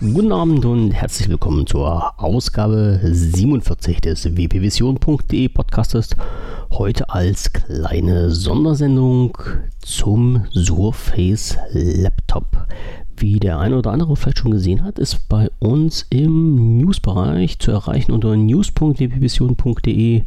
[0.00, 6.10] Guten Abend und herzlich willkommen zur Ausgabe 47 des wpvision.de Podcastes.
[6.70, 9.38] Heute als kleine Sondersendung
[9.80, 12.66] zum Surface Laptop.
[13.16, 17.70] Wie der eine oder andere vielleicht schon gesehen hat, ist bei uns im Newsbereich zu
[17.70, 20.24] erreichen unter news.wpvision.de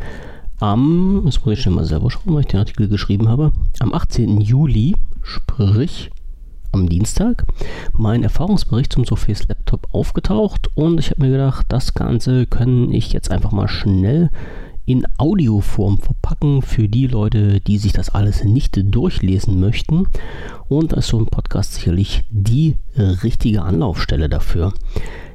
[0.61, 3.93] am, das muss ich schnell mal selber schauen, weil ich den Artikel geschrieben habe, am
[3.93, 4.41] 18.
[4.41, 6.11] Juli, sprich
[6.71, 7.45] am Dienstag
[7.93, 13.11] mein Erfahrungsbericht zum Surface Laptop aufgetaucht und ich habe mir gedacht, das Ganze kann ich
[13.13, 14.29] jetzt einfach mal schnell
[14.85, 20.07] in Audioform verpacken für die Leute, die sich das alles nicht durchlesen möchten.
[20.69, 24.73] Und da ist so ein Podcast sicherlich die richtige Anlaufstelle dafür.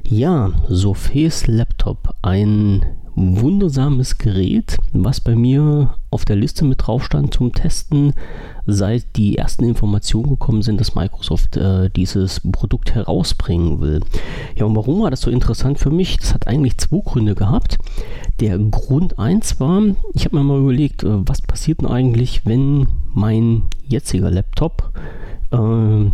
[0.07, 2.85] Ja, Surface Laptop, ein
[3.17, 8.13] wundersames Gerät, was bei mir auf der Liste mit drauf stand zum Testen,
[8.67, 14.01] seit die ersten Informationen gekommen sind, dass Microsoft äh, dieses Produkt herausbringen will.
[14.55, 16.17] Ja, und warum war das so interessant für mich?
[16.17, 17.79] Das hat eigentlich zwei Gründe gehabt.
[18.39, 19.81] Der Grund 1 war,
[20.13, 24.93] ich habe mir mal überlegt, äh, was passiert denn eigentlich, wenn mein jetziger Laptop
[25.51, 26.11] äh,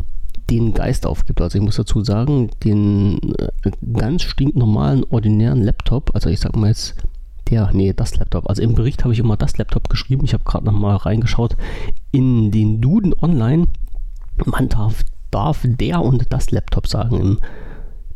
[0.50, 1.42] den Geist aufgibt.
[1.42, 6.68] Also ich muss dazu sagen, den äh, ganz stinknormalen, ordinären Laptop, also ich sag mal
[6.68, 6.96] jetzt
[7.50, 8.50] der, nee, das Laptop.
[8.50, 10.26] Also im Bericht habe ich immer das Laptop geschrieben.
[10.26, 11.56] Ich habe gerade noch mal reingeschaut
[12.12, 13.68] in den Duden online.
[14.46, 17.40] Man darf, darf der und das Laptop sagen im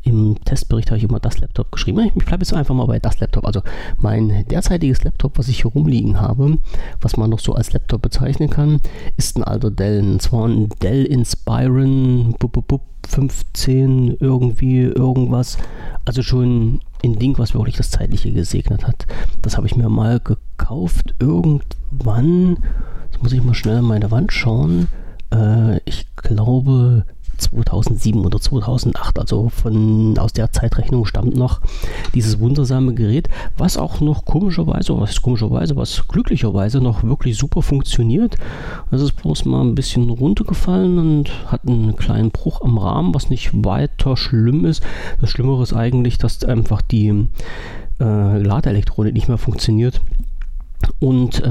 [0.07, 2.11] im Testbericht habe ich immer das Laptop geschrieben.
[2.15, 3.45] Ich bleibe jetzt einfach mal bei das Laptop.
[3.45, 3.61] Also
[3.97, 6.57] mein derzeitiges Laptop, was ich hier rumliegen habe,
[7.01, 8.81] was man noch so als Laptop bezeichnen kann,
[9.17, 9.99] ist ein alter Dell.
[9.99, 12.35] Und zwar ein Dell Inspiron
[13.07, 15.57] 15 irgendwie irgendwas.
[16.05, 19.05] Also schon ein Ding, was wirklich das Zeitliche gesegnet hat.
[19.41, 22.57] Das habe ich mir mal gekauft irgendwann.
[23.11, 24.87] Jetzt muss ich mal schnell an meine Wand schauen.
[25.33, 27.05] Äh, ich glaube
[27.37, 29.19] 2007 oder 2008.
[29.19, 31.61] Also von aus der Zeitrechnung stammt noch
[32.13, 38.35] dieses wundersame Gerät, was auch noch komischerweise, was komischerweise, was glücklicherweise noch wirklich super funktioniert.
[38.91, 43.29] Es ist bloß mal ein bisschen runtergefallen und hat einen kleinen Bruch am Rahmen, was
[43.29, 44.83] nicht weiter schlimm ist.
[45.21, 47.27] Das Schlimmere ist eigentlich, dass einfach die
[47.99, 50.01] äh, Ladeelektronik nicht mehr funktioniert
[50.99, 51.47] und äh,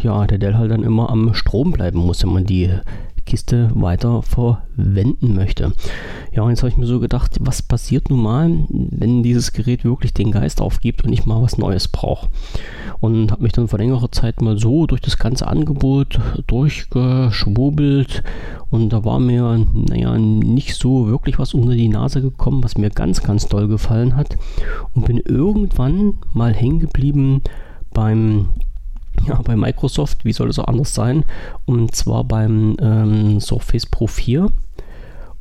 [0.00, 2.70] ja, der Dell halt dann immer am Strom bleiben muss, wenn man die
[3.24, 5.72] Kiste weiter verwenden möchte.
[6.32, 10.14] Ja, jetzt habe ich mir so gedacht, was passiert nun mal, wenn dieses Gerät wirklich
[10.14, 12.28] den Geist aufgibt und ich mal was Neues brauche.
[13.00, 18.22] Und habe mich dann vor längerer Zeit mal so durch das ganze Angebot durchgeschwurbelt
[18.70, 22.90] und da war mir, naja, nicht so wirklich was unter die Nase gekommen, was mir
[22.90, 24.36] ganz, ganz doll gefallen hat
[24.94, 27.42] und bin irgendwann mal hängen geblieben
[27.92, 28.48] beim
[29.26, 31.24] ja, bei Microsoft, wie soll es auch anders sein?
[31.64, 34.50] Und zwar beim ähm, Surface Pro 4.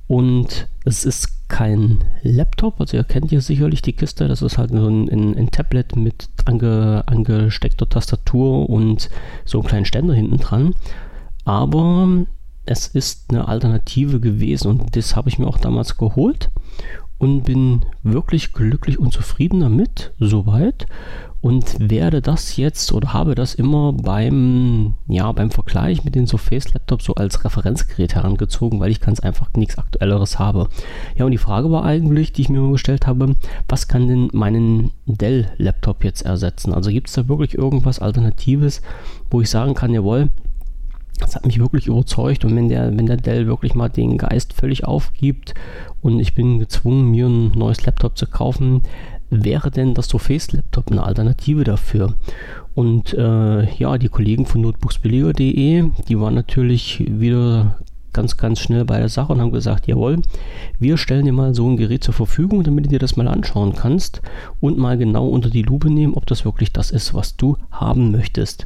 [0.08, 4.72] Und es ist kein Laptop, also ihr kennt ja sicherlich die Kiste, das ist halt
[4.72, 9.10] so ein, ein, ein Tablet mit ange, angesteckter Tastatur und
[9.46, 10.74] so einem kleinen Ständer hinten dran.
[11.46, 12.26] Aber
[12.66, 16.50] es ist eine Alternative gewesen und das habe ich mir auch damals geholt
[17.18, 20.86] und bin wirklich glücklich und zufrieden damit, soweit
[21.42, 26.74] und werde das jetzt oder habe das immer beim, ja, beim Vergleich mit den Surface
[26.74, 30.70] Laptops so als Referenzgerät herangezogen, weil ich ganz einfach nichts Aktuelleres habe.
[31.16, 33.36] Ja, und die Frage war eigentlich, die ich mir gestellt habe,
[33.68, 36.74] was kann denn meinen Dell Laptop jetzt ersetzen?
[36.74, 38.84] Also gibt es da wirklich irgendwas Alternatives,
[39.32, 40.30] wo ich sagen kann, jawohl,
[41.20, 44.54] das hat mich wirklich überzeugt und wenn der, wenn der Dell wirklich mal den Geist
[44.54, 45.54] völlig aufgibt
[46.02, 48.82] und ich bin gezwungen, mir ein neues Laptop zu kaufen,
[49.32, 52.14] wäre denn das Surface Laptop eine Alternative dafür?
[52.76, 57.80] Und äh, ja, die Kollegen von notebooksbilliger.de, die waren natürlich wieder
[58.14, 60.22] ganz, ganz schnell bei der Sache und haben gesagt, jawohl,
[60.80, 63.74] wir stellen dir mal so ein Gerät zur Verfügung, damit du dir das mal anschauen
[63.74, 64.22] kannst
[64.60, 68.12] und mal genau unter die Lupe nehmen, ob das wirklich das ist, was du haben
[68.12, 68.66] möchtest.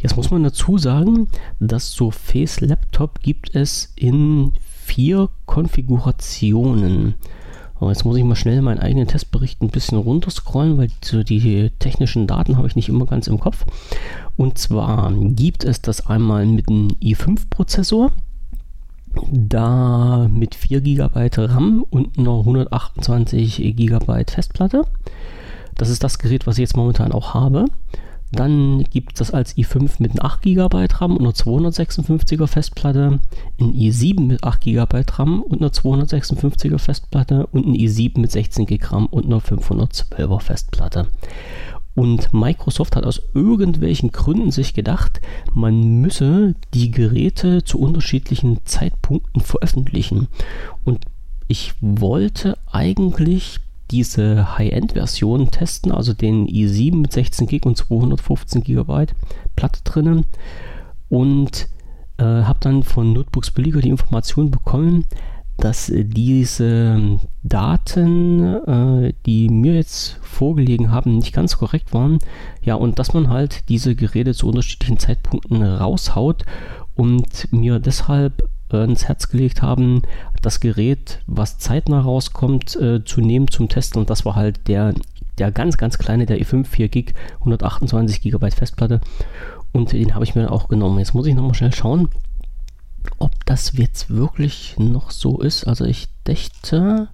[0.00, 1.28] Jetzt muss man dazu sagen,
[1.60, 4.52] das Surface Laptop gibt es in
[4.84, 7.14] vier Konfigurationen.
[7.78, 11.70] Aber jetzt muss ich mal schnell meinen eigenen Testbericht ein bisschen runterscrollen, weil so die
[11.78, 13.66] technischen Daten habe ich nicht immer ganz im Kopf.
[14.36, 18.12] Und zwar gibt es das einmal mit einem i5-Prozessor,
[19.30, 24.82] da mit 4 GB RAM und einer 128 GB Festplatte.
[25.74, 27.66] Das ist das Gerät, was ich jetzt momentan auch habe.
[28.32, 33.20] Dann gibt es das als i5 mit einem 8 GB RAM und einer 256er Festplatte,
[33.60, 38.66] ein i7 mit 8 GB RAM und einer 256er Festplatte und ein i7 mit 16
[38.66, 41.06] GB RAM und einer 512er Festplatte.
[41.94, 45.20] Und Microsoft hat aus irgendwelchen Gründen sich gedacht,
[45.54, 50.28] man müsse die Geräte zu unterschiedlichen Zeitpunkten veröffentlichen.
[50.84, 51.06] Und
[51.48, 59.06] ich wollte eigentlich diese High-End-Version testen, also den i7 mit 16 GB und 215 GB
[59.54, 60.26] Platte drinnen
[61.08, 61.68] und
[62.18, 65.04] äh, habe dann von Notebooks Billiger die Information bekommen,
[65.58, 72.18] dass diese Daten, äh, die mir jetzt vorgelegen haben, nicht ganz korrekt waren.
[72.62, 76.44] Ja, und dass man halt diese Geräte zu unterschiedlichen Zeitpunkten raushaut
[76.94, 80.02] und mir deshalb äh, ins Herz gelegt haben,
[80.42, 84.00] das Gerät, was zeitnah rauskommt, äh, zu nehmen zum Testen.
[84.00, 84.94] Und das war halt der,
[85.38, 89.00] der ganz, ganz kleine, der i5 4 GB, 128 GB Festplatte.
[89.72, 90.98] Und den habe ich mir auch genommen.
[90.98, 92.08] Jetzt muss ich nochmal schnell schauen,
[93.18, 95.64] ob das jetzt wirklich noch so ist.
[95.64, 97.08] Also ich dachte,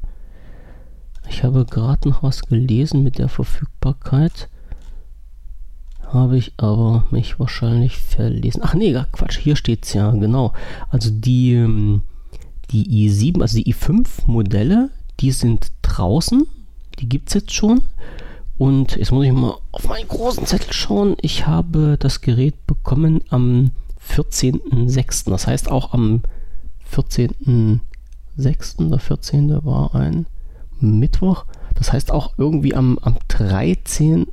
[1.29, 4.49] ich habe gerade noch was gelesen mit der Verfügbarkeit
[6.13, 8.63] habe ich aber mich wahrscheinlich verlesen.
[8.65, 10.53] Ach nee, Quatsch, hier steht es ja, genau.
[10.91, 12.03] Also die, ähm,
[12.71, 16.47] die i7, also die i5 Modelle, die sind draußen.
[16.99, 17.83] Die gibt es jetzt schon.
[18.59, 21.17] Und jetzt muss ich mal auf meinen großen Zettel schauen.
[21.21, 23.71] Ich habe das Gerät bekommen am
[24.09, 25.31] 14.06.
[25.31, 26.23] Das heißt auch am
[26.95, 28.89] 14.06.
[28.89, 29.65] Der 14.
[29.65, 30.27] war ein
[30.81, 31.45] Mittwoch.
[31.75, 34.27] Das heißt auch irgendwie am, am 13.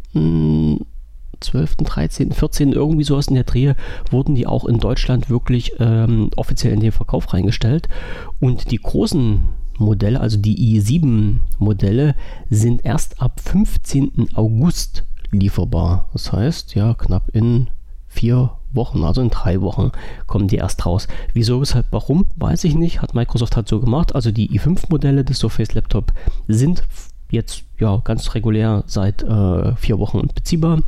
[1.39, 3.75] 12., 13., 14., irgendwie sowas in der Drehe,
[4.11, 7.89] wurden die auch in Deutschland wirklich ähm, offiziell in den Verkauf reingestellt.
[8.39, 12.15] Und die großen Modelle, also die i7-Modelle,
[12.49, 14.29] sind erst ab 15.
[14.35, 16.09] August lieferbar.
[16.13, 17.67] Das heißt, ja, knapp in
[18.07, 19.91] vier Wochen, also in drei Wochen
[20.27, 21.07] kommen die erst raus.
[21.33, 23.01] Wieso, weshalb, warum, weiß ich nicht.
[23.01, 24.15] Hat Microsoft halt so gemacht.
[24.15, 26.13] Also die i5-Modelle des Surface Laptop
[26.47, 26.83] sind
[27.29, 30.81] jetzt ja ganz regulär seit äh, vier Wochen beziehbar.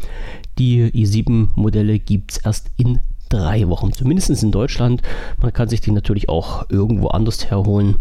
[0.57, 2.99] Die i7-Modelle gibt es erst in
[3.29, 5.01] drei Wochen, zumindest in Deutschland.
[5.37, 7.95] Man kann sich die natürlich auch irgendwo anders herholen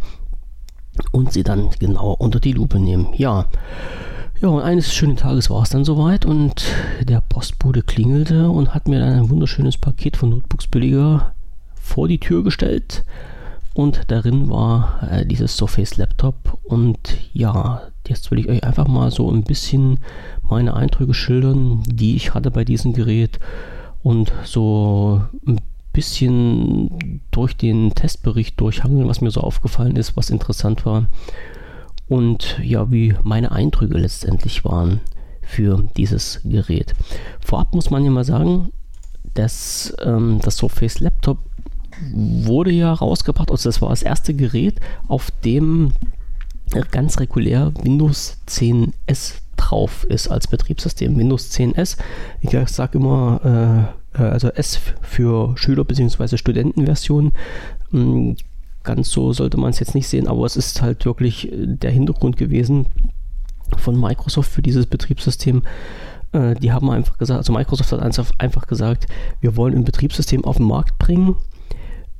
[1.13, 3.09] und sie dann genau unter die Lupe nehmen.
[3.15, 3.47] Ja.
[4.41, 6.65] Ja, und eines schönen Tages war es dann soweit und
[7.03, 11.35] der Postbote klingelte und hat mir dann ein wunderschönes Paket von Notebooks Billiger
[11.75, 13.05] vor die Tür gestellt.
[13.75, 16.59] Und darin war äh, dieses Surface Laptop.
[16.65, 20.01] Und ja, jetzt will ich euch einfach mal so ein bisschen
[20.43, 23.39] meine Eindrücke schildern, die ich hatte bei diesem Gerät.
[24.03, 25.61] Und so ein
[25.93, 31.07] bisschen durch den Testbericht durchhangeln, was mir so aufgefallen ist, was interessant war.
[32.09, 35.01] Und ja, wie meine Eindrücke letztendlich waren
[35.43, 36.95] für dieses Gerät.
[37.41, 38.73] Vorab muss man ja mal sagen,
[39.35, 41.39] dass ähm, das Surface Laptop
[42.13, 45.93] wurde ja rausgebracht, also das war das erste Gerät, auf dem
[46.91, 51.17] ganz regulär Windows 10 S drauf ist als Betriebssystem.
[51.17, 51.97] Windows 10 S,
[52.41, 56.37] ich sage immer, äh, äh, also S für Schüler- bzw.
[56.37, 57.33] Studentenversion.
[57.91, 58.37] Hm,
[58.83, 62.37] ganz so sollte man es jetzt nicht sehen, aber es ist halt wirklich der Hintergrund
[62.37, 62.87] gewesen
[63.77, 65.63] von Microsoft für dieses Betriebssystem.
[66.33, 68.01] Äh, die haben einfach gesagt, also Microsoft hat
[68.39, 69.07] einfach gesagt,
[69.41, 71.37] wir wollen ein Betriebssystem auf den Markt bringen,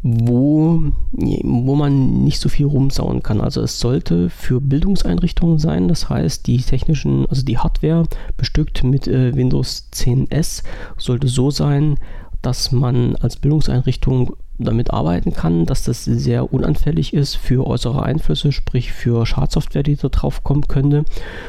[0.03, 0.81] wo,
[1.13, 3.41] wo man nicht so viel rumsauen kann.
[3.41, 8.05] Also es sollte für Bildungseinrichtungen sein, das heißt die technischen, also die Hardware
[8.37, 10.63] bestückt mit äh, Windows 10S
[10.97, 11.97] sollte so sein,
[12.41, 18.53] dass man als Bildungseinrichtung damit arbeiten kann, dass das sehr unanfällig ist für äußere Einflüsse,
[18.53, 21.05] sprich für Schadsoftware, die da drauf kommen könnte.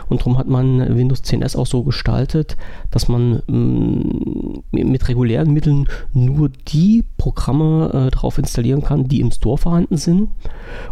[0.09, 2.57] Und darum hat man Windows 10S auch so gestaltet,
[2.89, 9.31] dass man mm, mit regulären Mitteln nur die Programme äh, drauf installieren kann, die im
[9.31, 10.29] Store vorhanden sind.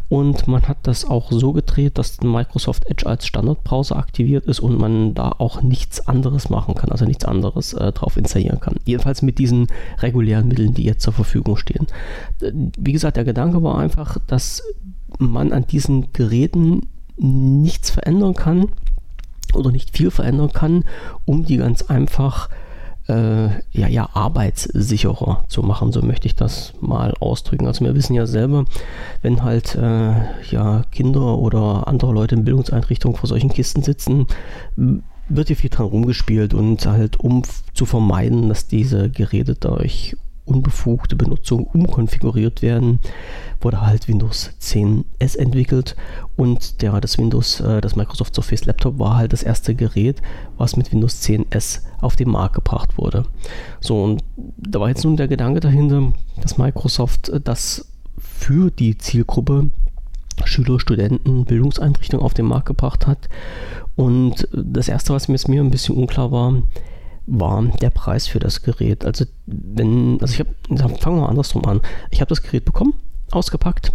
[0.10, 4.80] Und man hat das auch so gedreht, dass Microsoft Edge als Standardbrowser aktiviert ist und
[4.80, 8.76] man da auch nichts anderes machen kann, also nichts anderes äh, drauf installieren kann.
[8.86, 9.68] Jedenfalls mit diesen
[10.00, 11.88] regulären Mitteln, die jetzt zur Verfügung stehen.
[12.40, 14.64] Wie gesagt, der Gedanke war einfach, dass
[15.18, 16.88] man an diesen Geräten
[17.18, 18.70] nichts verändern kann
[19.54, 20.86] oder nicht viel verändern kann,
[21.26, 22.50] um die ganz einfach
[23.10, 27.66] äh, ja, ja, arbeitssicherer zu machen, so möchte ich das mal ausdrücken.
[27.66, 28.66] Also wir wissen ja selber,
[29.24, 30.14] wenn halt äh,
[30.52, 34.28] ja, Kinder oder andere Leute in Bildungseinrichtungen vor solchen Kisten sitzen,
[35.28, 37.42] wird hier viel dran rumgespielt und halt um
[37.74, 40.16] zu vermeiden, dass diese Geräte durch
[40.50, 43.00] unbefugte Benutzung umkonfiguriert werden,
[43.62, 45.96] wurde halt Windows 10 S entwickelt
[46.36, 50.22] und der, das Windows, äh, das Microsoft Surface Laptop war halt das erste Gerät,
[50.58, 53.24] was mit Windows 10 S auf den Markt gebracht wurde.
[53.80, 54.24] So, und
[54.58, 59.70] da war jetzt nun der Gedanke dahinter, dass Microsoft äh, das für die Zielgruppe
[60.46, 63.30] Schüler, Studenten, Bildungseinrichtungen auf den Markt gebracht hat.
[63.96, 66.62] Und das Erste, was mir jetzt mir ein bisschen unklar war,
[67.30, 69.06] war der Preis für das Gerät.
[69.06, 71.82] Also wenn, also ich habe, fangen wir mal andersrum an.
[72.10, 72.94] Ich habe das Gerät bekommen,
[73.32, 73.92] ausgepackt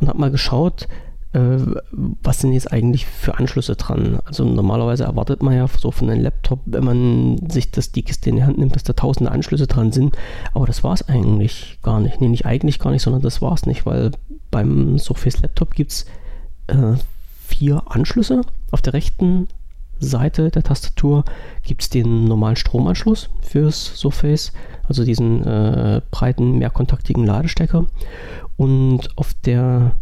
[0.00, 0.88] und habe mal geschaut,
[1.32, 1.58] äh,
[1.92, 4.18] was sind jetzt eigentlich für Anschlüsse dran?
[4.24, 8.30] Also normalerweise erwartet man ja so von einem Laptop, wenn man sich das die Kiste
[8.30, 10.16] in die Hand nimmt, dass da tausende Anschlüsse dran sind.
[10.54, 12.20] Aber das war es eigentlich gar nicht.
[12.20, 14.12] Nee, nicht eigentlich gar nicht, sondern das war es nicht, weil
[14.50, 16.06] beim Surface Laptop gibt es
[16.68, 16.94] äh,
[17.44, 18.40] vier Anschlüsse.
[18.70, 19.48] Auf der rechten
[20.00, 21.24] Seite der Tastatur
[21.62, 24.52] gibt es den normalen Stromanschluss fürs Surface,
[24.86, 27.86] also diesen äh, breiten, mehrkontaktigen Ladestecker.
[28.56, 29.92] Und auf der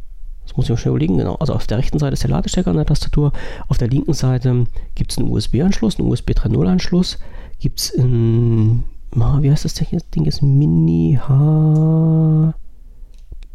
[0.46, 1.34] das muss ich mal schnell überlegen, genau.
[1.34, 3.32] Also auf der rechten Seite ist der Ladestecker an der Tastatur.
[3.66, 7.18] Auf der linken Seite gibt es einen USB-Anschluss, einen USB 3.0-Anschluss.
[7.58, 10.14] Gibt es ein, wie heißt das Ding jetzt?
[10.14, 11.18] Ding ist Mini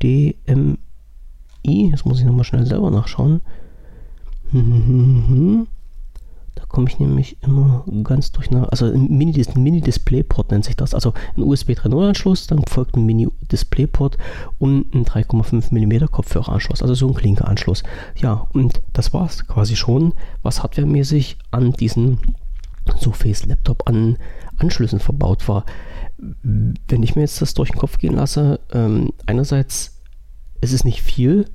[0.01, 0.77] HDMI.
[1.91, 3.41] Das muss ich nochmal schnell selber nachschauen.
[6.55, 8.71] Da komme ich nämlich immer ganz durcheinander.
[8.71, 10.93] Also ein Mini-Display-Port nennt sich das.
[10.93, 14.17] Also ein USB 3.0-Anschluss, dann folgt ein Mini-Display-Port
[14.59, 16.81] und ein 3,5 mm Kopfhöreranschluss.
[16.81, 17.83] Also so ein Klinke-Anschluss.
[18.17, 22.19] Ja, und das war es quasi schon, was hardwaremäßig an diesem
[22.99, 24.17] Surface Laptop an
[24.57, 25.65] Anschlüssen verbaut war.
[26.17, 30.01] Wenn ich mir jetzt das durch den Kopf gehen lasse, ähm, einerseits
[30.59, 31.45] ist es nicht viel,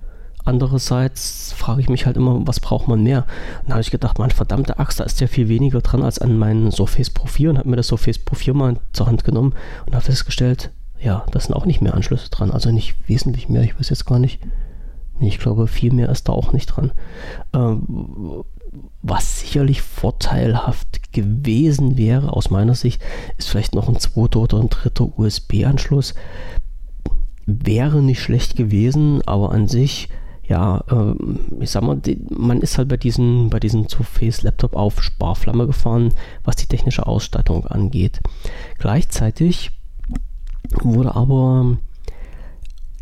[0.47, 3.27] Andererseits frage ich mich halt immer, was braucht man mehr?
[3.63, 6.21] Und dann habe ich gedacht, man, verdammte Axt, da ist ja viel weniger dran als
[6.21, 9.25] an meinem Surface Pro 4 und habe mir das Surface Pro 4 mal zur Hand
[9.25, 9.55] genommen
[9.87, 13.63] und habe festgestellt, ja, da sind auch nicht mehr Anschlüsse dran, also nicht wesentlich mehr,
[13.63, 14.39] ich weiß jetzt gar nicht.
[15.19, 16.93] Ich glaube, viel mehr ist da auch nicht dran.
[17.53, 18.45] Ähm,
[19.03, 23.03] was sicherlich vorteilhaft gewesen wäre, aus meiner Sicht,
[23.37, 26.15] ist vielleicht noch ein zweiter oder ein dritter USB-Anschluss.
[27.47, 30.09] Wäre nicht schlecht gewesen, aber an sich
[30.49, 31.15] ja, äh,
[31.61, 35.67] ich sag mal, die, man ist halt bei diesen, bei diesen Surface Laptop auf Sparflamme
[35.67, 36.13] gefahren,
[36.45, 38.21] was die technische Ausstattung angeht.
[38.79, 39.73] Gleichzeitig
[40.83, 41.79] wurde aber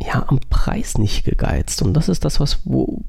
[0.03, 3.03] ja am Preis nicht gegeizt und das ist das, was wo,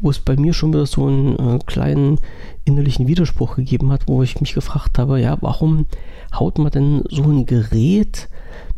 [0.00, 2.18] wo es bei mir schon wieder so einen äh, kleinen
[2.64, 5.86] innerlichen Widerspruch gegeben hat, wo ich mich gefragt habe, ja, warum
[6.34, 8.28] haut man denn so ein Gerät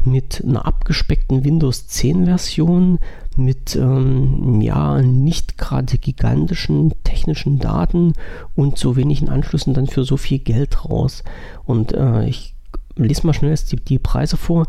[0.05, 2.99] mit einer abgespeckten Windows 10 Version,
[3.37, 8.13] mit ähm, ja nicht gerade gigantischen technischen Daten
[8.55, 11.25] und so wenigen Anschlüssen dann für so viel Geld raus.
[11.65, 12.55] Und äh, ich
[12.97, 14.67] lese mal schnell die, die Preise vor,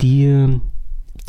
[0.00, 0.60] die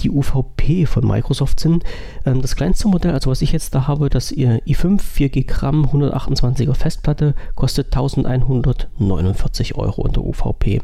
[0.04, 1.84] die UVP von Microsoft sind.
[2.26, 5.86] Ähm, das kleinste Modell, also was ich jetzt da habe, das i5 4 GB RAM
[5.86, 10.82] 128er Festplatte, kostet 1149 Euro unter UVP.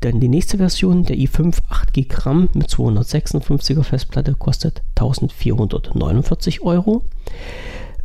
[0.00, 7.02] Dann die nächste Version, der i5 8 GB RAM mit 256er Festplatte, kostet 1449 Euro.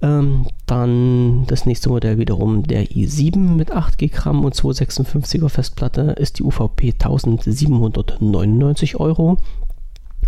[0.02, 6.16] Ähm, dann das nächste Modell wiederum der i7 mit 8 GB RAM und 256er Festplatte
[6.18, 9.38] ist die UVP 1799 Euro.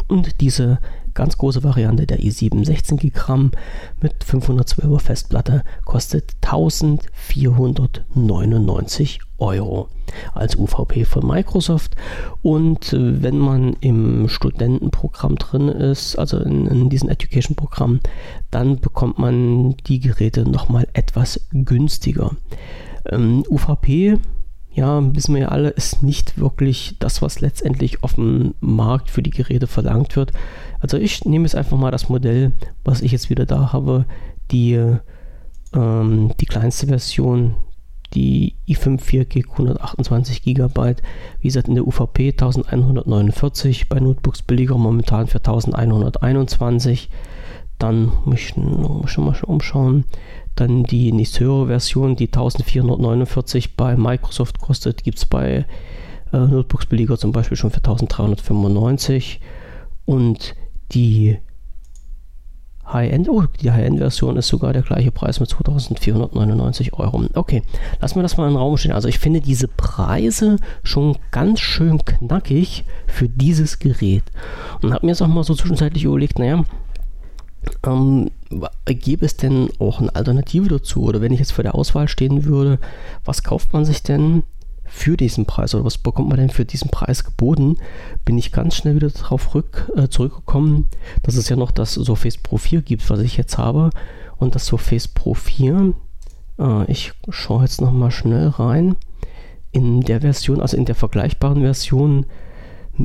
[0.07, 0.79] Und diese
[1.13, 3.51] ganz große Variante der i7 16 GB
[4.01, 9.87] mit 512er Festplatte kostet 1499 Euro
[10.33, 11.95] als UVP von Microsoft.
[12.41, 17.99] Und äh, wenn man im Studentenprogramm drin ist, also in, in diesem Education-Programm,
[18.51, 22.31] dann bekommt man die Geräte nochmal etwas günstiger.
[23.09, 24.17] Ähm, UVP
[24.73, 29.21] ja, wissen wir ja alle, ist nicht wirklich das, was letztendlich auf dem Markt für
[29.21, 30.31] die Geräte verlangt wird.
[30.79, 32.53] Also ich nehme jetzt einfach mal das Modell,
[32.85, 34.05] was ich jetzt wieder da habe,
[34.51, 34.79] die,
[35.73, 37.55] ähm, die kleinste Version,
[38.13, 40.95] die i5 4 Gig 128 GB,
[41.39, 47.09] wie gesagt in der UVP 1149, bei Notebooks billiger momentan für 1121.
[47.77, 50.05] Dann muss ich schon mal umschauen.
[50.55, 55.65] Dann die nächst höhere Version, die 1449 bei Microsoft kostet, gibt es bei
[56.33, 59.39] äh, Notebooks billiger zum Beispiel schon für 1395.
[60.05, 60.55] Und
[60.91, 61.37] die
[62.91, 67.23] High-End, oh, die High-End-Version ist sogar der gleiche Preis mit 2499 Euro.
[67.33, 67.63] Okay,
[68.01, 68.91] lassen wir das mal in den Raum stehen.
[68.91, 74.23] Also ich finde diese Preise schon ganz schön knackig für dieses Gerät.
[74.81, 76.65] Und habe mir jetzt auch mal so zwischenzeitlich überlegt, naja,
[77.85, 78.31] ähm,
[78.85, 81.03] gäbe es denn auch eine Alternative dazu?
[81.03, 82.79] Oder wenn ich jetzt vor der Auswahl stehen würde,
[83.25, 84.43] was kauft man sich denn
[84.85, 87.77] für diesen Preis oder was bekommt man denn für diesen Preis geboten?
[88.25, 90.89] Bin ich ganz schnell wieder darauf rück, äh, zurückgekommen,
[91.23, 93.91] dass es ja noch das Surface Pro 4 gibt, was ich jetzt habe.
[94.37, 95.93] Und das Surface Pro 4,
[96.59, 98.95] äh, ich schaue jetzt nochmal schnell rein,
[99.71, 102.25] in der Version, also in der vergleichbaren Version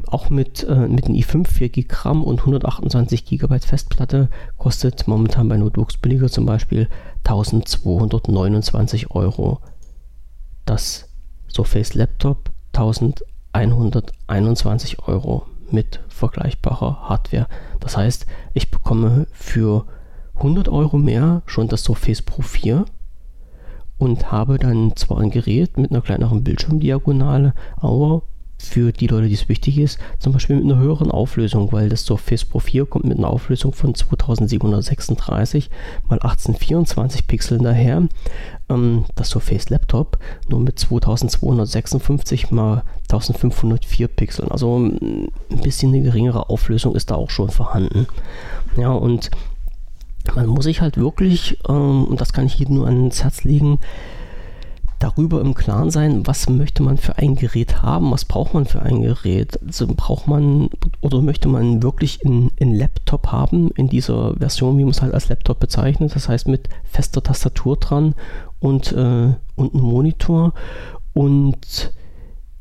[0.07, 5.49] auch mit, äh, mit einem i5 4 GB RAM und 128 GB Festplatte kostet momentan
[5.49, 6.89] bei Notebooks billiger zum Beispiel
[7.25, 9.61] 1229 Euro.
[10.65, 11.09] Das
[11.49, 17.47] Surface Laptop 1121 Euro mit vergleichbarer Hardware.
[17.81, 19.87] Das heißt, ich bekomme für
[20.37, 22.85] 100 Euro mehr schon das Surface Pro 4
[23.99, 28.23] und habe dann zwar ein Gerät mit einer kleineren Bildschirmdiagonale, aber
[28.59, 32.05] für die Leute, die es wichtig ist, zum Beispiel mit einer höheren Auflösung, weil das
[32.05, 35.71] Surface Pro 4 kommt mit einer Auflösung von 2736
[36.09, 38.09] mal 1824 Pixeln daher.
[38.69, 44.51] Ähm, das Surface Laptop nur mit 2256 mal 1504 Pixeln.
[44.51, 45.31] Also ein
[45.63, 48.07] bisschen eine geringere Auflösung ist da auch schon vorhanden.
[48.77, 49.31] Ja, und
[50.35, 53.79] man muss sich halt wirklich, ähm, und das kann ich jedem nur ans Herz legen,
[54.99, 58.83] darüber im Klaren sein, was möchte man für ein Gerät haben, was braucht man für
[58.83, 59.59] ein Gerät.
[59.65, 64.93] Also braucht man oder möchte man wirklich einen Laptop haben in dieser Version, wie man
[64.93, 68.15] es halt als Laptop bezeichnet, das heißt mit fester Tastatur dran
[68.61, 70.53] und, äh, und einem Monitor
[71.13, 71.93] und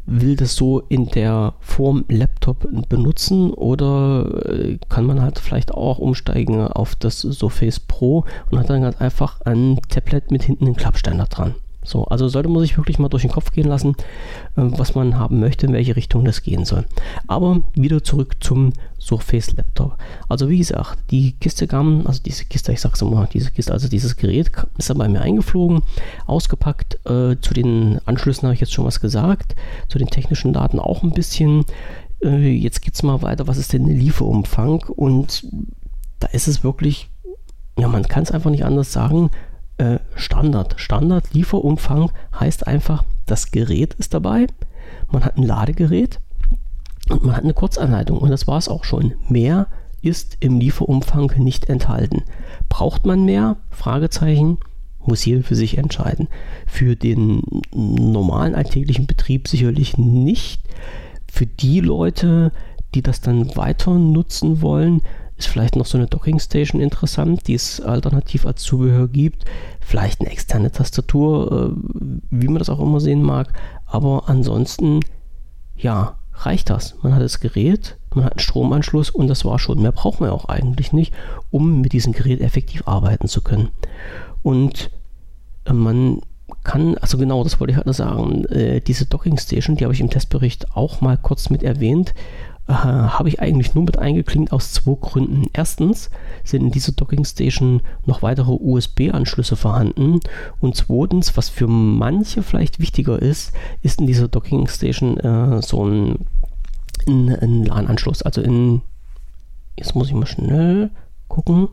[0.05, 5.97] will das so in der Form Laptop benutzen oder äh, kann man halt vielleicht auch
[5.97, 10.75] umsteigen auf das Surface Pro und hat dann ganz einfach ein Tablet mit hinten einen
[10.75, 11.55] Klappstein dran.
[11.85, 13.95] So, also sollte man sich wirklich mal durch den Kopf gehen lassen,
[14.55, 16.85] äh, was man haben möchte, in welche Richtung das gehen soll.
[17.27, 19.97] Aber wieder zurück zum Surface Laptop.
[20.27, 23.87] Also wie gesagt, die Kiste kam, also diese Kiste, ich sag's immer, diese Kiste, also
[23.87, 25.83] dieses Gerät ist dann bei mir eingeflogen,
[26.25, 26.95] ausgepackt.
[27.05, 29.55] Äh, zu den Anschlüssen habe ich jetzt schon was gesagt,
[29.87, 31.65] zu den technischen Daten auch ein bisschen.
[32.23, 34.83] Äh, jetzt geht's mal weiter, was ist denn der Lieferumfang?
[34.95, 35.45] Und
[36.19, 37.09] da ist es wirklich,
[37.77, 39.29] ja, man kann es einfach nicht anders sagen,
[39.77, 40.75] äh, Standard.
[40.77, 44.47] Standard-Lieferumfang heißt einfach, das Gerät ist dabei,
[45.11, 46.19] man hat ein Ladegerät
[47.09, 49.13] und man hat eine Kurzanleitung und das war es auch schon.
[49.29, 49.67] Mehr
[50.01, 52.23] ist im Lieferumfang nicht enthalten.
[52.69, 53.57] Braucht man mehr?
[53.71, 54.59] Fragezeichen.
[55.03, 56.27] Muss jeder für sich entscheiden.
[56.65, 57.41] Für den
[57.73, 60.61] normalen alltäglichen Betrieb sicherlich nicht.
[61.31, 62.51] Für die Leute,
[62.95, 65.01] die das dann weiter nutzen wollen,
[65.37, 69.45] ist vielleicht noch so eine Docking Station interessant, die es alternativ als Zubehör gibt.
[69.81, 73.51] Vielleicht eine externe Tastatur, äh, wie man das auch immer sehen mag.
[73.85, 75.01] Aber ansonsten,
[75.75, 76.95] ja, reicht das.
[77.01, 79.81] Man hat das Gerät, man hat einen Stromanschluss und das war schon.
[79.81, 81.13] Mehr braucht man ja auch eigentlich nicht,
[81.51, 83.69] um mit diesem Gerät effektiv arbeiten zu können.
[84.41, 84.89] Und
[85.65, 86.21] äh, man
[86.63, 89.99] kann, also genau, das wollte ich halt sagen, äh, diese Docking Station, die habe ich
[89.99, 92.13] im Testbericht auch mal kurz mit erwähnt
[92.67, 95.47] äh, habe ich eigentlich nur mit eingeklinkt aus zwei Gründen.
[95.53, 96.09] Erstens
[96.43, 100.19] sind in dieser Docking Station noch weitere USB-Anschlüsse vorhanden
[100.59, 105.85] und zweitens, was für manche vielleicht wichtiger ist, ist in dieser Docking Station äh, so
[105.85, 106.25] ein,
[107.07, 108.23] ein, ein LAN-Anschluss.
[108.23, 108.81] Also in,
[109.77, 110.89] jetzt muss ich mal schnell
[111.27, 111.69] gucken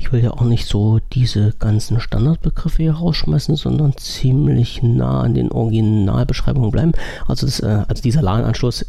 [0.00, 5.34] ich will ja auch nicht so diese ganzen Standardbegriffe hier rausschmeißen, sondern ziemlich nah an
[5.34, 6.92] den Originalbeschreibungen bleiben.
[7.28, 8.86] Also, das, äh, also dieser LAN-Anschluss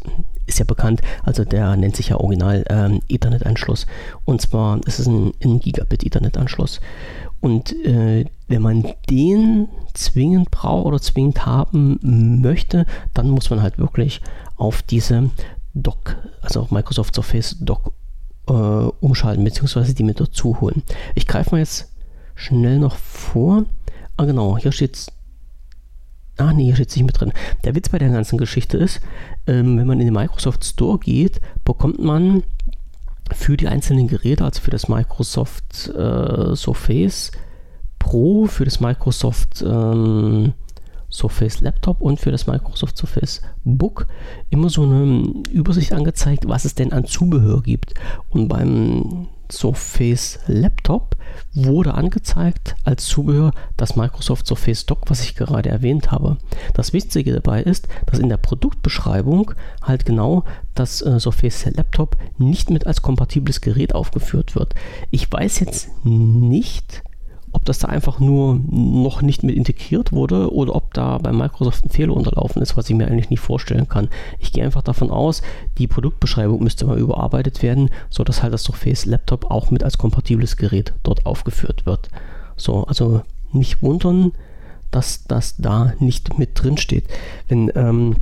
[0.47, 3.87] ist ja bekannt, also der nennt sich ja Original ähm, Ethernet-Anschluss.
[4.23, 6.79] Und zwar ist es ein, ein Gigabit Ethernet-Anschluss.
[7.41, 11.99] Und äh, wenn man den zwingend braucht oder zwingend haben
[12.41, 14.21] möchte, dann muss man halt wirklich
[14.55, 15.29] auf diese
[15.73, 17.91] Doc, also auf Microsoft Surface Doc
[18.51, 20.83] äh, umschalten, beziehungsweise die mit dazu holen.
[21.15, 21.89] Ich greife mal jetzt
[22.35, 23.65] schnell noch vor.
[24.17, 25.07] Ah, genau, hier steht
[26.37, 27.33] Ah, nee, hier steht es nicht mit drin.
[27.63, 28.99] Der Witz bei der ganzen Geschichte ist,
[29.45, 32.43] ähm, wenn man in den Microsoft Store geht, bekommt man
[33.31, 37.31] für die einzelnen Geräte, also für das Microsoft äh, Surface
[37.99, 40.53] Pro, für das Microsoft ähm,
[41.11, 44.07] Surface Laptop und für das Microsoft Surface Book
[44.49, 47.93] immer so eine Übersicht angezeigt, was es denn an Zubehör gibt.
[48.29, 51.17] Und beim Surface Laptop
[51.53, 56.37] wurde angezeigt als Zubehör das Microsoft Surface Dock, was ich gerade erwähnt habe.
[56.73, 62.69] Das Wichtige dabei ist, dass in der Produktbeschreibung halt genau das äh, Surface Laptop nicht
[62.69, 64.73] mit als kompatibles Gerät aufgeführt wird.
[65.09, 67.03] Ich weiß jetzt nicht,
[67.53, 71.85] ob das da einfach nur noch nicht mit integriert wurde oder ob da bei Microsoft
[71.85, 74.09] ein Fehler unterlaufen ist, was ich mir eigentlich nicht vorstellen kann.
[74.39, 75.41] Ich gehe einfach davon aus,
[75.77, 80.57] die Produktbeschreibung müsste mal überarbeitet werden, sodass halt das Surface Laptop auch mit als kompatibles
[80.57, 82.09] Gerät dort aufgeführt wird.
[82.55, 84.31] So, also nicht wundern,
[84.91, 87.05] dass das da nicht mit drin steht.
[87.47, 88.15] Wenn ähm,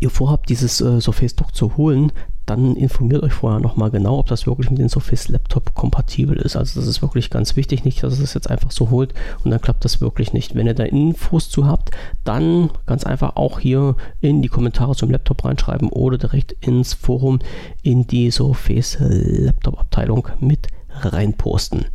[0.00, 2.12] ihr vorhabt, dieses äh, Surface Dock zu holen,
[2.48, 6.56] dann informiert euch vorher nochmal genau, ob das wirklich mit dem Surface Laptop kompatibel ist.
[6.56, 9.12] Also das ist wirklich ganz wichtig, nicht, dass es das jetzt einfach so holt
[9.44, 10.54] und dann klappt das wirklich nicht.
[10.54, 11.90] Wenn ihr da Infos zu habt,
[12.24, 17.38] dann ganz einfach auch hier in die Kommentare zum Laptop reinschreiben oder direkt ins Forum
[17.82, 21.86] in die Surface Laptop Abteilung mit reinposten.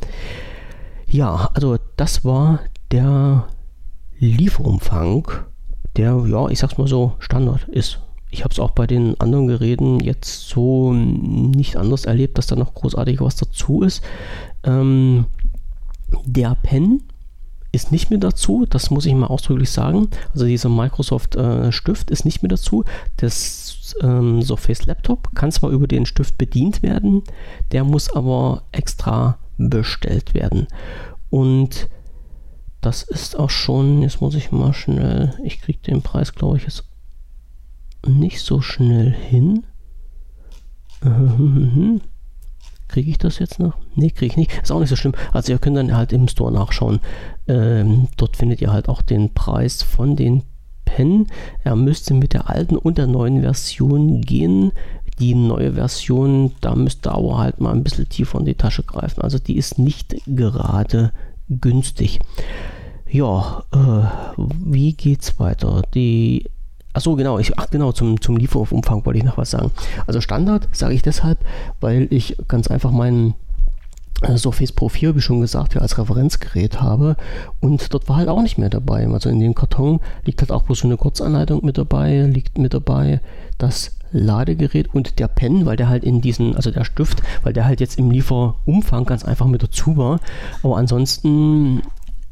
[1.07, 2.59] Ja, also das war
[2.91, 3.47] der
[4.19, 5.27] Lieferumfang,
[5.97, 7.99] der, ja, ich sag's mal so, Standard ist.
[8.33, 12.55] Ich habe es auch bei den anderen Geräten jetzt so nicht anders erlebt, dass da
[12.55, 14.01] noch großartig was dazu ist.
[14.63, 15.25] Ähm,
[16.25, 17.03] der Pen
[17.71, 20.07] ist nicht mehr dazu, das muss ich mal ausdrücklich sagen.
[20.33, 22.85] Also dieser Microsoft äh, Stift ist nicht mehr dazu.
[23.17, 27.21] Das ähm, Surface Laptop kann zwar über den Stift bedient werden,
[27.71, 30.65] der muss aber extra bestellt werden.
[31.29, 31.87] Und
[32.81, 36.63] das ist auch schon, jetzt muss ich mal schnell, ich kriege den Preis, glaube ich,
[36.63, 36.83] jetzt
[38.05, 39.63] nicht so schnell hin.
[42.87, 43.73] Kriege ich das jetzt noch?
[43.95, 44.61] Ne, kriege ich nicht.
[44.61, 45.15] Ist auch nicht so schlimm.
[45.31, 46.99] Also ihr könnt dann halt im Store nachschauen.
[47.47, 50.43] Ähm, dort findet ihr halt auch den Preis von den
[50.85, 51.27] Pen.
[51.63, 54.71] Er müsste mit der alten und der neuen Version gehen.
[55.19, 59.21] Die neue Version, da müsste aber halt mal ein bisschen tiefer in die Tasche greifen.
[59.21, 61.11] Also die ist nicht gerade
[61.49, 62.19] günstig.
[63.09, 65.83] Ja, äh, wie geht's weiter?
[65.93, 66.45] Die
[66.93, 69.71] Achso, genau, ich, ach genau, zum, zum Lieferumfang wollte ich noch was sagen.
[70.05, 71.39] Also Standard sage ich deshalb,
[71.81, 73.33] weil ich ganz einfach meinen
[74.21, 77.15] äh, Surface Pro 4, wie schon gesagt, ja, als Referenzgerät habe.
[77.59, 79.07] Und dort war halt auch nicht mehr dabei.
[79.07, 82.73] Also in dem Karton liegt halt auch bloß so eine Kurzanleitung mit dabei, liegt mit
[82.73, 83.21] dabei
[83.57, 87.65] das Ladegerät und der Pen, weil der halt in diesen, also der Stift, weil der
[87.65, 90.19] halt jetzt im Lieferumfang ganz einfach mit dazu war.
[90.61, 91.81] Aber ansonsten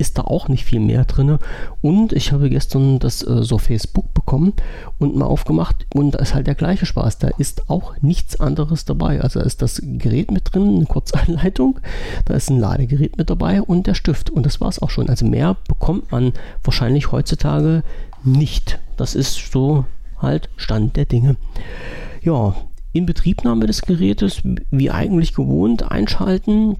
[0.01, 1.37] ist da auch nicht viel mehr drin.
[1.81, 4.53] Und ich habe gestern das äh, so Facebook bekommen
[4.99, 7.19] und mal aufgemacht und da ist halt der gleiche Spaß.
[7.19, 9.21] Da ist auch nichts anderes dabei.
[9.21, 11.79] Also da ist das Gerät mit drin, eine Kurzeinleitung,
[12.25, 14.29] da ist ein Ladegerät mit dabei und der Stift.
[14.29, 15.07] Und das war es auch schon.
[15.07, 16.33] Also mehr bekommt man
[16.63, 17.83] wahrscheinlich heutzutage
[18.23, 18.79] nicht.
[18.97, 19.85] Das ist so
[20.17, 21.35] halt Stand der Dinge.
[22.23, 22.55] Ja,
[22.93, 26.77] Inbetriebnahme des Gerätes, wie eigentlich gewohnt, einschalten.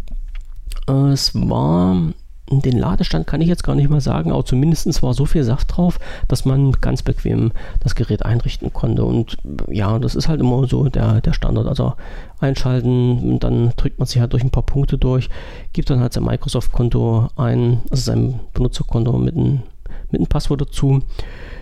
[0.88, 2.14] Äh, es war
[2.60, 5.76] den Ladestand kann ich jetzt gar nicht mal sagen, aber zumindest war so viel Saft
[5.76, 9.06] drauf, dass man ganz bequem das Gerät einrichten konnte.
[9.06, 9.38] Und
[9.70, 11.68] ja, das ist halt immer so der, der Standard.
[11.68, 11.94] Also
[12.40, 15.30] einschalten, dann drückt man sich halt durch ein paar Punkte durch,
[15.74, 19.62] gibt dann halt sein Microsoft-Konto ein, also sein Benutzerkonto mit einem,
[20.10, 21.02] mit einem Passwort dazu.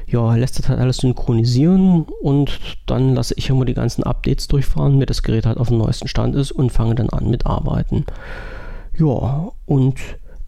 [0.08, 4.94] Ja, lässt das halt alles synchronisieren und dann lasse ich immer die ganzen Updates durchfahren,
[4.94, 8.06] damit das Gerät halt auf dem neuesten Stand ist und fange dann an mit Arbeiten.
[8.98, 9.96] Ja, und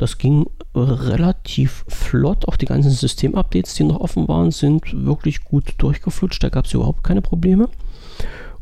[0.01, 2.47] das ging relativ flott.
[2.47, 6.43] Auch die ganzen Systemupdates, die noch offen waren, sind wirklich gut durchgeflutscht.
[6.43, 7.69] Da gab es überhaupt keine Probleme.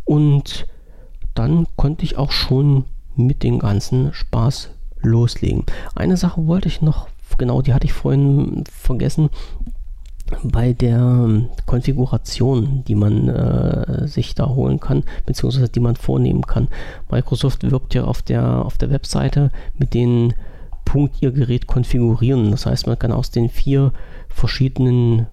[0.03, 0.67] Und
[1.35, 2.83] dann konnte ich auch schon
[3.15, 4.71] mit dem ganzen Spaß
[5.01, 5.63] loslegen.
[5.95, 9.29] Eine Sache wollte ich noch, genau, die hatte ich vorhin vergessen.
[10.43, 16.67] Bei der Konfiguration, die man äh, sich da holen kann, beziehungsweise die man vornehmen kann.
[17.09, 20.33] Microsoft wirbt ja auf der, auf der Webseite mit den
[20.89, 22.49] Punkt Ihr Gerät konfigurieren.
[22.49, 23.93] Das heißt, man kann aus den vier
[24.27, 25.27] verschiedenen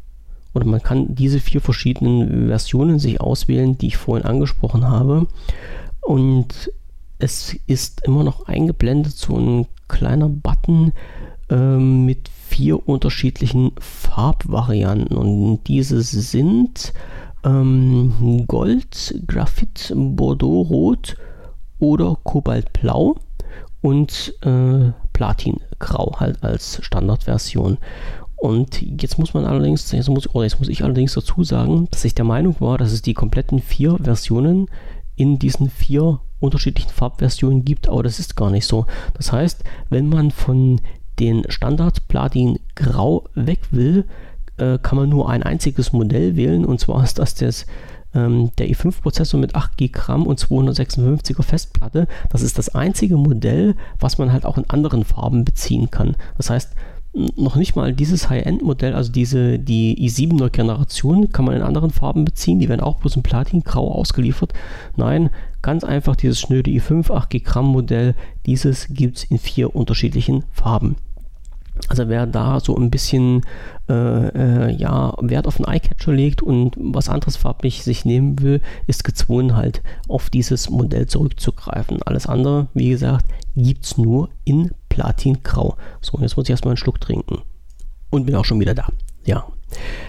[0.53, 5.27] oder man kann diese vier verschiedenen Versionen sich auswählen, die ich vorhin angesprochen habe.
[6.03, 6.71] Und
[7.19, 10.93] es ist immer noch eingeblendet so ein kleiner Button
[11.49, 15.17] äh, mit vier unterschiedlichen Farbvarianten.
[15.17, 16.93] Und diese sind
[17.45, 21.17] ähm, Gold, Graphit, Bordeaux Rot
[21.79, 23.17] oder Kobaltblau
[23.81, 27.79] und äh, Platin-Grau halt als Standardversion.
[28.37, 32.05] Und jetzt muss man allerdings, jetzt muss, oder jetzt muss ich allerdings dazu sagen, dass
[32.05, 34.69] ich der Meinung war, dass es die kompletten vier Versionen
[35.17, 38.85] in diesen vier unterschiedlichen Farbversionen gibt, aber das ist gar nicht so.
[39.15, 40.83] Das heißt, wenn man von
[41.19, 44.05] den Standard Platin Grau weg will,
[44.59, 47.65] äh, kann man nur ein einziges Modell wählen und zwar ist das das
[48.17, 52.09] ähm, der i5-Prozessor mit 8 GB RAM und 256er Festplatte.
[52.31, 56.17] Das ist das einzige Modell, was man halt auch in anderen Farben beziehen kann.
[56.37, 56.73] Das heißt,
[57.37, 62.25] noch nicht mal dieses High-End-Modell, also diese, die i7er Generation, kann man in anderen Farben
[62.25, 62.59] beziehen.
[62.59, 64.53] Die werden auch bloß in Platin-Grau ausgeliefert.
[64.97, 65.31] Nein,
[65.63, 70.45] ganz einfach dieses schnöde i5 8 GB RAM Modell, dieses gibt es in vier unterschiedlichen
[70.53, 70.97] Farben.
[71.89, 73.43] Also wer da so ein bisschen
[73.89, 73.93] äh,
[74.29, 79.05] äh, ja, Wert auf einen Eyecatcher legt und was anderes farblich sich nehmen will, ist
[79.05, 82.03] gezwungen halt auf dieses Modell zurückzugreifen.
[82.03, 85.77] Alles andere, wie gesagt, gibt es nur in Platingrau.
[86.01, 87.43] So, jetzt muss ich erstmal einen Schluck trinken.
[88.11, 88.89] Und bin auch schon wieder da.
[89.25, 89.47] Ja,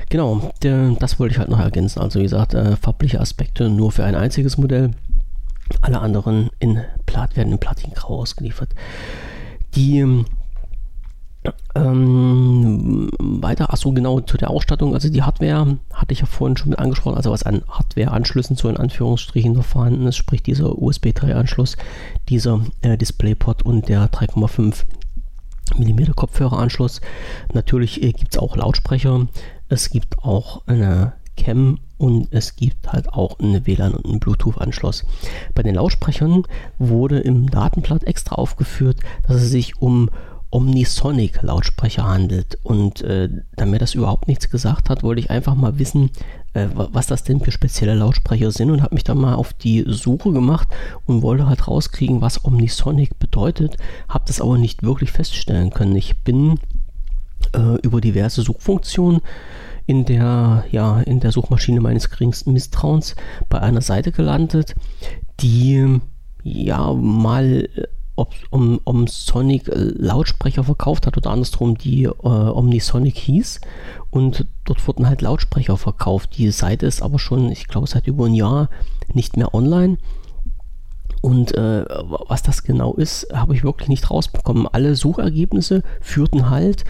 [0.10, 2.00] genau, das wollte ich halt noch ergänzen.
[2.00, 4.92] Also wie gesagt, äh, farbliche Aspekte nur für ein einziges Modell.
[5.82, 8.70] Alle anderen in Plat werden in Platingrau ausgeliefert.
[9.76, 10.24] Die
[11.76, 16.70] ähm, weiter, achso, genau, zu der Ausstattung, also die Hardware hatte ich ja vorhin schon
[16.70, 21.08] mit angesprochen, also was an Hardware-Anschlüssen so in Anführungsstrichen noch vorhanden ist, sprich dieser USB
[21.08, 21.78] 3-Anschluss,
[22.30, 24.84] dieser äh, DisplayPort und der 3,5
[25.78, 27.02] mm Kopfhöreranschluss.
[27.54, 29.28] Natürlich äh, gibt es auch Lautsprecher,
[29.70, 35.06] es gibt auch eine Cam und es gibt halt auch einen WLAN und einen Bluetooth-Anschluss.
[35.56, 36.44] Bei den Lautsprechern
[36.78, 40.10] wurde im Datenblatt extra aufgeführt, dass es sich um
[40.58, 42.58] Omnisonic Lautsprecher handelt.
[42.64, 46.10] Und äh, da mir das überhaupt nichts gesagt hat, wollte ich einfach mal wissen,
[46.54, 49.86] äh, was das denn für spezielle Lautsprecher sind und habe mich dann mal auf die
[49.86, 50.68] Suche gemacht
[51.06, 53.78] und wollte halt rauskriegen, was Omnisonic bedeutet,
[54.10, 55.96] habe das aber nicht wirklich feststellen können.
[55.96, 56.60] Ich bin
[57.54, 59.22] äh, über diverse Suchfunktionen
[59.86, 63.16] in der, ja, in der Suchmaschine meines geringsten Misstrauens
[63.48, 64.74] bei einer Seite gelandet,
[65.40, 66.00] die
[66.42, 67.70] ja mal
[68.18, 73.62] ob, um, um Sonic äh, Lautsprecher verkauft hat oder andersrum, die äh, Omnisonic hieß.
[74.10, 76.38] Und dort wurden halt Lautsprecher verkauft.
[76.38, 78.70] Die Seite ist aber schon, ich glaube, seit über ein Jahr
[79.14, 79.98] nicht mehr online.
[81.22, 81.86] Und äh,
[82.28, 84.68] was das genau ist, habe ich wirklich nicht rausbekommen.
[84.68, 86.86] Alle Suchergebnisse führten halt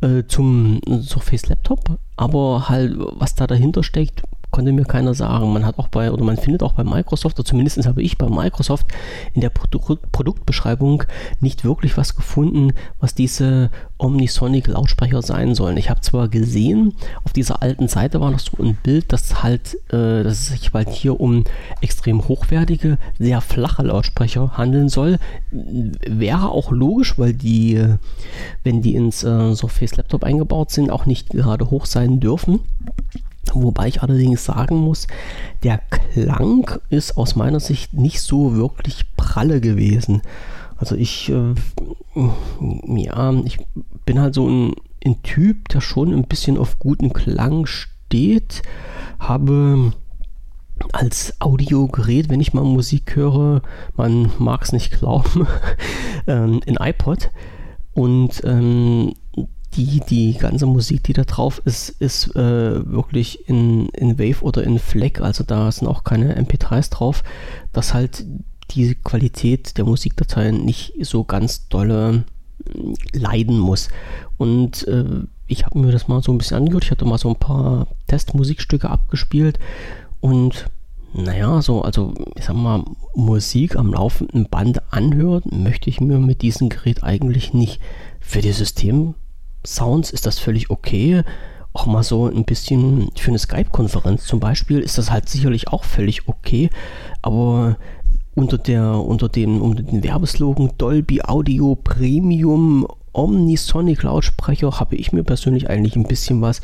[0.00, 5.52] äh, zum Surface Laptop, aber halt, was da dahinter steckt, konnte mir keiner sagen.
[5.52, 8.28] Man hat auch bei, oder man findet auch bei Microsoft, oder zumindest habe ich bei
[8.28, 8.86] Microsoft
[9.34, 9.80] in der Produ
[10.12, 11.04] Produktbeschreibung
[11.40, 15.76] nicht wirklich was gefunden, was diese Omnisonic Lautsprecher sein sollen.
[15.76, 19.74] Ich habe zwar gesehen, auf dieser alten Seite war noch so ein Bild, dass halt,
[19.88, 21.44] äh, dass es sich bald hier um
[21.80, 25.18] extrem hochwertige, sehr flache Lautsprecher handeln soll.
[25.50, 27.82] Wäre auch logisch, weil die,
[28.64, 32.60] wenn die ins äh, Surface Laptop eingebaut sind, auch nicht gerade hoch sein dürfen.
[33.52, 35.06] Wobei ich allerdings sagen muss,
[35.62, 40.22] der Klang ist aus meiner Sicht nicht so wirklich pralle gewesen.
[40.76, 41.54] Also ich, äh,
[42.96, 43.58] ja, ich
[44.06, 44.74] bin halt so ein,
[45.04, 48.62] ein, Typ, der schon ein bisschen auf guten Klang steht,
[49.18, 49.92] habe
[50.92, 53.62] als Audiogerät, wenn ich mal Musik höre,
[53.96, 55.46] man mag es nicht glauben,
[56.26, 57.30] ähm, ein iPod
[57.92, 59.12] und ähm,
[59.74, 64.64] die, die ganze Musik, die da drauf ist, ist äh, wirklich in, in Wave oder
[64.64, 67.22] in FLAC, also da sind auch keine MP3s drauf,
[67.72, 68.24] dass halt
[68.72, 72.24] die Qualität der Musikdateien nicht so ganz dolle
[72.66, 73.88] äh, leiden muss.
[74.38, 75.04] Und äh,
[75.46, 77.86] ich habe mir das mal so ein bisschen angehört, ich hatte mal so ein paar
[78.06, 79.58] Testmusikstücke abgespielt
[80.20, 80.66] und
[81.12, 86.42] naja, so, also ich sag mal, Musik am laufenden Band anhören, möchte ich mir mit
[86.42, 87.80] diesem Gerät eigentlich nicht.
[88.20, 89.14] Für die System
[89.66, 91.22] Sounds ist das völlig okay.
[91.72, 95.84] Auch mal so ein bisschen für eine Skype-Konferenz zum Beispiel ist das halt sicherlich auch
[95.84, 96.70] völlig okay.
[97.22, 97.76] Aber
[98.34, 105.24] unter, der, unter, dem, unter den Werbeslogan Dolby Audio Premium Omnisonic Lautsprecher habe ich mir
[105.24, 106.60] persönlich eigentlich ein bisschen was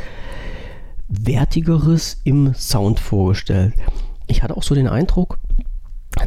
[1.08, 3.74] Wertigeres im Sound vorgestellt.
[4.26, 5.38] Ich hatte auch so den Eindruck,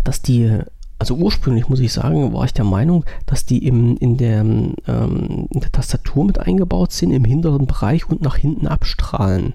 [0.04, 0.60] dass die
[1.00, 5.48] also ursprünglich muss ich sagen, war ich der Meinung, dass die im, in, der, ähm,
[5.50, 9.54] in der Tastatur mit eingebaut sind, im hinteren Bereich und nach hinten abstrahlen.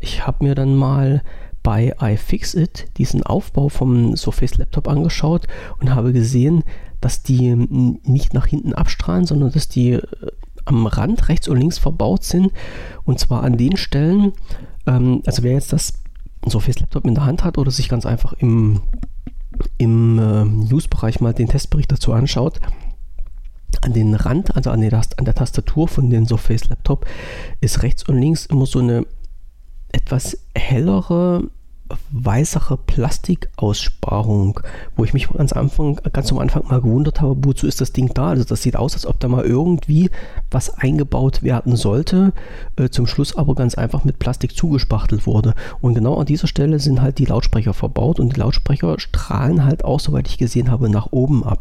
[0.00, 1.22] Ich habe mir dann mal
[1.62, 5.46] bei iFixit diesen Aufbau vom Surface Laptop angeschaut
[5.80, 6.64] und habe gesehen,
[7.02, 10.02] dass die nicht nach hinten abstrahlen, sondern dass die äh,
[10.64, 12.52] am Rand rechts und links verbaut sind.
[13.04, 14.32] Und zwar an den Stellen,
[14.86, 15.92] ähm, also wer jetzt das
[16.48, 18.80] Surface Laptop in der Hand hat oder sich ganz einfach im
[19.78, 22.60] im äh, News-Bereich mal den Testbericht dazu anschaut,
[23.82, 27.06] an den Rand, also an, den, an der Tastatur von dem Surface Laptop,
[27.60, 29.06] ist rechts und links immer so eine
[29.92, 31.50] etwas hellere
[32.10, 34.60] weißere Plastikaussparung,
[34.96, 38.12] wo ich mich ganz, Anfang, ganz am Anfang mal gewundert habe, wozu ist das Ding
[38.14, 38.28] da?
[38.30, 40.10] Also das sieht aus, als ob da mal irgendwie
[40.50, 42.32] was eingebaut werden sollte,
[42.76, 45.54] äh, zum Schluss aber ganz einfach mit Plastik zugespachtelt wurde.
[45.80, 49.84] Und genau an dieser Stelle sind halt die Lautsprecher verbaut und die Lautsprecher strahlen halt
[49.84, 51.60] auch, soweit ich gesehen habe, nach oben ab.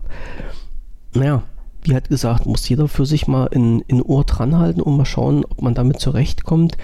[1.13, 1.43] Naja,
[1.83, 5.05] wie halt gesagt, muss jeder für sich mal in, in Ohr dran halten und mal
[5.05, 6.77] schauen, ob man damit zurechtkommt.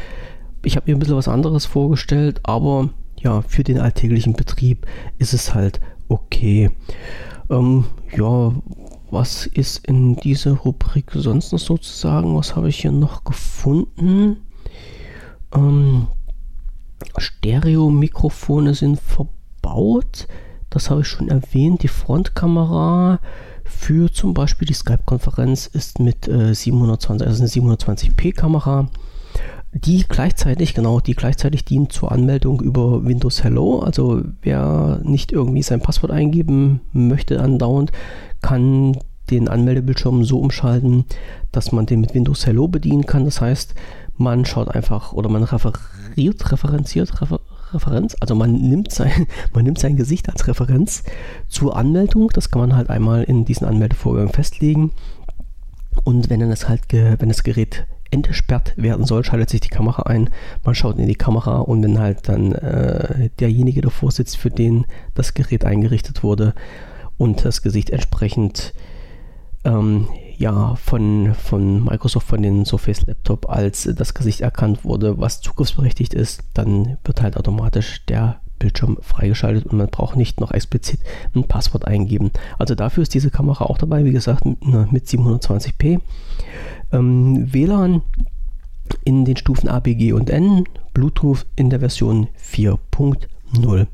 [0.63, 2.89] Ich habe mir ein bisschen was anderes vorgestellt, aber
[3.21, 4.86] ja, für den alltäglichen Betrieb
[5.17, 6.71] ist es halt okay.
[7.49, 8.53] Ähm, ja,
[9.12, 12.36] was ist in dieser Rubrik sonst noch sozusagen?
[12.36, 14.38] Was habe ich hier noch gefunden?
[15.53, 16.07] Ähm,
[17.17, 20.27] Stereo-Mikrofone sind verbaut.
[20.69, 21.84] Das habe ich schon erwähnt.
[21.84, 23.19] Die Frontkamera
[23.65, 28.89] für zum Beispiel die Skype-Konferenz ist mit äh, 720, also eine 720p-Kamera.
[29.73, 33.79] Die gleichzeitig, genau, die gleichzeitig dient zur Anmeldung über Windows Hello.
[33.79, 37.91] Also wer nicht irgendwie sein Passwort eingeben möchte andauernd,
[38.41, 38.97] kann
[39.29, 41.05] den Anmeldebildschirm so umschalten,
[41.53, 43.23] dass man den mit Windows Hello bedienen kann.
[43.23, 43.73] Das heißt,
[44.17, 47.39] man schaut einfach oder man referiert, referenziert, refer
[47.73, 51.03] Referenz, also man nimmt, sein, man nimmt sein Gesicht als Referenz
[51.47, 52.29] zur Anmeldung.
[52.34, 54.91] Das kann man halt einmal in diesen Anmeldevorgang festlegen.
[56.03, 60.04] Und wenn dann das halt, wenn das Gerät entsperrt werden soll, schaltet sich die Kamera
[60.04, 60.30] ein,
[60.63, 64.86] man schaut in die Kamera und wenn halt dann äh, derjenige davor sitzt, für den
[65.15, 66.54] das Gerät eingerichtet wurde
[67.17, 68.74] und das Gesicht entsprechend
[69.63, 75.41] ähm, ja, von, von Microsoft, von den Surface Laptop als das Gesicht erkannt wurde, was
[75.41, 81.00] zugriffsberechtigt ist, dann wird halt automatisch der Bildschirm freigeschaltet und man braucht nicht noch explizit
[81.36, 82.32] ein Passwort eingeben.
[82.58, 86.00] Also dafür ist diese Kamera auch dabei, wie gesagt, mit 720p.
[86.91, 88.01] Ähm, WLAN
[89.04, 93.88] in den Stufen A, B, G und N, Bluetooth in der Version 4.0.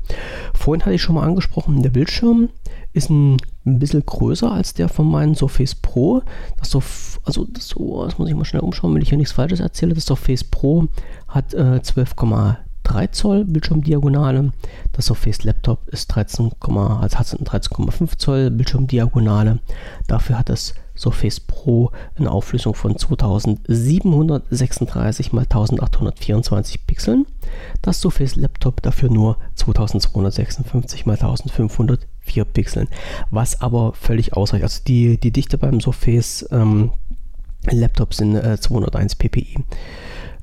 [0.54, 2.50] Vorhin hatte ich schon mal angesprochen, der Bildschirm
[2.92, 6.22] ist ein, bisschen größer als der von meinem Surface Pro.
[6.56, 9.32] Das Surf, also das, oh, das muss ich mal schnell umschauen, wenn ich hier nichts
[9.32, 9.94] Falsches erzähle.
[9.94, 10.86] Das Surface Pro
[11.28, 14.52] hat äh, 12,3 Zoll Bildschirmdiagonale.
[14.92, 19.58] Das Surface Laptop ist 13, also hat 13,5 Zoll Bildschirmdiagonale.
[20.06, 27.26] Dafür hat das Surface Pro eine Auflösung von 2736 x 1824 Pixeln.
[27.82, 32.88] Das Surface Laptop dafür nur 2256 x 1504 Pixeln,
[33.30, 34.64] was aber völlig ausreicht.
[34.64, 36.92] Also die, die Dichte beim Surface ähm,
[37.70, 39.64] Laptop sind äh, 201 ppi.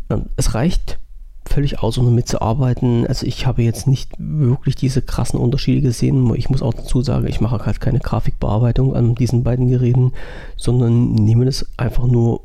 [0.10, 1.00] Ähm, es reicht
[1.48, 3.06] völlig aus, um damit zu arbeiten.
[3.08, 6.34] Also ich habe jetzt nicht wirklich diese krassen Unterschiede gesehen.
[6.36, 10.12] Ich muss auch dazu sagen, ich mache halt keine Grafikbearbeitung an diesen beiden Geräten,
[10.58, 12.42] sondern nehme das einfach nur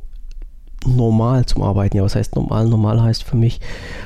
[0.87, 1.97] normal zum Arbeiten.
[1.97, 2.67] Ja, was heißt normal?
[2.67, 3.61] Normal heißt für mich,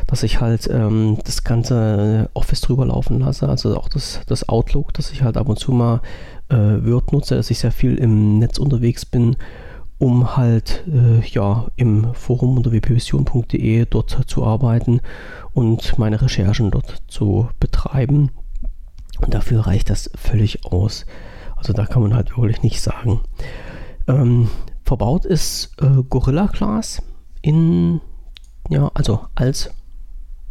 [0.06, 4.92] dass ich halt ähm, das ganze Office drüber laufen lasse, also auch das, das Outlook,
[4.94, 6.00] dass ich halt ab und zu mal
[6.48, 9.36] äh, Word nutze, dass ich sehr viel im Netz unterwegs bin
[9.98, 15.00] um halt äh, ja im Forum unter wpvision.de dort zu arbeiten
[15.52, 18.30] und meine Recherchen dort zu betreiben.
[19.20, 21.06] Und dafür reicht das völlig aus.
[21.56, 23.20] Also da kann man halt wirklich nicht sagen.
[24.06, 24.48] Ähm,
[24.84, 27.00] verbaut ist äh, Gorilla Glas
[27.40, 28.00] in
[28.68, 29.70] ja also als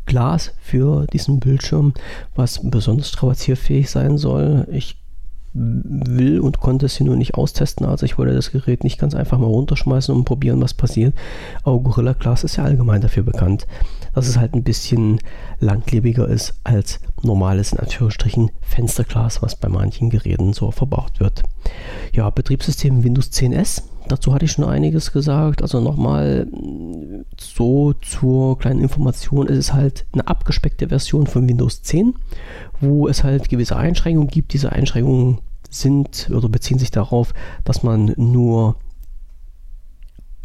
[0.05, 1.93] Glas für diesen Bildschirm,
[2.35, 4.67] was besonders strapazierfähig sein soll.
[4.71, 5.02] Ich
[5.53, 7.85] will und konnte es hier nur nicht austesten.
[7.85, 11.13] Also ich wollte das Gerät nicht ganz einfach mal runterschmeißen und probieren, was passiert.
[11.63, 13.67] Aber Gorilla Glass ist ja allgemein dafür bekannt,
[14.13, 15.19] dass es halt ein bisschen
[15.59, 21.43] langlebiger ist als normales, in Anführungsstrichen, Fensterglas, was bei manchen Geräten so verbraucht wird.
[22.13, 23.83] Ja, Betriebssystem Windows 10S.
[24.07, 25.61] Dazu hatte ich schon einiges gesagt.
[25.61, 26.47] Also nochmal
[27.39, 29.47] so zur kleinen Information.
[29.47, 32.15] Es ist halt eine abgespeckte Version von Windows 10,
[32.81, 34.53] wo es halt gewisse Einschränkungen gibt.
[34.53, 35.39] Diese Einschränkungen
[35.69, 38.75] sind oder beziehen sich darauf, dass man nur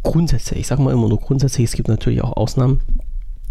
[0.03, 2.81] grundsätzlich, ich sage mal immer nur grundsätzlich, es gibt natürlich auch Ausnahmen,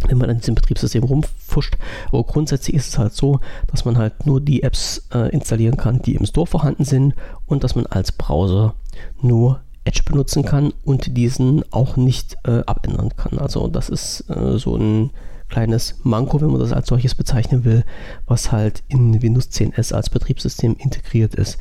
[0.07, 1.77] wenn man an diesem Betriebssystem rumfuscht.
[2.09, 6.03] Aber grundsätzlich ist es halt so, dass man halt nur die Apps äh, installieren kann,
[6.03, 7.15] die im Store vorhanden sind
[7.47, 8.75] und dass man als Browser
[9.21, 13.39] nur Edge benutzen kann und diesen auch nicht äh, abändern kann.
[13.39, 15.11] Also das ist äh, so ein
[15.49, 17.85] kleines Manko, wenn man das als solches bezeichnen will,
[18.27, 21.59] was halt in Windows 10S als Betriebssystem integriert ist.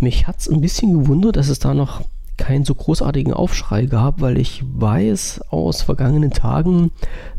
[0.00, 2.02] Mich hat es ein bisschen gewundert, dass es da noch
[2.36, 6.90] keinen so großartigen Aufschrei gab, weil ich weiß aus vergangenen Tagen,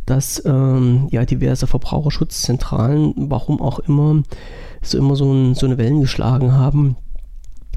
[0.07, 4.23] dass ähm, ja diverse Verbraucherschutzzentralen, warum auch immer,
[4.81, 6.95] so immer so, ein, so eine Wellen geschlagen haben,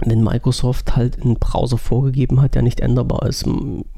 [0.05, 3.47] wenn Microsoft halt einen Browser vorgegeben hat, der nicht änderbar ist.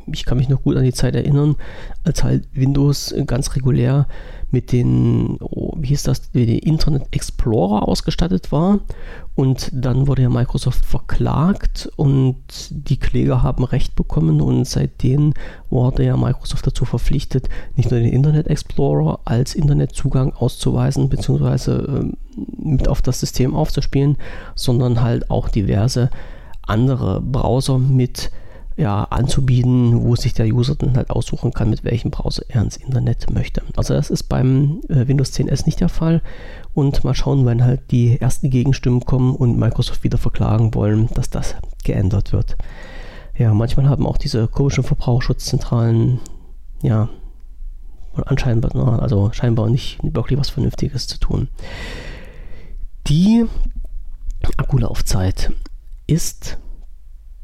[0.07, 1.57] Ich kann mich noch gut an die Zeit erinnern,
[2.05, 4.07] als halt Windows ganz regulär
[4.53, 8.81] mit den, oh, wie hieß das, den Internet Explorer ausgestattet war.
[9.35, 12.37] Und dann wurde ja Microsoft verklagt und
[12.71, 15.33] die Kläger haben Recht bekommen und seitdem
[15.71, 21.71] wurde ja Microsoft dazu verpflichtet, nicht nur den Internet Explorer als Internetzugang auszuweisen bzw.
[21.71, 22.12] Äh,
[22.59, 24.19] mit auf das System aufzuspielen,
[24.55, 26.11] sondern halt auch diverse
[26.62, 28.31] andere Browser mit
[28.77, 32.77] ja, anzubieten, wo sich der User dann halt aussuchen kann, mit welchem Browser er ins
[32.77, 33.63] Internet möchte.
[33.77, 36.23] Also das ist beim äh, Windows 10S nicht der Fall.
[36.75, 41.29] Und mal schauen, wenn halt die ersten Gegenstimmen kommen und Microsoft wieder verklagen wollen, dass
[41.31, 41.55] das
[41.85, 42.57] geändert wird.
[43.37, 46.20] Ja, manchmal haben auch diese komischen Verbraucherschutzzentralen,
[46.83, 47.09] ja,
[48.14, 51.49] anscheinend, also scheinbar nicht wirklich was Vernünftiges zu tun.
[53.07, 53.47] Die
[54.57, 55.53] Akkulaufzeit
[56.07, 56.59] ist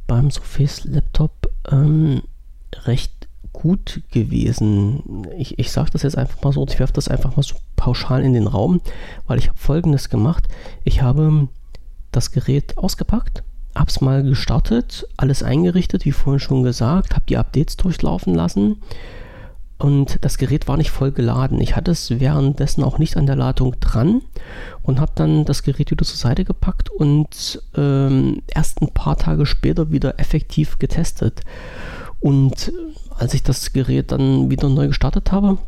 [0.08, 2.22] beim Surface Laptop ähm,
[2.84, 5.26] recht gut gewesen.
[5.36, 8.24] Ich, ich sage das jetzt einfach mal so, ich werfe das einfach mal so pauschal
[8.24, 8.80] in den Raum,
[9.26, 10.48] weil ich habe folgendes gemacht.
[10.82, 11.48] Ich habe
[12.10, 13.42] das Gerät ausgepackt,
[13.74, 18.82] habe es mal gestartet, alles eingerichtet, wie vorhin schon gesagt, habe die Updates durchlaufen lassen
[19.78, 21.60] und das Gerät war nicht voll geladen.
[21.60, 24.22] Ich hatte es währenddessen auch nicht an der Ladung dran
[24.82, 29.46] und habe dann das Gerät wieder zur Seite gepackt und ähm, erst ein paar Tage
[29.46, 31.42] später wieder effektiv getestet.
[32.18, 32.72] Und
[33.16, 35.58] als ich das Gerät dann wieder neu gestartet habe,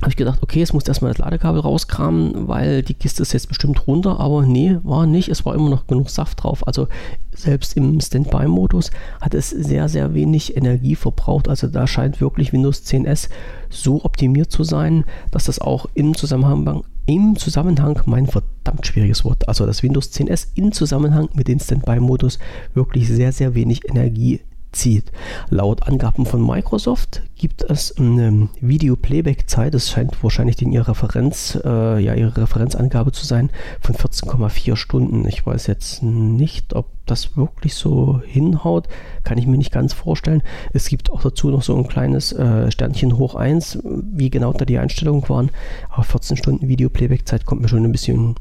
[0.00, 3.48] habe ich gedacht, okay, es muss erstmal das Ladekabel rauskramen, weil die Kiste ist jetzt
[3.48, 5.28] bestimmt runter, aber nee, war nicht.
[5.28, 6.66] Es war immer noch genug Saft drauf.
[6.66, 6.88] Also
[7.32, 8.90] selbst im Standby-Modus
[9.20, 11.48] hat es sehr, sehr wenig Energie verbraucht.
[11.48, 13.28] Also da scheint wirklich Windows 10S
[13.70, 19.48] so optimiert zu sein, dass das auch im Zusammenhang, im Zusammenhang, mein verdammt schwieriges Wort,
[19.48, 22.38] also das Windows 10S im Zusammenhang mit dem Standby-Modus
[22.74, 24.40] wirklich sehr, sehr wenig Energie
[24.74, 25.10] zieht.
[25.50, 31.98] Laut Angaben von Microsoft gibt es eine Video-Playback-Zeit, das scheint wahrscheinlich in ihrer Referenz, äh,
[31.98, 33.50] ja, ihre Referenzangabe zu sein,
[33.80, 35.26] von 14,4 Stunden.
[35.26, 38.88] Ich weiß jetzt nicht, ob das wirklich so hinhaut,
[39.24, 40.42] kann ich mir nicht ganz vorstellen.
[40.72, 44.64] Es gibt auch dazu noch so ein kleines äh, Sternchen hoch 1, wie genau da
[44.64, 45.50] die Einstellungen waren,
[45.90, 48.36] aber 14 Stunden Video-Playback-Zeit kommt mir schon ein bisschen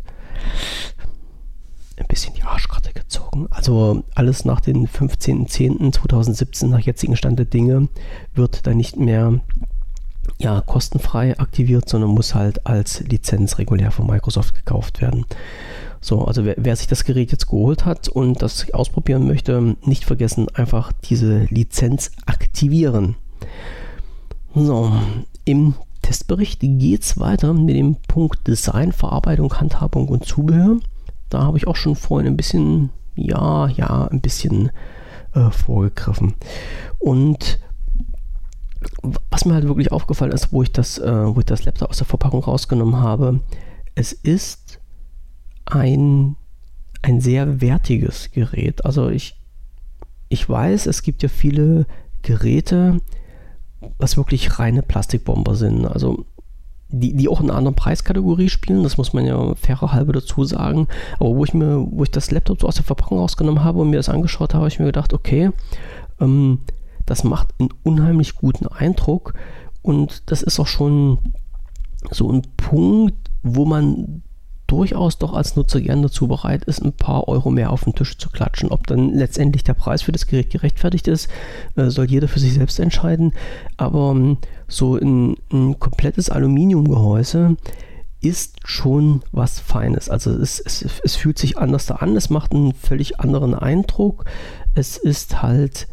[1.97, 3.47] ein bisschen die Arschkarte gezogen.
[3.51, 7.89] Also alles nach dem 15.10.2017, nach jetzigem Stand der Dinge,
[8.35, 9.41] wird dann nicht mehr
[10.45, 15.25] ja, kostenfrei aktiviert, sondern muss halt als Lizenz regulär von Microsoft gekauft werden.
[16.03, 20.05] So, also wer, wer, sich das Gerät jetzt geholt hat und das ausprobieren möchte, nicht
[20.05, 23.17] vergessen, einfach diese Lizenz aktivieren.
[24.55, 24.93] So,
[25.47, 30.77] im Testbericht geht es weiter mit dem Punkt Design, Verarbeitung, Handhabung und Zubehör.
[31.31, 34.71] Da habe ich auch schon vorhin ein bisschen, ja, ja, ein bisschen
[35.33, 36.35] äh, vorgegriffen.
[36.99, 37.59] Und
[39.31, 41.99] was mir halt wirklich aufgefallen ist, wo ich das, äh, wo ich das Laptop aus
[41.99, 43.41] der Verpackung rausgenommen habe,
[43.95, 44.81] es ist
[45.67, 46.37] ein,
[47.03, 48.85] ein sehr wertiges Gerät.
[48.85, 49.37] Also ich,
[50.29, 51.87] ich weiß, es gibt ja viele
[52.23, 53.01] Geräte,
[53.99, 55.87] was wirklich reine Plastikbomber sind.
[55.87, 56.25] Also
[56.89, 60.45] die, die auch in einer anderen Preiskategorie spielen, das muss man ja fairer halbe dazu
[60.45, 60.89] sagen.
[61.19, 63.91] Aber wo ich mir, wo ich das Laptop so aus der Verpackung rausgenommen habe und
[63.91, 65.51] mir das angeschaut habe, habe ich mir gedacht, okay,
[66.21, 66.61] ähm,
[67.07, 69.35] das macht einen unheimlich guten Eindruck
[69.83, 71.19] und das ist auch schon
[72.11, 74.23] so ein Punkt, wo man
[74.67, 78.17] durchaus doch als Nutzer gern dazu bereit ist, ein paar Euro mehr auf den Tisch
[78.17, 78.71] zu klatschen.
[78.71, 81.29] Ob dann letztendlich der Preis für das Gerät gerechtfertigt ist,
[81.77, 83.33] äh, soll jeder für sich selbst entscheiden.
[83.77, 87.57] Aber ähm, so ein, ein komplettes Aluminiumgehäuse
[88.21, 90.09] ist schon was Feines.
[90.09, 94.25] Also es, es, es fühlt sich anders da an, es macht einen völlig anderen Eindruck.
[94.75, 95.89] Es ist halt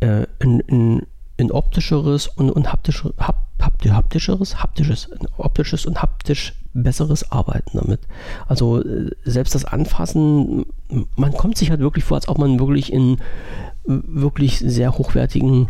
[0.00, 1.06] äh, ein, ein,
[1.38, 8.00] ein, optischeres und, und haptisch, hap, haptischeres, haptisches, optisches und haptisch besseres Arbeiten damit.
[8.46, 10.66] Also äh, selbst das Anfassen,
[11.16, 13.18] man kommt sich halt wirklich vor, als ob man wirklich in
[13.84, 15.68] wirklich sehr hochwertigen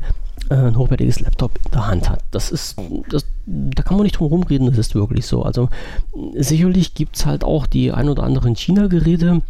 [0.51, 2.25] äh, ein hochwertiges Laptop in der Hand hat.
[2.31, 2.77] Das ist,
[3.11, 5.43] das, da kann man nicht drum rumreden, das ist wirklich so.
[5.43, 5.69] Also
[6.35, 9.43] sicherlich gibt es halt auch die ein oder anderen China-Geräte,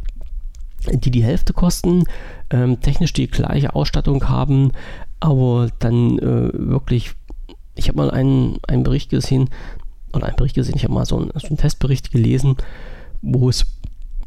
[0.87, 2.05] die die Hälfte kosten,
[2.51, 4.72] ähm, technisch die gleiche Ausstattung haben,
[5.20, 7.12] aber dann äh, wirklich,
[7.74, 9.51] ich habe mal einen, einen Bericht gesehen,
[10.12, 12.57] oder einen Bericht gesehen, ich habe mal so einen, so einen, Testbericht gelesen,
[13.22, 13.66] wo es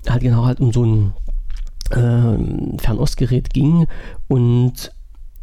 [0.08, 1.14] halt genau halt um so ein
[1.92, 3.88] äh, Fernostgerät ging
[4.28, 4.92] und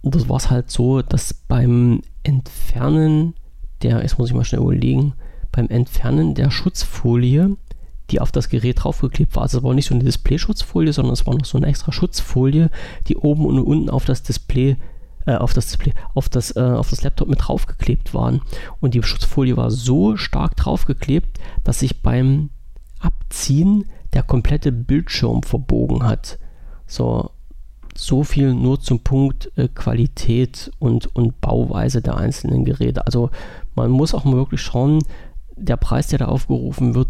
[0.03, 3.35] das war es halt so, dass beim Entfernen
[3.83, 5.15] der, jetzt muss ich mal schnell überlegen,
[5.53, 7.57] beim Entfernen der Schutzfolie
[8.11, 9.43] die auf das Gerät draufgeklebt war.
[9.43, 12.71] Also es war nicht so eine Displayschutzfolie, sondern es war noch so eine extra Schutzfolie,
[13.07, 14.77] die oben und unten auf das Display
[15.29, 18.41] äh, auf das Display, auf das, äh, auf das Laptop mit draufgeklebt waren.
[18.81, 22.49] Und die Schutzfolie war so stark draufgeklebt, dass sich beim
[22.99, 23.85] Abziehen
[24.15, 26.39] der komplette Bildschirm verbogen hat.
[26.87, 27.31] So,
[27.95, 33.07] so viel nur zum Punkt äh, Qualität und, und Bauweise der einzelnen Geräte.
[33.07, 33.31] Also
[33.75, 35.01] man muss auch mal wirklich schauen,
[35.57, 37.09] der Preis, der da aufgerufen wird,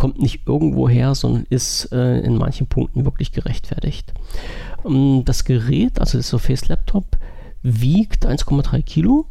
[0.00, 4.14] kommt nicht irgendwo her, sondern ist äh, in manchen Punkten wirklich gerechtfertigt.
[4.86, 7.18] Ähm, das Gerät, also das Surface Laptop,
[7.62, 9.26] wiegt 1,3 Kilo,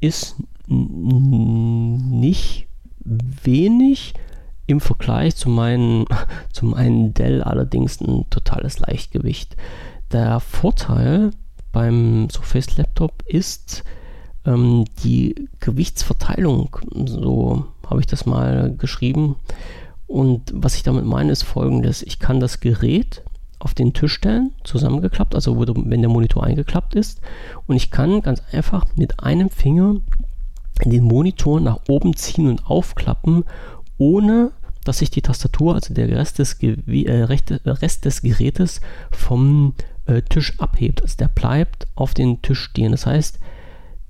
[0.00, 0.36] ist
[0.66, 2.68] nicht
[3.04, 4.14] wenig
[4.66, 6.06] im Vergleich zu meinen,
[6.54, 9.56] zu meinen Dell allerdings ein totales Leichtgewicht.
[10.10, 11.32] Der Vorteil
[11.70, 13.84] beim Surface Laptop ist
[14.46, 16.78] ähm, die Gewichtsverteilung.
[17.04, 19.36] So habe ich das mal geschrieben.
[20.12, 22.02] Und was ich damit meine, ist folgendes.
[22.02, 23.22] Ich kann das Gerät
[23.58, 27.22] auf den Tisch stellen, zusammengeklappt, also wenn der Monitor eingeklappt ist.
[27.66, 29.96] Und ich kann ganz einfach mit einem Finger
[30.84, 33.44] den Monitor nach oben ziehen und aufklappen,
[33.96, 34.52] ohne
[34.84, 39.72] dass sich die Tastatur, also der Rest des, äh, Rest des Gerätes vom
[40.04, 41.00] äh, Tisch abhebt.
[41.00, 42.92] Also der bleibt auf den Tisch stehen.
[42.92, 43.38] Das heißt,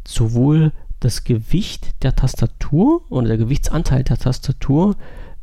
[0.04, 4.96] sowohl das Gewicht der Tastatur oder der Gewichtsanteil der Tastatur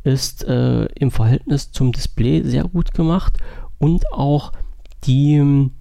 [0.04, 3.38] ist äh, im Verhältnis zum Display sehr gut gemacht
[3.78, 4.52] und auch
[5.04, 5.72] die ähm,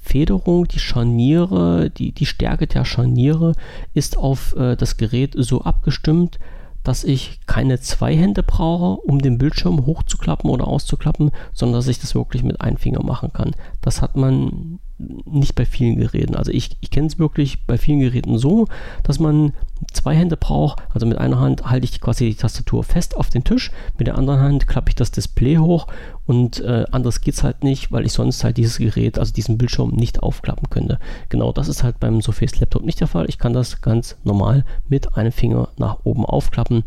[0.00, 3.52] Federung, die Scharniere, die, die Stärke der Scharniere
[3.94, 6.38] ist auf äh, das Gerät so abgestimmt,
[6.82, 12.00] dass ich keine zwei Hände brauche, um den Bildschirm hochzuklappen oder auszuklappen, sondern dass ich
[12.00, 13.52] das wirklich mit einem Finger machen kann.
[13.82, 14.78] Das hat man
[15.24, 16.34] nicht bei vielen Geräten.
[16.34, 18.66] Also ich, ich kenne es wirklich bei vielen Geräten so,
[19.02, 19.52] dass man
[19.92, 20.82] zwei Hände braucht.
[20.92, 24.18] Also mit einer Hand halte ich quasi die Tastatur fest auf den Tisch, mit der
[24.18, 25.86] anderen Hand klappe ich das Display hoch
[26.26, 29.58] und äh, anders geht es halt nicht, weil ich sonst halt dieses Gerät, also diesen
[29.58, 30.98] Bildschirm nicht aufklappen könnte.
[31.28, 33.26] Genau das ist halt beim Surface Laptop nicht der Fall.
[33.28, 36.84] Ich kann das ganz normal mit einem Finger nach oben aufklappen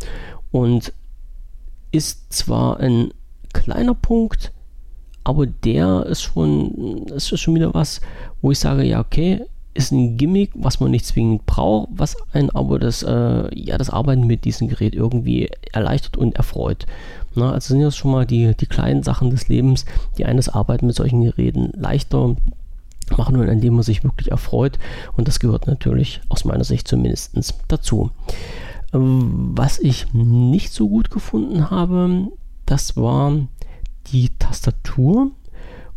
[0.51, 0.93] und
[1.91, 3.11] ist zwar ein
[3.53, 4.51] kleiner Punkt,
[5.23, 8.01] aber der ist schon, ist schon wieder was,
[8.41, 9.41] wo ich sage, ja, okay,
[9.73, 13.89] ist ein Gimmick, was man nicht zwingend braucht, was einen aber das, äh, ja, das
[13.89, 16.85] Arbeiten mit diesem Gerät irgendwie erleichtert und erfreut.
[17.35, 19.85] Na, also sind das schon mal die, die kleinen Sachen des Lebens,
[20.17, 22.35] die eines Arbeiten mit solchen Geräten leichter
[23.17, 24.77] machen und indem man sich wirklich erfreut.
[25.17, 27.35] Und das gehört natürlich aus meiner Sicht zumindest
[27.67, 28.11] dazu.
[28.93, 32.27] Ähm, was ich nicht so gut gefunden habe,
[32.65, 33.33] das war
[34.07, 35.31] die Tastatur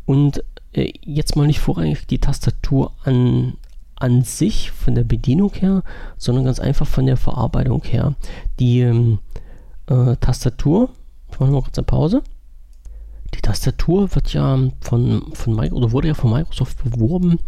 [0.04, 0.42] und
[0.72, 3.54] äh, jetzt mal nicht vorrangig die Tastatur an,
[3.96, 5.82] an sich von der Bedienung her,
[6.16, 8.14] sondern ganz einfach von der Verarbeitung her.
[8.58, 9.18] Die ähm,
[9.86, 10.90] äh, Tastatur,
[11.30, 12.22] ich mache mal kurz eine Pause.
[13.34, 17.38] Die Tastatur wird ja von, von oder wurde ja von Microsoft beworben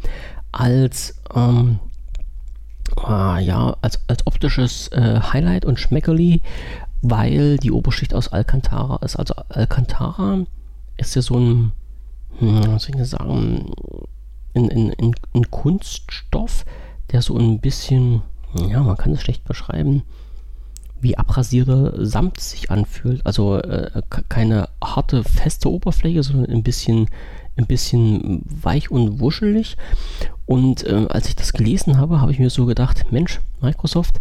[0.52, 1.78] als ähm,
[3.06, 6.40] äh, ja, als, als optisches äh, Highlight und Schmeckerli,
[7.02, 9.16] weil die Oberschicht aus Alcantara ist.
[9.16, 10.44] Also Alcantara
[10.96, 11.72] ist ja so ein,
[12.38, 13.72] hm, was soll ich sagen,
[14.54, 16.64] ein, ein, ein, ein Kunststoff,
[17.12, 18.22] der so ein bisschen,
[18.68, 20.02] ja, man kann es schlecht beschreiben,
[21.00, 23.24] wie abrasierte Samt sich anfühlt.
[23.24, 27.08] Also äh, keine harte, feste Oberfläche, sondern ein bisschen,
[27.56, 29.76] ein bisschen weich und wuschelig.
[30.46, 34.18] Und äh, als ich das gelesen habe, habe ich mir so gedacht, Mensch, Microsoft,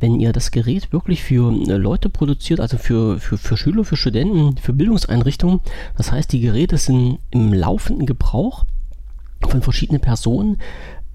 [0.00, 3.96] wenn ihr das Gerät wirklich für äh, Leute produziert, also für, für, für Schüler, für
[3.96, 5.60] Studenten, für Bildungseinrichtungen,
[5.96, 8.64] das heißt, die Geräte sind im laufenden Gebrauch
[9.48, 10.58] von verschiedenen Personen,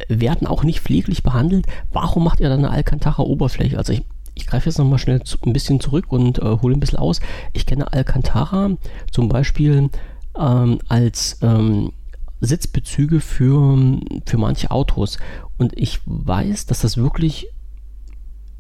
[0.07, 1.67] werden auch nicht pfleglich behandelt.
[1.91, 3.77] Warum macht ihr dann eine Alcantara-Oberfläche?
[3.77, 4.03] Also ich,
[4.33, 7.19] ich greife jetzt nochmal schnell zu, ein bisschen zurück und äh, hole ein bisschen aus.
[7.53, 8.71] Ich kenne Alcantara
[9.11, 9.89] zum Beispiel
[10.37, 11.91] ähm, als ähm,
[12.39, 15.19] Sitzbezüge für, für manche Autos.
[15.57, 17.47] Und ich weiß, dass das wirklich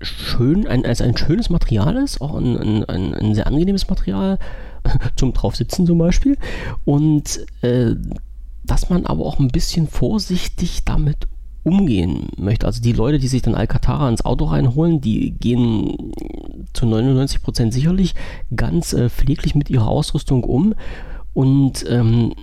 [0.01, 4.37] schön, ein, also ein schönes Material ist, auch ein, ein, ein sehr angenehmes Material
[5.15, 6.37] zum Draufsitzen zum Beispiel.
[6.85, 7.95] Und äh,
[8.63, 11.27] dass man aber auch ein bisschen vorsichtig damit
[11.63, 12.65] umgehen möchte.
[12.65, 16.13] Also die Leute, die sich dann Alcatara ins Auto reinholen, die gehen
[16.73, 18.15] zu 99% sicherlich
[18.55, 20.73] ganz äh, pfleglich mit ihrer Ausrüstung um.
[21.33, 22.33] Und ähm,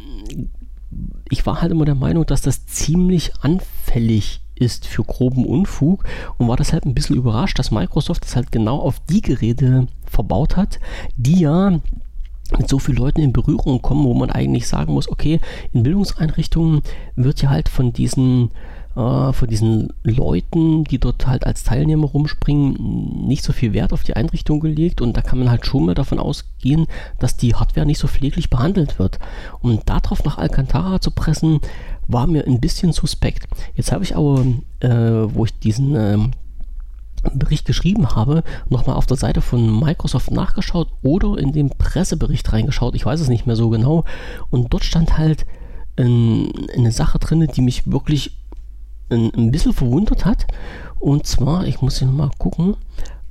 [1.31, 6.05] ich war halt immer der Meinung, dass das ziemlich anfällig ist für groben Unfug.
[6.37, 10.57] Und war deshalb ein bisschen überrascht, dass Microsoft das halt genau auf die Geräte verbaut
[10.57, 10.81] hat,
[11.17, 11.81] die ja
[12.57, 15.41] mit so vielen Leuten in Berührung kommen, wo man eigentlich sagen muss, okay,
[15.73, 16.83] in Bildungseinrichtungen
[17.15, 18.51] wird ja halt von diesen
[18.99, 24.03] äh, von diesen Leuten, die dort halt als Teilnehmer rumspringen, nicht so viel Wert auf
[24.03, 26.86] die Einrichtung gelegt und da kann man halt schon mal davon ausgehen,
[27.20, 29.20] dass die Hardware nicht so pfleglich behandelt wird.
[29.61, 31.61] Um darauf nach Alcantara zu pressen,
[32.09, 33.46] war mir ein bisschen suspekt.
[33.76, 34.44] Jetzt habe ich aber,
[34.80, 36.18] äh, wo ich diesen äh,
[37.34, 42.94] Bericht geschrieben habe, nochmal auf der Seite von Microsoft nachgeschaut oder in den Pressebericht reingeschaut.
[42.96, 44.05] Ich weiß es nicht mehr so genau.
[44.51, 45.46] Und dort stand halt
[45.96, 48.32] ein, eine Sache drin, die mich wirklich
[49.11, 50.47] ein, ein bisschen verwundert hat.
[50.99, 52.77] Und zwar, ich muss hier mal gucken,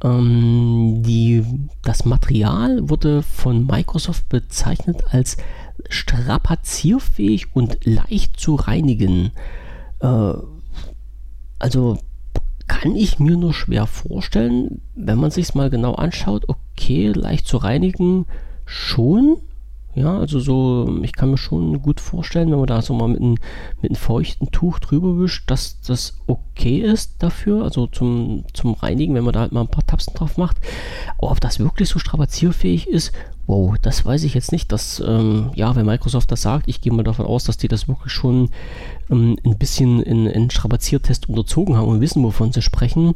[0.04, 1.44] ähm, die,
[1.84, 5.38] das Material wurde von Microsoft bezeichnet als
[5.90, 9.32] strapazierfähig und leicht zu reinigen.
[10.00, 10.34] Äh,
[11.60, 11.98] also
[12.68, 17.48] kann ich mir nur schwer vorstellen, wenn man sich es mal genau anschaut, okay, leicht
[17.48, 18.26] zu reinigen
[18.66, 19.38] schon,
[19.98, 23.20] ja, also so, ich kann mir schon gut vorstellen, wenn man da so mal mit
[23.20, 23.38] einem,
[23.82, 29.16] mit einem feuchten Tuch drüber wischt, dass das okay ist dafür, also zum, zum Reinigen,
[29.16, 30.58] wenn man da halt mal ein paar Tapsen drauf macht.
[31.18, 33.12] Aber ob das wirklich so strapazierfähig ist,
[33.48, 34.72] wow, das weiß ich jetzt nicht.
[34.72, 37.88] Dass, ähm, ja, wenn Microsoft das sagt, ich gehe mal davon aus, dass die das
[37.88, 38.50] wirklich schon
[39.10, 43.16] ähm, ein bisschen in einen Strapaziertest unterzogen haben und wissen, wovon sie sprechen.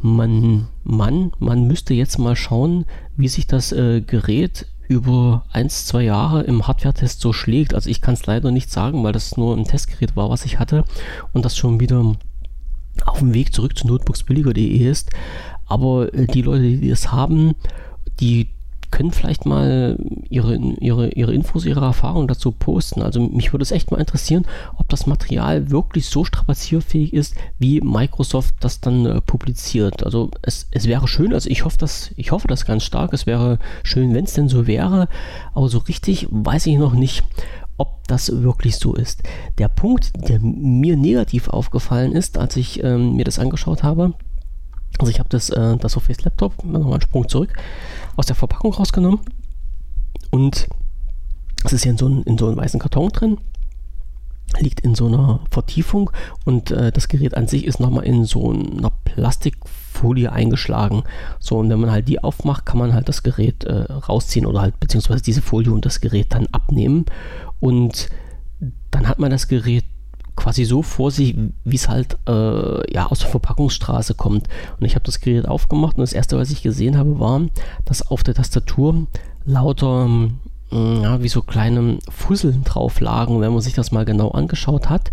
[0.00, 2.84] Man, man, man müsste jetzt mal schauen,
[3.16, 7.74] wie sich das äh, Gerät über ein, zwei Jahre im Hardware-Test so schlägt.
[7.74, 10.58] Also ich kann es leider nicht sagen, weil das nur ein Testgerät war, was ich
[10.58, 10.84] hatte
[11.32, 12.16] und das schon wieder
[13.04, 15.10] auf dem Weg zurück zu notebooksbilliger.de ist.
[15.66, 17.54] Aber äh, die Leute, die es haben,
[18.20, 18.48] die
[18.90, 23.02] können vielleicht mal ihre, ihre, ihre Infos, ihre Erfahrungen dazu posten.
[23.02, 27.80] Also mich würde es echt mal interessieren, ob das Material wirklich so strapazierfähig ist, wie
[27.80, 30.04] Microsoft das dann äh, publiziert.
[30.04, 33.12] Also es, es wäre schön, also ich hoffe, das, ich hoffe das ganz stark.
[33.12, 35.08] Es wäre schön, wenn es denn so wäre,
[35.54, 37.24] aber so richtig weiß ich noch nicht,
[37.78, 39.22] ob das wirklich so ist.
[39.58, 44.14] Der Punkt, der mir negativ aufgefallen ist, als ich ähm, mir das angeschaut habe,
[44.98, 47.52] also ich habe das, äh, das Surface Laptop, nochmal einen Sprung zurück,
[48.16, 49.20] aus der Verpackung rausgenommen
[50.30, 50.68] und
[51.64, 53.38] es ist hier in so, einem, in so einem weißen Karton drin,
[54.60, 56.10] liegt in so einer Vertiefung
[56.44, 61.02] und äh, das Gerät an sich ist nochmal in so einer Plastikfolie eingeschlagen.
[61.40, 64.60] So, und wenn man halt die aufmacht, kann man halt das Gerät äh, rausziehen oder
[64.60, 67.06] halt beziehungsweise diese Folie und das Gerät dann abnehmen
[67.60, 68.08] und
[68.90, 69.84] dann hat man das Gerät
[70.36, 71.34] quasi so vor sich,
[71.64, 74.48] wie es halt äh, ja, aus der Verpackungsstraße kommt.
[74.78, 77.40] Und ich habe das Gerät aufgemacht und das erste, was ich gesehen habe, war,
[77.84, 79.06] dass auf der Tastatur
[79.44, 83.40] lauter mm, ja, wie so kleine Fusseln drauf lagen.
[83.40, 85.10] Wenn man sich das mal genau angeschaut hat,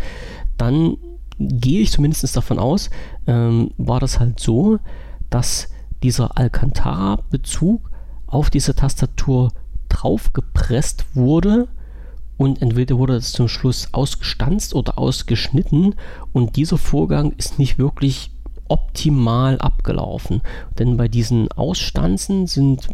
[0.57, 0.97] dann
[1.39, 2.89] gehe ich zumindest davon aus,
[3.25, 4.77] ähm, war das halt so,
[5.29, 5.69] dass
[6.03, 7.89] dieser Alcantara-Bezug
[8.27, 9.51] auf diese Tastatur
[9.89, 11.67] draufgepresst wurde
[12.37, 15.95] und entweder wurde es zum Schluss ausgestanzt oder ausgeschnitten
[16.31, 18.31] und dieser Vorgang ist nicht wirklich
[18.67, 20.41] optimal abgelaufen.
[20.79, 22.87] Denn bei diesen Ausstanzen sind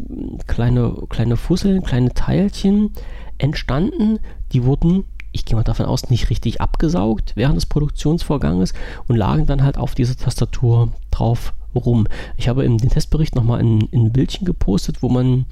[0.46, 2.90] kleine, kleine Fusseln, kleine Teilchen
[3.38, 4.18] entstanden,
[4.52, 8.74] die wurden, ich gehe mal davon aus, nicht richtig abgesaugt während des Produktionsvorganges
[9.08, 12.06] und lagen dann halt auf dieser Tastatur drauf rum.
[12.36, 15.46] Ich habe in den Testbericht nochmal ein, ein Bildchen gepostet, wo man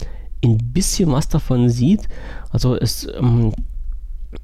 [0.44, 2.08] ein bisschen was davon sieht.
[2.50, 3.52] Also es ähm,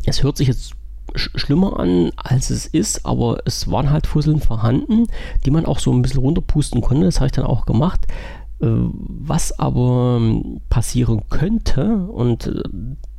[0.04, 0.72] es hört sich jetzt
[1.14, 5.06] sch schlimmer an, als es ist, aber es waren halt Fusseln vorhanden,
[5.44, 7.04] die man auch so ein bisschen runterpusten konnte.
[7.04, 8.06] Das habe ich dann auch gemacht.
[8.60, 12.62] Äh, was aber ähm, passieren könnte, und äh,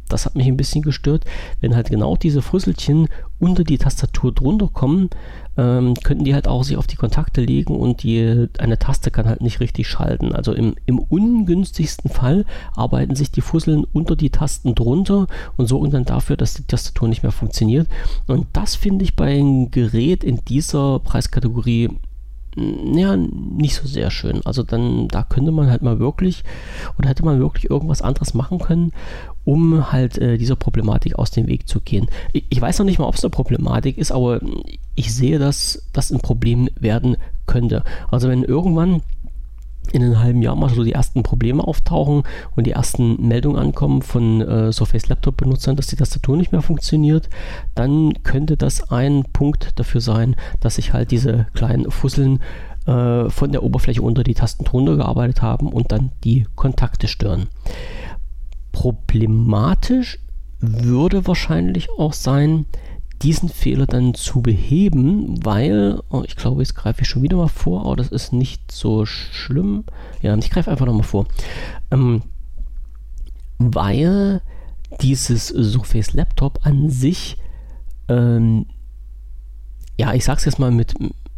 [0.10, 1.26] das hat mich ein bisschen gestört,
[1.62, 3.08] wenn halt genau diese Fusselchen
[3.40, 5.10] unter die Tastatur drunter kommen,
[5.58, 9.28] ähm, könnten die halt auch sich auf die Kontakte legen und die, eine Taste kann
[9.28, 10.34] halt nicht richtig schalten.
[10.34, 12.46] Also im, im ungünstigsten Fall
[12.76, 15.28] arbeiten sich die Fusseln unter die Tasten drunter
[15.58, 17.88] und sorgen dann dafür, dass die Tastatur nicht mehr funktioniert.
[18.28, 21.90] Und das finde ich bei einem Gerät in dieser Preiskategorie
[22.56, 24.42] ja, nicht so sehr schön.
[24.46, 26.44] Also dann, da könnte man halt mal wirklich
[26.98, 28.92] oder hätte man wirklich irgendwas anderes machen können,
[29.44, 32.08] um halt äh, dieser Problematik aus dem Weg zu gehen.
[32.34, 34.40] Ich, ich weiß noch nicht mal, ob es eine Problematik ist, aber
[34.96, 37.84] ich sehe, dass das ein Problem werden könnte.
[38.10, 39.02] Also wenn irgendwann
[39.94, 42.24] in einem halben Jahr mal so die ersten Probleme auftauchen
[42.56, 46.62] und die ersten Meldungen ankommen von äh, Surface Laptop Benutzern, dass die Tastatur nicht mehr
[46.62, 47.30] funktioniert,
[47.74, 52.40] dann könnte das ein Punkt dafür sein, dass sich halt diese kleinen Fusseln
[52.86, 57.48] äh, von der Oberfläche unter die Tasten drunter gearbeitet haben und dann die Kontakte stören.
[58.72, 60.20] Problematisch
[60.60, 62.66] würde wahrscheinlich auch sein,
[63.26, 67.48] diesen Fehler dann zu beheben, weil, oh, ich glaube, jetzt greife ich schon wieder mal
[67.48, 69.84] vor, aber das ist nicht so schlimm.
[70.22, 71.26] Ja, ich greife einfach nochmal vor.
[71.90, 72.22] Ähm,
[73.58, 74.42] weil
[75.02, 77.38] dieses Surface Laptop an sich,
[78.10, 78.68] ähm,
[79.98, 80.94] ja, ich sag's jetzt mal mit,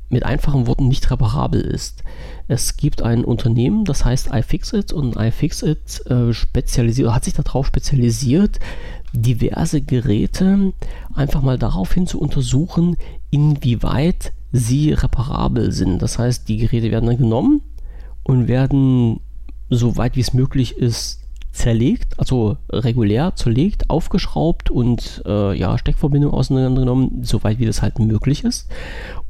[0.09, 2.03] mit einfachen Worten, nicht reparabel ist.
[2.49, 8.59] Es gibt ein Unternehmen, das heißt iFixit und iFixit äh, spezialisiert, hat sich darauf spezialisiert,
[9.14, 10.74] diverse Geräte
[11.14, 12.97] einfach mal daraufhin zu untersuchen,
[13.30, 16.01] inwieweit sie reparabel sind.
[16.01, 17.62] Das heißt, die Geräte werden dann genommen
[18.24, 19.20] und werden,
[19.70, 21.22] so weit wie es möglich ist,
[21.58, 28.43] zerlegt, also regulär zerlegt, aufgeschraubt und äh, ja, Steckverbindung auseinandergenommen, soweit wie das halt möglich
[28.43, 28.70] ist.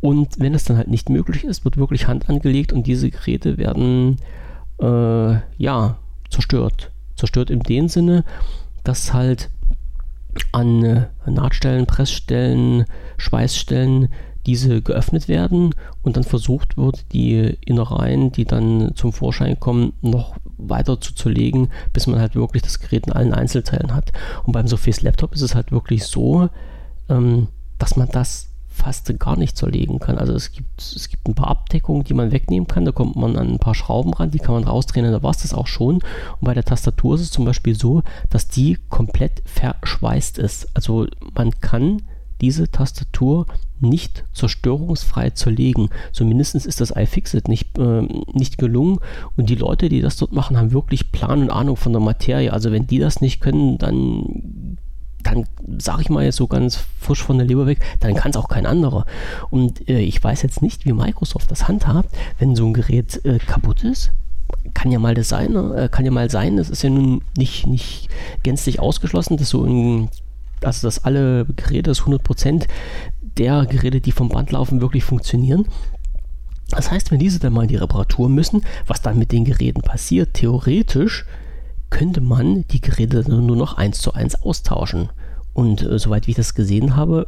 [0.02, 3.58] Und wenn es dann halt nicht möglich ist, wird wirklich Hand angelegt und diese Geräte
[3.58, 4.18] werden
[4.82, 5.98] äh, ja
[6.30, 6.92] zerstört.
[7.16, 8.26] Zerstört in dem Sinne,
[8.84, 9.50] dass halt
[10.52, 12.86] an äh, Nahtstellen, Pressstellen,
[13.18, 14.10] Schweißstellen
[14.46, 20.38] diese geöffnet werden und dann versucht wird, die Innereien, die dann zum Vorschein kommen, noch
[20.58, 24.12] weiter zu zerlegen, bis man halt wirklich das Gerät in allen Einzelteilen hat.
[24.46, 26.50] Und beim Surface Laptop ist es halt wirklich so,
[27.10, 28.47] ähm, dass man das
[28.78, 30.18] fast gar nicht zerlegen kann.
[30.18, 32.86] Also es gibt, es gibt ein paar Abdeckungen, die man wegnehmen kann.
[32.86, 35.42] Da kommt man an ein paar Schrauben ran, die kann man rausdrehen da war es
[35.42, 35.96] das auch schon.
[35.96, 40.70] Und bei der Tastatur ist es zum Beispiel so, dass die komplett verschweißt ist.
[40.74, 42.04] Also man kann
[42.40, 43.48] diese Tastatur
[43.80, 45.90] nicht zerstörungsfrei zerlegen.
[46.12, 49.00] Zumindest ist das iFixit nicht, äh, nicht gelungen.
[49.36, 52.54] Und die Leute, die das dort machen, haben wirklich Plan und Ahnung von der Materie.
[52.54, 54.77] Also wenn die das nicht können, dann
[55.24, 55.46] dann
[55.78, 58.48] sage ich mal jetzt so ganz frisch von der Leber weg, dann kann es auch
[58.48, 59.06] kein anderer.
[59.50, 63.40] Und äh, ich weiß jetzt nicht, wie Microsoft das handhabt, wenn so ein Gerät äh,
[63.40, 64.12] kaputt ist.
[64.74, 67.68] Kann ja mal das sein, äh, kann ja mal sein, das ist ja nun nicht,
[67.68, 68.10] nicht
[68.44, 70.10] gänzlich ausgeschlossen, dass so ein,
[70.64, 72.68] also dass alle Geräte, das 100%
[73.38, 75.68] der Geräte, die vom Band laufen, wirklich funktionieren.
[76.70, 79.82] Das heißt, wenn diese dann mal in die Reparatur müssen, was dann mit den Geräten
[79.82, 81.26] passiert, theoretisch
[81.90, 85.10] könnte man die Geräte nur noch eins zu eins austauschen.
[85.54, 87.28] Und äh, soweit ich das gesehen habe,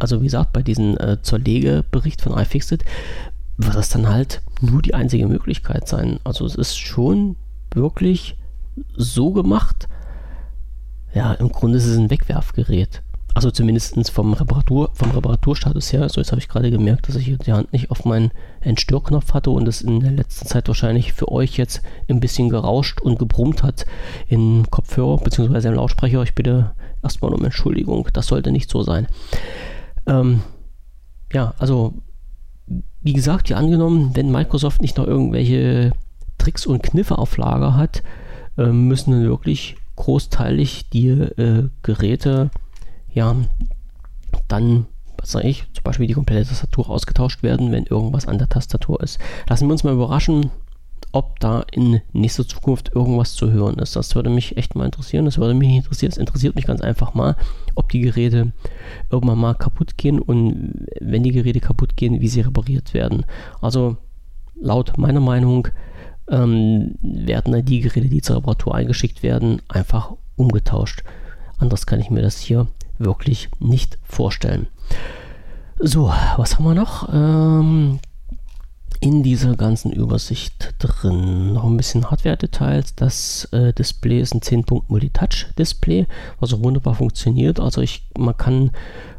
[0.00, 2.84] also wie gesagt, bei diesem äh, Zerlegebericht von iFixit,
[3.56, 6.18] wird das dann halt nur die einzige Möglichkeit sein.
[6.24, 7.36] Also es ist schon
[7.72, 8.36] wirklich
[8.96, 9.88] so gemacht.
[11.14, 13.02] Ja, im Grunde ist es ein Wegwerfgerät.
[13.34, 16.08] Also zumindest vom, Reparatur, vom Reparaturstatus her.
[16.08, 18.30] So, jetzt habe ich gerade gemerkt, dass ich die Hand nicht auf meinen
[18.60, 23.00] Entstörknopf hatte und es in der letzten Zeit wahrscheinlich für euch jetzt ein bisschen gerauscht
[23.00, 23.86] und gebrummt hat
[24.28, 25.66] im Kopfhörer bzw.
[25.66, 26.22] im Lautsprecher.
[26.22, 26.70] Ich bitte
[27.02, 28.08] erstmal um Entschuldigung.
[28.12, 29.08] Das sollte nicht so sein.
[30.06, 30.42] Ähm,
[31.32, 31.94] ja, also
[33.02, 35.92] wie gesagt, ja angenommen, wenn Microsoft nicht noch irgendwelche
[36.38, 38.04] Tricks und Kniffe auf Lager hat,
[38.56, 42.50] äh, müssen dann wirklich großteilig die äh, Geräte
[43.14, 43.36] ja,
[44.48, 44.86] dann,
[45.16, 49.02] was sage ich, zum Beispiel die komplette Tastatur ausgetauscht werden, wenn irgendwas an der Tastatur
[49.02, 49.18] ist.
[49.48, 50.50] Lassen wir uns mal überraschen,
[51.12, 53.94] ob da in nächster Zukunft irgendwas zu hören ist.
[53.94, 55.24] Das würde mich echt mal interessieren.
[55.24, 56.10] Das würde mich interessieren.
[56.10, 57.36] Es interessiert mich ganz einfach mal,
[57.76, 58.52] ob die Geräte
[59.10, 63.24] irgendwann mal kaputt gehen und wenn die Geräte kaputt gehen, wie sie repariert werden.
[63.60, 63.96] Also
[64.60, 65.68] laut meiner Meinung
[66.28, 71.04] ähm, werden die Geräte, die zur Reparatur eingeschickt werden, einfach umgetauscht.
[71.58, 72.66] Anders kann ich mir das hier
[72.98, 74.66] wirklich nicht vorstellen.
[75.78, 77.08] So, was haben wir noch?
[77.12, 77.98] Ähm,
[79.00, 81.52] in dieser ganzen Übersicht drin.
[81.52, 82.94] Noch ein bisschen Hardware-Details.
[82.94, 86.06] Das äh, Display ist ein 10-Punkt Multitouch-Display,
[86.40, 87.60] was auch wunderbar funktioniert.
[87.60, 88.70] Also ich, man kann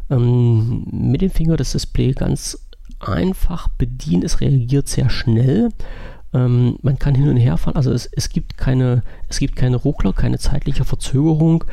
[0.09, 2.57] ähm, mit dem Finger das Display ganz
[2.99, 4.23] einfach bedienen.
[4.23, 5.69] Es reagiert sehr schnell.
[6.33, 7.75] Ähm, man kann hin und her fahren.
[7.75, 11.63] Also es, es, gibt keine, es gibt keine Ruckler, keine zeitliche Verzögerung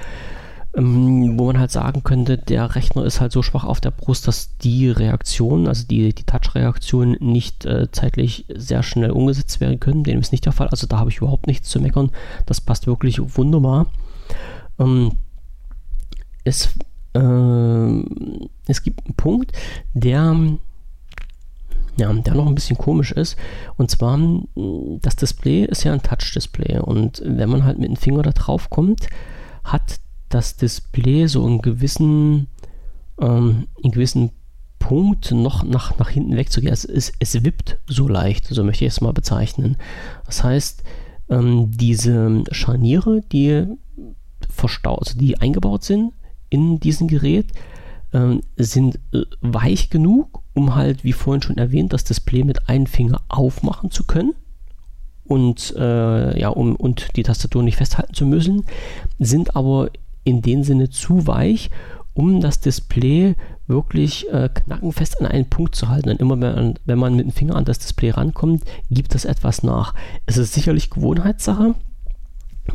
[0.75, 4.27] ähm, wo man halt sagen könnte, der Rechner ist halt so schwach auf der Brust,
[4.27, 10.05] dass die Reaktion, also die, die Touch-Reaktion nicht äh, zeitlich sehr schnell umgesetzt werden können.
[10.05, 10.69] Dem ist nicht der Fall.
[10.69, 12.11] Also da habe ich überhaupt nichts zu meckern.
[12.47, 13.87] Das passt wirklich wunderbar.
[14.79, 15.13] Ähm,
[16.45, 16.71] es,
[17.15, 18.03] äh,
[18.67, 19.53] es gibt einen Punkt,
[19.93, 20.59] der
[21.99, 23.37] ja, der noch ein bisschen komisch ist.
[23.77, 24.19] Und zwar,
[25.03, 26.79] das Display ist ja ein Touch-Display.
[26.79, 29.09] Und wenn man halt mit dem Finger da drauf kommt,
[29.63, 30.01] hat
[30.35, 32.49] das Display so einen gewissen,
[33.21, 34.31] ähm, einen gewissen
[34.79, 36.73] Punkt noch nach, nach hinten wegzugehen.
[36.73, 39.77] Also es, es wippt so leicht, so möchte ich es mal bezeichnen.
[40.27, 40.83] Das heißt,
[41.29, 43.67] ähm, diese Scharniere, die
[44.49, 46.13] verstaut, also die eingebaut sind
[46.51, 47.47] in diesem Gerät,
[48.13, 52.87] ähm, sind äh, weich genug, um halt, wie vorhin schon erwähnt, das Display mit einem
[52.87, 54.35] Finger aufmachen zu können
[55.25, 58.65] und äh, ja, um und die Tastatur nicht festhalten zu müssen,
[59.19, 59.91] sind aber
[60.25, 61.71] in dem Sinne zu weich,
[62.15, 63.35] um das Display
[63.67, 66.11] wirklich äh, knackenfest an einen Punkt zu halten.
[66.11, 69.25] Und immer wenn man, wenn man mit dem Finger an das Display rankommt, gibt das
[69.25, 69.95] etwas nach.
[70.27, 71.75] Es ist sicherlich Gewohnheitssache,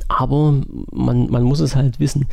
[0.08, 2.26] aber man, man muss es halt wissen.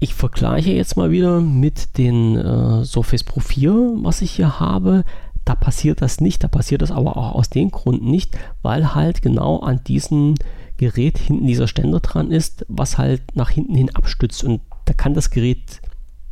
[0.00, 5.04] Ich vergleiche jetzt mal wieder mit den äh, Surface Pro 4, was ich hier habe.
[5.44, 9.22] Da passiert das nicht, da passiert das aber auch aus dem Grund nicht, weil halt
[9.22, 10.36] genau an diesen
[10.76, 14.44] Gerät hinten dieser Ständer dran ist, was halt nach hinten hin abstützt.
[14.44, 15.80] Und da kann das Gerät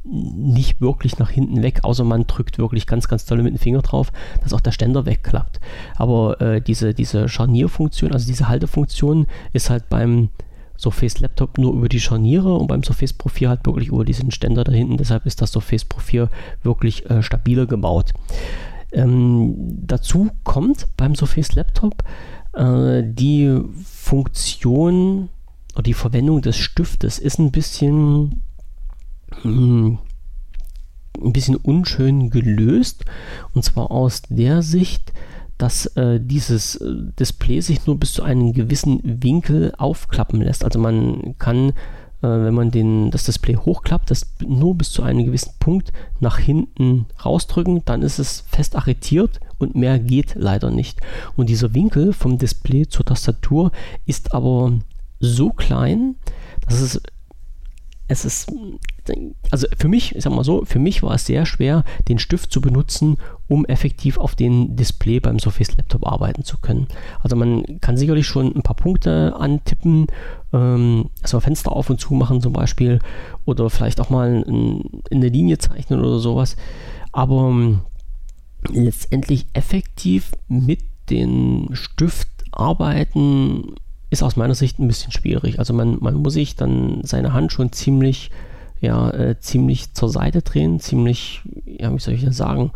[0.02, 3.82] nicht wirklich nach hinten weg, außer man drückt wirklich ganz, ganz toll mit dem Finger
[3.82, 4.12] drauf,
[4.42, 5.60] dass auch der Ständer wegklappt.
[5.96, 10.30] Aber äh, diese, diese Scharnierfunktion, also diese Haltefunktion, ist halt beim
[10.78, 14.30] Surface Laptop nur über die Scharniere und beim Surface Pro 4 halt wirklich über diesen
[14.30, 14.96] Ständer da hinten.
[14.96, 16.30] Deshalb ist das Surface Pro 4
[16.62, 18.12] wirklich äh, stabiler gebaut.
[18.92, 19.54] Ähm,
[19.86, 22.02] dazu kommt beim Surface Laptop
[22.52, 25.28] äh, die Funktion
[25.74, 28.42] oder die Verwendung des Stiftes ist ein bisschen
[29.42, 29.98] mh, hm,
[31.22, 33.04] ein bisschen unschön gelöst
[33.54, 35.12] und zwar aus der Sicht,
[35.58, 40.64] dass äh, dieses äh, Display sich nur bis zu einem gewissen Winkel aufklappen lässt.
[40.64, 41.72] Also man kann,
[42.20, 47.06] wenn man den, das Display hochklappt, das nur bis zu einem gewissen Punkt nach hinten
[47.24, 51.00] rausdrücken, dann ist es fest arretiert und mehr geht leider nicht.
[51.36, 53.72] Und dieser Winkel vom Display zur Tastatur
[54.06, 54.72] ist aber
[55.18, 56.16] so klein,
[56.66, 57.00] dass es
[58.10, 58.52] es ist,
[59.52, 62.52] also für mich, ich sag mal so, für mich war es sehr schwer, den Stift
[62.52, 63.18] zu benutzen,
[63.50, 66.86] um effektiv auf dem Display beim Surface Laptop arbeiten zu können.
[67.20, 70.06] Also man kann sicherlich schon ein paar Punkte antippen,
[70.52, 73.00] ähm, also Fenster auf und zu machen zum Beispiel
[73.44, 76.56] oder vielleicht auch mal in, in eine Linie zeichnen oder sowas.
[77.10, 77.80] Aber ähm,
[78.68, 80.80] letztendlich effektiv mit
[81.10, 83.74] dem Stift arbeiten
[84.10, 85.58] ist aus meiner Sicht ein bisschen schwierig.
[85.58, 88.30] Also man, man muss sich dann seine Hand schon ziemlich,
[88.80, 92.70] ja, äh, ziemlich zur Seite drehen, ziemlich, ja, wie soll ich das sagen,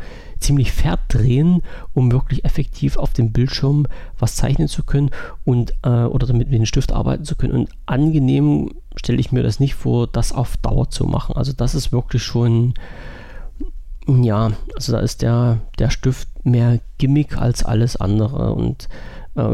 [0.45, 1.63] ziemlich verdrehen,
[1.95, 3.87] um wirklich effektiv auf dem Bildschirm
[4.19, 5.11] was zeichnen zu können
[5.45, 7.55] und äh, oder damit mit dem Stift arbeiten zu können.
[7.55, 11.37] Und angenehm stelle ich mir das nicht vor, das auf Dauer zu machen.
[11.37, 12.75] Also das ist wirklich schon,
[14.07, 18.89] ja, also da ist der, der Stift mehr Gimmick als alles andere und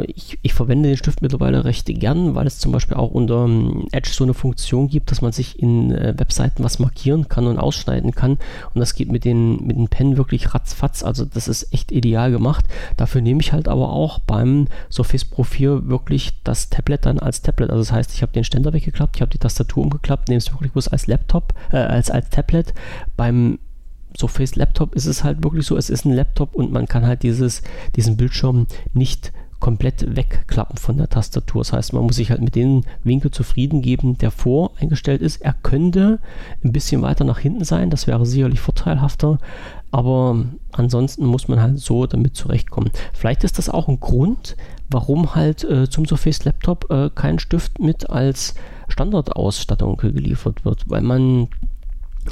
[0.07, 3.87] ich, ich, verwende den Stift mittlerweile recht gern, weil es zum Beispiel auch unter ähm,
[3.93, 7.59] Edge so eine Funktion gibt, dass man sich in äh, Webseiten was markieren kann und
[7.59, 8.33] ausschneiden kann.
[8.75, 11.03] Und das geht mit den, mit den Pen wirklich ratzfatz.
[11.03, 12.67] Also das ist echt ideal gemacht.
[12.99, 17.41] Dafür nehme ich halt aber auch beim Surface Pro 4 wirklich das Tablet dann als
[17.41, 17.71] Tablet.
[17.71, 20.53] Also das heißt, ich habe den Ständer weggeklappt, ich habe die Tastatur umgeklappt, nehme es
[20.53, 22.75] wirklich bloß als Laptop, äh, als, als Tablet.
[23.17, 23.59] Beim
[24.19, 27.23] Surface Laptop ist es halt wirklich so, es ist ein Laptop und man kann halt
[27.23, 27.63] dieses,
[27.97, 31.61] diesen Bildschirm nicht komplett wegklappen von der Tastatur.
[31.61, 35.43] Das heißt, man muss sich halt mit dem Winkel zufrieden geben, der voreingestellt ist.
[35.43, 36.19] Er könnte
[36.65, 39.39] ein bisschen weiter nach hinten sein, das wäre sicherlich vorteilhafter,
[39.91, 42.91] aber ansonsten muss man halt so damit zurechtkommen.
[43.13, 44.57] Vielleicht ist das auch ein Grund,
[44.89, 48.55] warum halt äh, zum Surface Laptop äh, kein Stift mit als
[48.89, 51.49] Standardausstattung geliefert wird, weil man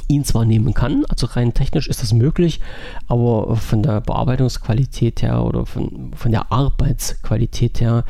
[0.07, 2.59] ihn zwar nehmen kann, also rein technisch ist das möglich,
[3.07, 8.05] aber von der Bearbeitungsqualität her oder von, von der Arbeitsqualität her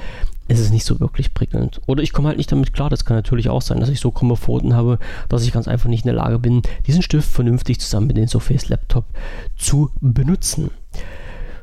[0.48, 1.80] ist es nicht so wirklich prickelnd.
[1.86, 4.12] Oder ich komme halt nicht damit klar, das kann natürlich auch sein, dass ich so
[4.12, 4.98] Komforten habe,
[5.30, 8.28] dass ich ganz einfach nicht in der Lage bin, diesen Stift vernünftig zusammen mit dem
[8.28, 9.06] Surface Laptop
[9.56, 10.72] zu benutzen.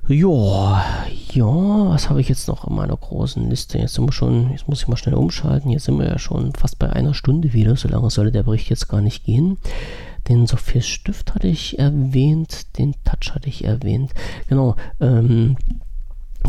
[0.09, 0.85] Ja,
[1.33, 3.79] ja, was habe ich jetzt noch in meiner großen Liste?
[3.79, 5.72] Jetzt sind wir schon, jetzt muss ich mal schnell umschalten.
[5.72, 7.74] Jetzt sind wir ja schon fast bei einer Stunde wieder.
[7.74, 9.59] So lange sollte der Bericht jetzt gar nicht gehen.
[10.29, 14.12] Den Sophies Stift hatte ich erwähnt, den Touch hatte ich erwähnt.
[14.49, 15.57] Genau, ähm,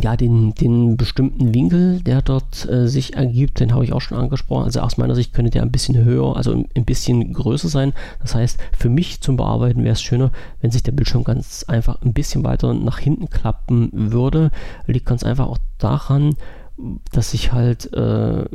[0.03, 4.17] ja, den, den bestimmten Winkel, der dort äh, sich ergibt, den habe ich auch schon
[4.17, 4.65] angesprochen.
[4.65, 7.93] Also aus meiner Sicht könnte der ein bisschen höher, also ein bisschen größer sein.
[8.21, 12.01] Das heißt, für mich zum Bearbeiten wäre es schöner, wenn sich der Bildschirm ganz einfach
[12.01, 14.51] ein bisschen weiter nach hinten klappen würde.
[14.85, 16.35] Liegt ganz einfach auch daran,
[17.11, 18.45] dass ich halt äh,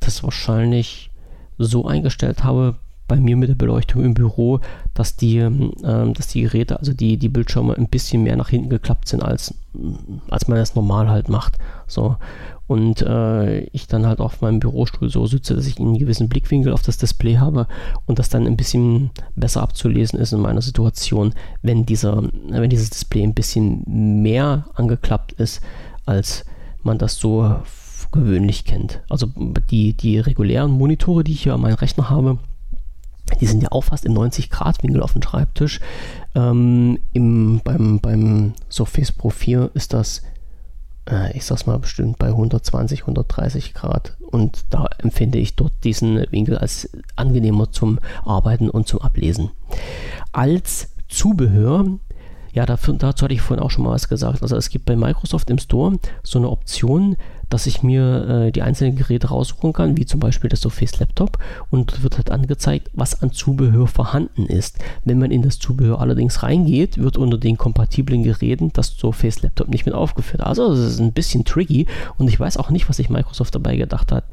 [0.00, 1.10] das wahrscheinlich
[1.58, 2.76] so eingestellt habe
[3.08, 4.60] bei mir mit der Beleuchtung im Büro,
[4.94, 5.72] dass die, ähm,
[6.14, 9.54] dass die Geräte, also die, die Bildschirme ein bisschen mehr nach hinten geklappt sind, als,
[10.28, 11.58] als man das normal halt macht.
[11.86, 12.16] So.
[12.66, 16.72] Und äh, ich dann halt auf meinem Bürostuhl so sitze, dass ich einen gewissen Blickwinkel
[16.72, 17.66] auf das Display habe
[18.04, 21.32] und das dann ein bisschen besser abzulesen ist in meiner Situation,
[21.62, 25.62] wenn, dieser, wenn dieses Display ein bisschen mehr angeklappt ist,
[26.04, 26.44] als
[26.82, 27.56] man das so
[28.12, 29.00] gewöhnlich kennt.
[29.08, 29.28] Also
[29.70, 32.38] die, die regulären Monitore, die ich hier an meinem Rechner habe,
[33.36, 35.80] die sind ja auch fast im 90-Grad-Winkel auf dem Schreibtisch.
[36.34, 40.22] Ähm, im, beim, beim Surface Pro 4 ist das,
[41.10, 44.16] äh, ich sag's mal bestimmt, bei 120, 130 Grad.
[44.30, 49.50] Und da empfinde ich dort diesen Winkel als angenehmer zum Arbeiten und zum Ablesen.
[50.32, 51.98] Als Zubehör
[52.58, 54.42] ja, dafür, dazu hatte ich vorhin auch schon mal was gesagt.
[54.42, 57.16] Also es gibt bei Microsoft im Store so eine Option,
[57.50, 61.38] dass ich mir äh, die einzelnen Geräte raussuchen kann, wie zum Beispiel das Surface Laptop
[61.70, 64.78] und wird halt angezeigt, was an Zubehör vorhanden ist.
[65.04, 69.68] Wenn man in das Zubehör allerdings reingeht, wird unter den kompatiblen Geräten das Surface Laptop
[69.68, 70.42] nicht mit aufgeführt.
[70.42, 71.86] Also das ist ein bisschen tricky
[72.16, 74.24] und ich weiß auch nicht, was sich Microsoft dabei gedacht hat.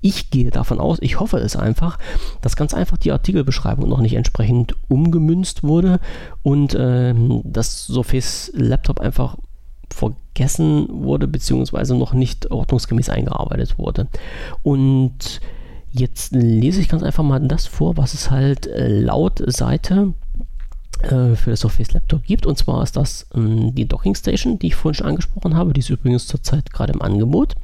[0.00, 1.98] Ich gehe davon aus, ich hoffe es einfach,
[2.40, 6.00] dass ganz einfach die Artikelbeschreibung noch nicht entsprechend umgemünzt wurde
[6.42, 9.36] und ähm, das Surface Laptop einfach
[9.92, 14.08] vergessen wurde, beziehungsweise noch nicht ordnungsgemäß eingearbeitet wurde.
[14.62, 15.40] Und
[15.90, 20.12] jetzt lese ich ganz einfach mal das vor, was es halt äh, laut Seite
[21.02, 22.46] äh, für das Surface Laptop gibt.
[22.46, 25.72] Und zwar ist das ähm, die Docking Station, die ich vorhin schon angesprochen habe.
[25.72, 27.54] Die ist übrigens zurzeit gerade im Angebot.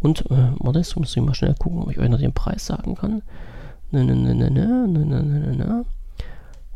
[0.00, 2.66] Und, äh, warte, jetzt muss ich mal schnell gucken, ob ich euch noch den Preis
[2.66, 3.22] sagen kann.
[3.90, 5.84] Ne, ne, ne, ne, ne, ne, ne, ne, ne.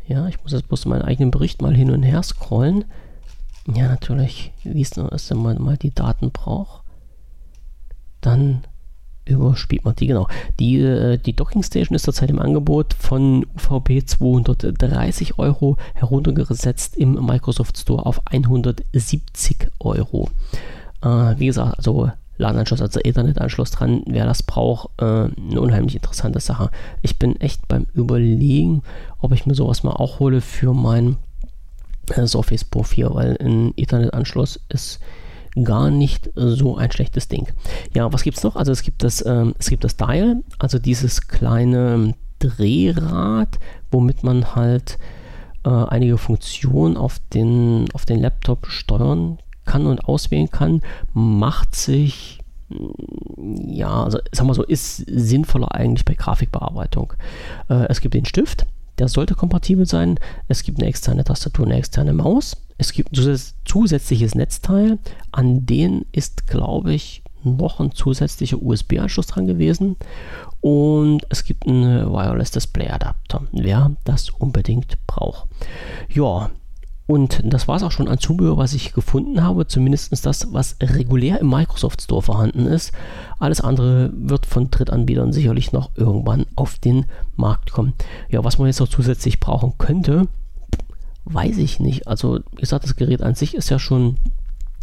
[0.07, 2.85] Ja, ich muss jetzt bloß meinen eigenen Bericht mal hin und her scrollen.
[3.73, 6.83] Ja, natürlich, wie es nur ist, wenn man mal die Daten braucht,
[8.19, 8.63] dann
[9.25, 10.27] überspielt man die, genau.
[10.59, 17.13] Die, äh, die Docking Station ist zurzeit im Angebot von UVP 230 Euro heruntergesetzt im
[17.25, 20.29] Microsoft Store auf 170 Euro.
[21.01, 26.39] Äh, wie gesagt, also LAN-Anschluss, also Ethernet-Anschluss dran, wer das braucht, äh, eine unheimlich interessante
[26.39, 26.69] Sache.
[27.01, 28.83] Ich bin echt beim Überlegen,
[29.19, 31.17] ob ich mir sowas mal auch hole für mein
[32.09, 34.99] äh, Surface Pro 4, weil ein Ethernet-Anschluss ist
[35.63, 37.47] gar nicht so ein schlechtes Ding.
[37.93, 38.55] Ja, was gibt es noch?
[38.55, 43.59] Also es gibt das, ähm, es gibt das Dial, also dieses kleine Drehrad,
[43.91, 44.97] womit man halt
[45.63, 50.81] äh, einige Funktionen auf den, auf den Laptop steuern kann und auswählen kann,
[51.13, 52.39] macht sich
[53.37, 57.13] ja, also sagen wir so, ist sinnvoller eigentlich bei Grafikbearbeitung.
[57.69, 58.65] Äh, es gibt den Stift,
[58.99, 60.19] der sollte kompatibel sein.
[60.47, 62.57] Es gibt eine externe Tastatur, eine externe Maus.
[62.77, 64.99] Es gibt ein zusätzliches Netzteil.
[65.31, 69.97] An den ist, glaube ich, noch ein zusätzlicher USB-Anschluss dran gewesen.
[70.61, 75.49] Und es gibt einen Wireless Display Adapter, wer das unbedingt braucht.
[76.09, 76.49] Ja,
[77.13, 79.67] und das war es auch schon an Zubehör, was ich gefunden habe.
[79.67, 82.91] Zumindest das, was regulär im Microsoft Store vorhanden ist.
[83.37, 87.05] Alles andere wird von Drittanbietern sicherlich noch irgendwann auf den
[87.35, 87.93] Markt kommen.
[88.29, 90.27] Ja, was man jetzt noch zusätzlich brauchen könnte,
[91.25, 92.07] weiß ich nicht.
[92.07, 94.17] Also, wie gesagt, das Gerät an sich ist ja schon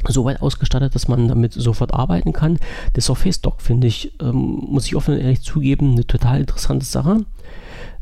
[0.06, 2.60] so weit ausgestattet, dass man damit sofort arbeiten kann.
[2.94, 6.86] Der Surface Dock finde ich, ähm, muss ich offen und ehrlich zugeben, eine total interessante
[6.86, 7.24] Sache.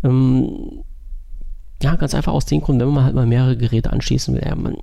[0.04, 0.84] Ähm,
[1.82, 4.42] ja, ganz einfach aus dem Grund, wenn man halt mal mehrere Geräte anschließen will.
[4.44, 4.76] Ja, man,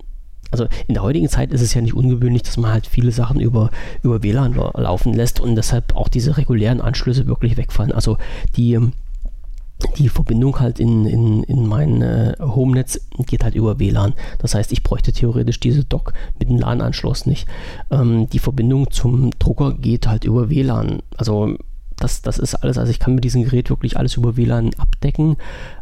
[0.51, 3.39] also in der heutigen Zeit ist es ja nicht ungewöhnlich, dass man halt viele Sachen
[3.39, 3.71] über,
[4.03, 7.91] über WLAN laufen lässt und deshalb auch diese regulären Anschlüsse wirklich wegfallen.
[7.91, 8.17] Also
[8.55, 8.79] die,
[9.97, 14.13] die Verbindung halt in, in, in mein äh, Home-Netz geht halt über WLAN.
[14.39, 17.47] Das heißt, ich bräuchte theoretisch diese Dock mit dem LAN-Anschluss nicht.
[17.91, 21.01] Ähm, die Verbindung zum Drucker geht halt über WLAN.
[21.17, 21.57] Also
[21.97, 25.37] das, das ist alles, also ich kann mit diesem Gerät wirklich alles über WLAN abdecken,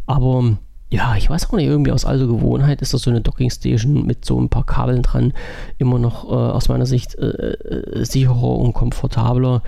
[0.06, 0.58] aber
[0.94, 4.26] ja, ich weiß auch nicht, irgendwie aus alter Gewohnheit ist das so eine Dockingstation mit
[4.26, 5.34] so ein paar Kabeln dran
[5.80, 9.64] immer noch äh, aus meiner Sicht äh, äh, sicherer und komfortabler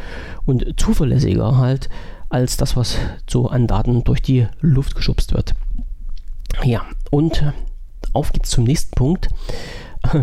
[0.45, 1.89] und zuverlässiger halt
[2.29, 5.53] als das, was so an Daten durch die Luft geschubst wird.
[6.63, 7.43] Ja, und
[8.13, 9.29] auf geht's zum nächsten Punkt.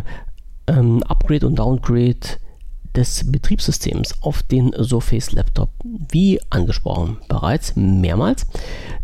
[0.69, 2.39] ähm, Upgrade und Downgrade
[2.95, 5.71] des Betriebssystems auf den Surface Laptop.
[6.11, 8.47] Wie angesprochen bereits mehrmals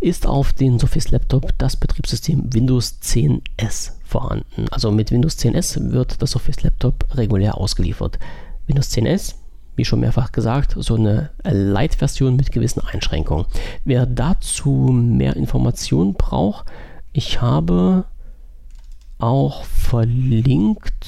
[0.00, 4.66] ist auf den Surface Laptop das Betriebssystem Windows 10S vorhanden.
[4.70, 8.18] Also mit Windows 10S wird das Surface Laptop regulär ausgeliefert.
[8.66, 9.34] Windows 10S
[9.78, 13.46] wie schon mehrfach gesagt, so eine Light-Version mit gewissen Einschränkungen.
[13.84, 16.66] Wer dazu mehr Informationen braucht,
[17.12, 18.04] ich habe
[19.18, 21.06] auch verlinkt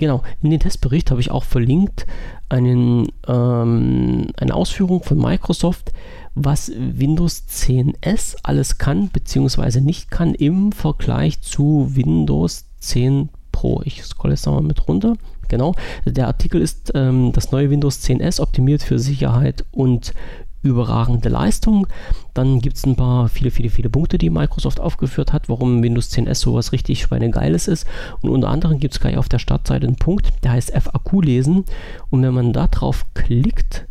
[0.00, 2.06] Genau, in den Testbericht habe ich auch verlinkt
[2.48, 5.92] einen, ähm, eine Ausführung von Microsoft,
[6.34, 9.82] was Windows 10S alles kann bzw.
[9.82, 13.82] nicht kann im Vergleich zu Windows 10 Pro.
[13.84, 15.16] Ich scrolle jetzt nochmal mit runter.
[15.48, 15.74] Genau,
[16.06, 20.14] der Artikel ist ähm, das neue Windows 10S optimiert für Sicherheit und
[20.62, 21.86] überragende Leistung.
[22.34, 26.10] Dann gibt es ein paar, viele, viele, viele Punkte, die Microsoft aufgeführt hat, warum Windows
[26.10, 27.86] 10S sowas richtig schweinegeiles ist.
[28.20, 31.64] Und unter anderem gibt es gleich auf der Startseite einen Punkt, der heißt FAQ lesen.
[32.10, 33.86] Und wenn man da drauf klickt,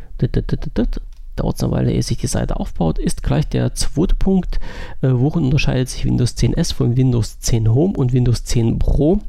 [1.36, 4.60] dauert es eine Weile, ehe sich die Seite aufbaut, ist gleich der zweite Punkt,
[5.02, 9.20] äh, worin unterscheidet sich Windows 10S von Windows 10 Home und Windows 10 Pro.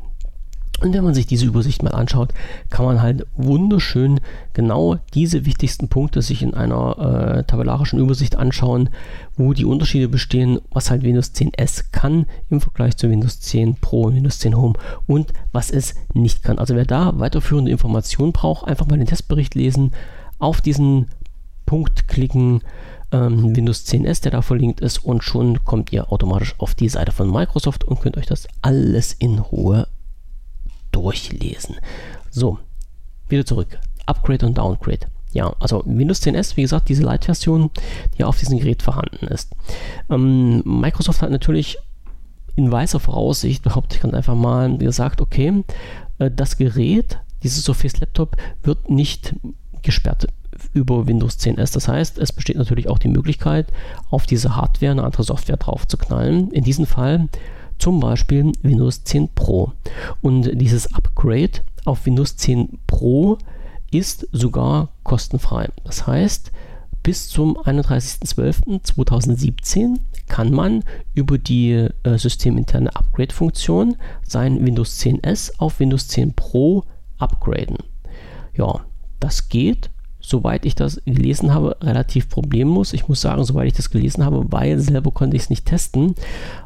[0.80, 2.32] Und wenn man sich diese Übersicht mal anschaut,
[2.70, 4.20] kann man halt wunderschön
[4.54, 8.88] genau diese wichtigsten Punkte sich in einer äh, tabellarischen Übersicht anschauen,
[9.36, 13.76] wo die Unterschiede bestehen, was halt Windows 10 S kann im Vergleich zu Windows 10
[13.76, 14.74] Pro und Windows 10 Home
[15.06, 16.58] und was es nicht kann.
[16.58, 19.92] Also wer da weiterführende Informationen braucht, einfach mal den Testbericht lesen,
[20.38, 21.08] auf diesen
[21.66, 22.62] Punkt klicken,
[23.12, 26.88] ähm, Windows 10 S, der da verlinkt ist und schon kommt ihr automatisch auf die
[26.88, 29.86] Seite von Microsoft und könnt euch das alles in Ruhe
[31.00, 31.76] durchlesen.
[32.30, 32.58] So,
[33.28, 33.78] wieder zurück.
[34.06, 35.06] Upgrade und Downgrade.
[35.32, 37.70] Ja, also Windows 10S, wie gesagt, diese Light-Version,
[38.18, 39.52] die auf diesem Gerät vorhanden ist.
[40.10, 41.78] Ähm, Microsoft hat natürlich
[42.56, 45.64] in weißer Voraussicht, behaupte ich ganz einfach mal, gesagt, okay,
[46.18, 49.34] äh, das Gerät, dieses Surface Laptop, wird nicht
[49.82, 50.26] gesperrt
[50.74, 51.72] über Windows 10S.
[51.72, 53.68] Das heißt, es besteht natürlich auch die Möglichkeit,
[54.10, 56.50] auf diese Hardware eine andere Software drauf zu knallen.
[56.50, 57.28] In diesem Fall
[57.80, 59.72] zum Beispiel Windows 10 Pro.
[60.20, 63.38] Und dieses Upgrade auf Windows 10 Pro
[63.90, 65.68] ist sogar kostenfrei.
[65.84, 66.52] Das heißt,
[67.02, 76.06] bis zum 31.12.2017 kann man über die äh, systeminterne Upgrade-Funktion sein Windows 10S auf Windows
[76.08, 76.84] 10 Pro
[77.18, 77.78] upgraden.
[78.54, 78.84] Ja,
[79.18, 79.90] das geht,
[80.30, 82.92] soweit ich das gelesen habe, relativ problemlos.
[82.92, 86.14] Ich muss sagen, soweit ich das gelesen habe, weil selber konnte ich es nicht testen.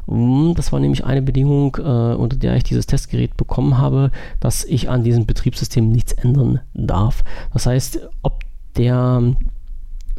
[0.07, 4.63] Hm, das war nämlich eine Bedingung, äh, unter der ich dieses Testgerät bekommen habe, dass
[4.63, 7.23] ich an diesem Betriebssystem nichts ändern darf.
[7.51, 8.43] Das heißt, ob
[8.77, 9.35] der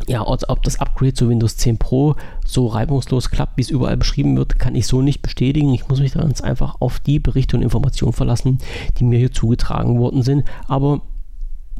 [0.08, 4.36] ja, ob das Upgrade zu Windows 10 Pro so reibungslos klappt, wie es überall beschrieben
[4.36, 5.72] wird, kann ich so nicht bestätigen.
[5.72, 8.58] Ich muss mich ganz einfach auf die Berichte und Informationen verlassen,
[8.98, 10.44] die mir hier zugetragen worden sind.
[10.68, 11.00] Aber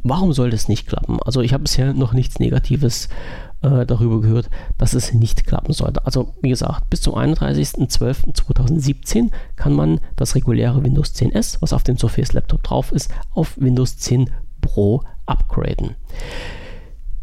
[0.03, 1.19] warum soll das nicht klappen?
[1.23, 3.09] Also ich habe bisher noch nichts Negatives
[3.61, 6.05] äh, darüber gehört, dass es nicht klappen sollte.
[6.05, 11.97] Also wie gesagt, bis zum 31.12.2017 kann man das reguläre Windows 10S, was auf dem
[11.97, 14.29] Surface Laptop drauf ist, auf Windows 10
[14.61, 15.95] Pro upgraden.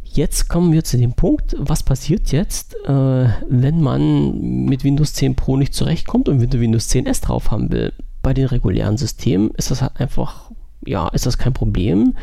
[0.04, 5.34] Jetzt kommen wir zu dem Punkt, was passiert jetzt, äh, wenn man mit Windows 10
[5.34, 7.92] Pro nicht zurechtkommt und Windows 10 S drauf haben will.
[8.22, 10.52] Bei den regulären Systemen ist das halt einfach,
[10.86, 12.14] ja, ist das kein Problem,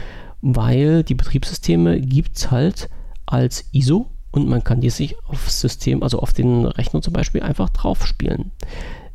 [0.41, 2.89] weil die Betriebssysteme gibt es halt
[3.25, 7.41] als ISO und man kann die sich aufs System, also auf den Rechner zum Beispiel,
[7.41, 8.51] einfach drauf spielen.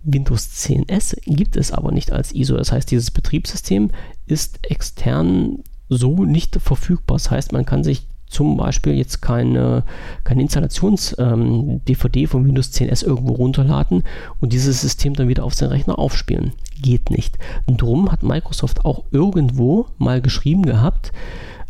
[0.05, 2.57] Windows 10S gibt es aber nicht als ISO.
[2.57, 3.91] Das heißt, dieses Betriebssystem
[4.27, 7.17] ist extern so nicht verfügbar.
[7.17, 8.07] Das heißt, man kann sich
[8.37, 9.83] zum Beispiel jetzt keine,
[10.23, 14.03] keine Installations-DVD ähm, von Windows 10S irgendwo runterladen
[14.43, 16.53] und dieses System dann wieder auf seinen Rechner aufspielen.
[16.79, 17.39] Geht nicht.
[17.67, 21.13] Drum hat Microsoft auch irgendwo mal geschrieben gehabt,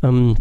[0.03, 0.35] ähm,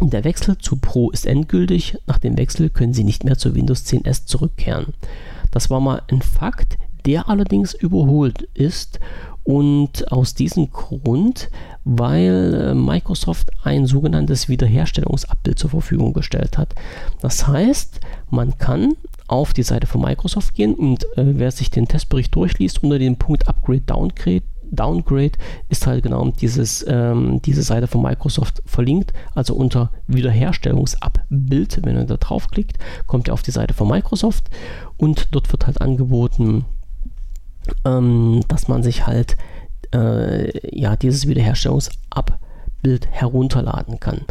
[0.00, 1.98] der Wechsel zu Pro ist endgültig.
[2.06, 4.94] Nach dem Wechsel können Sie nicht mehr zu Windows 10S zurückkehren.
[5.50, 6.78] Das war mal ein Fakt,
[7.08, 9.00] der allerdings überholt ist
[9.42, 11.48] und aus diesem Grund,
[11.84, 16.74] weil äh, Microsoft ein sogenanntes Wiederherstellungsabbild zur Verfügung gestellt hat.
[17.22, 18.92] Das heißt, man kann
[19.26, 23.16] auf die Seite von Microsoft gehen und äh, wer sich den Testbericht durchliest, unter dem
[23.16, 25.32] Punkt Upgrade Downgrade Downgrade
[25.70, 29.14] ist halt genau dieses, ähm, diese Seite von Microsoft verlinkt.
[29.34, 34.50] Also unter Wiederherstellungsabbild, wenn ihr da draufklickt, kommt ihr auf die Seite von Microsoft
[34.98, 36.66] und dort wird halt angeboten,
[37.84, 39.36] ähm, dass man sich halt
[39.94, 44.22] äh, ja dieses Wiederherstellungsabbild herunterladen kann.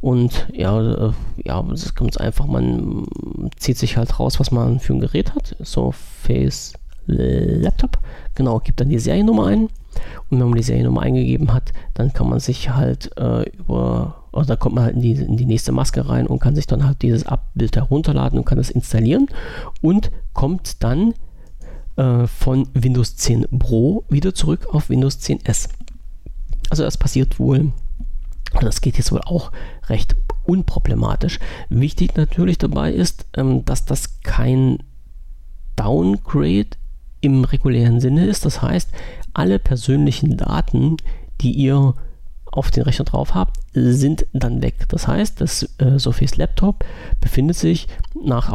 [0.00, 1.12] Und ja, äh,
[1.44, 3.06] ja, das kommt einfach, man
[3.56, 5.56] zieht sich halt raus, was man für ein Gerät hat.
[5.60, 6.74] So Face
[7.06, 7.98] Laptop.
[8.34, 9.68] Genau, gibt dann die Seriennummer ein.
[10.30, 14.46] Und wenn man die Seriennummer eingegeben hat, dann kann man sich halt äh, über, oder
[14.46, 16.84] da kommt man halt in die, in die nächste Maske rein und kann sich dann
[16.84, 19.28] halt dieses Abbild herunterladen und kann es installieren
[19.82, 21.14] und kommt dann
[21.96, 25.68] äh, von Windows 10 Pro wieder zurück auf Windows 10 S.
[26.70, 27.72] Also das passiert wohl,
[28.60, 29.52] das geht jetzt wohl auch
[29.88, 31.38] recht unproblematisch.
[31.68, 34.78] Wichtig natürlich dabei ist, ähm, dass das kein
[35.76, 36.68] Downgrade
[37.20, 38.44] im regulären Sinne ist.
[38.44, 38.90] Das heißt,
[39.32, 40.96] alle persönlichen Daten,
[41.40, 41.94] die ihr
[42.44, 44.86] auf den Rechner drauf habt, sind dann weg.
[44.88, 46.84] Das heißt, das äh, Surface Laptop
[47.20, 47.88] befindet sich
[48.22, 48.52] nach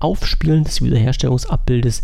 [0.00, 2.02] Aufspielen des Wiederherstellungsabbildes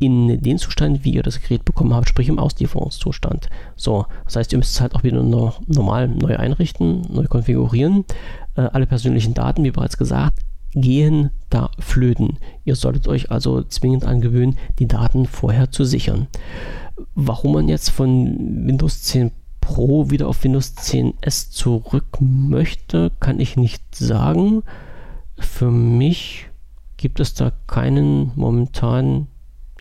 [0.00, 3.50] in den Zustand, wie ihr das Gerät bekommen habt, sprich im Auslieferungszustand.
[3.76, 8.06] So, das heißt, ihr müsst es halt auch wieder normal neu einrichten, neu konfigurieren.
[8.56, 10.40] Äh, alle persönlichen Daten, wie bereits gesagt,
[10.72, 12.38] gehen da flöten.
[12.64, 16.28] Ihr solltet euch also zwingend angewöhnen, die Daten vorher zu sichern.
[17.14, 23.38] Warum man jetzt von Windows 10 Pro wieder auf Windows 10 S zurück möchte, kann
[23.38, 24.62] ich nicht sagen.
[25.38, 26.46] Für mich
[26.96, 29.26] gibt es da keinen momentanen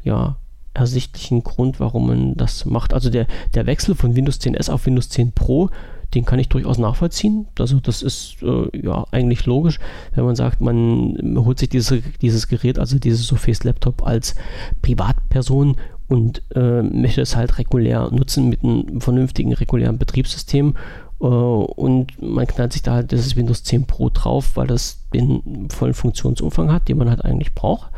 [0.10, 0.38] ja,
[0.74, 2.94] ersichtlichen Grund, warum man das macht.
[2.94, 5.70] Also der, der Wechsel von Windows 10S auf Windows 10 Pro,
[6.16, 7.48] den kann ich durchaus nachvollziehen.
[7.60, 9.80] Also das ist äh, ja eigentlich logisch,
[10.16, 11.16] wenn man sagt, man
[11.46, 14.36] holt sich diese, dieses Gerät, also dieses Surface Laptop als
[14.82, 15.78] Privatperson
[16.08, 20.76] und äh, möchte es halt regulär nutzen mit einem vernünftigen regulären Betriebssystem
[21.22, 25.70] äh, und man knallt sich da halt dieses Windows 10 Pro drauf, weil das den
[25.70, 27.92] vollen Funktionsumfang hat, den man halt eigentlich braucht.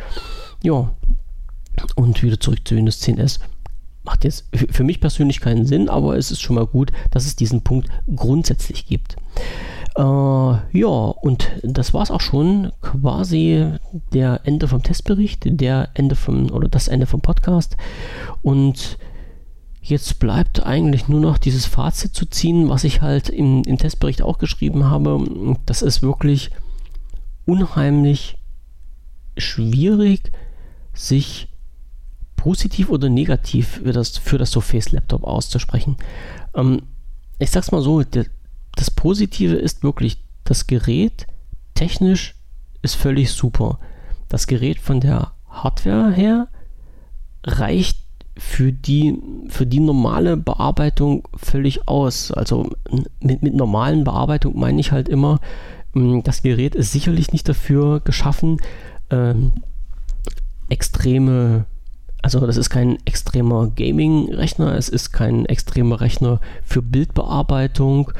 [0.61, 0.91] Ja,
[1.95, 3.39] und wieder zurück zu Windows 10S.
[4.03, 7.35] Macht jetzt für mich persönlich keinen Sinn, aber es ist schon mal gut, dass es
[7.35, 9.15] diesen Punkt grundsätzlich gibt.
[9.95, 13.67] Äh, ja, und das war es auch schon quasi
[14.13, 17.77] der Ende vom Testbericht, der Ende vom oder das Ende vom Podcast.
[18.41, 18.97] Und
[19.83, 24.21] Jetzt bleibt eigentlich nur noch dieses Fazit zu ziehen, was ich halt im, im Testbericht
[24.21, 25.57] auch geschrieben habe.
[25.65, 26.51] Das ist wirklich
[27.47, 28.37] unheimlich
[29.37, 30.31] schwierig,
[30.93, 31.47] sich
[32.41, 35.97] positiv oder negativ für das, für das Surface Laptop auszusprechen.
[36.55, 36.81] Ähm,
[37.37, 38.25] ich sag's mal so, der,
[38.75, 41.27] das Positive ist wirklich, das Gerät
[41.75, 42.33] technisch
[42.81, 43.77] ist völlig super.
[44.27, 46.47] Das Gerät von der Hardware her
[47.45, 47.99] reicht
[48.35, 52.31] für die, für die normale Bearbeitung völlig aus.
[52.31, 52.71] Also
[53.19, 55.39] mit, mit normalen Bearbeitung meine ich halt immer,
[55.93, 58.57] mm, das Gerät ist sicherlich nicht dafür geschaffen,
[59.11, 59.51] ähm,
[60.69, 61.65] extreme,
[62.21, 68.11] also das ist kein extremer Gaming-Rechner, es ist kein extremer Rechner für Bildbearbeitung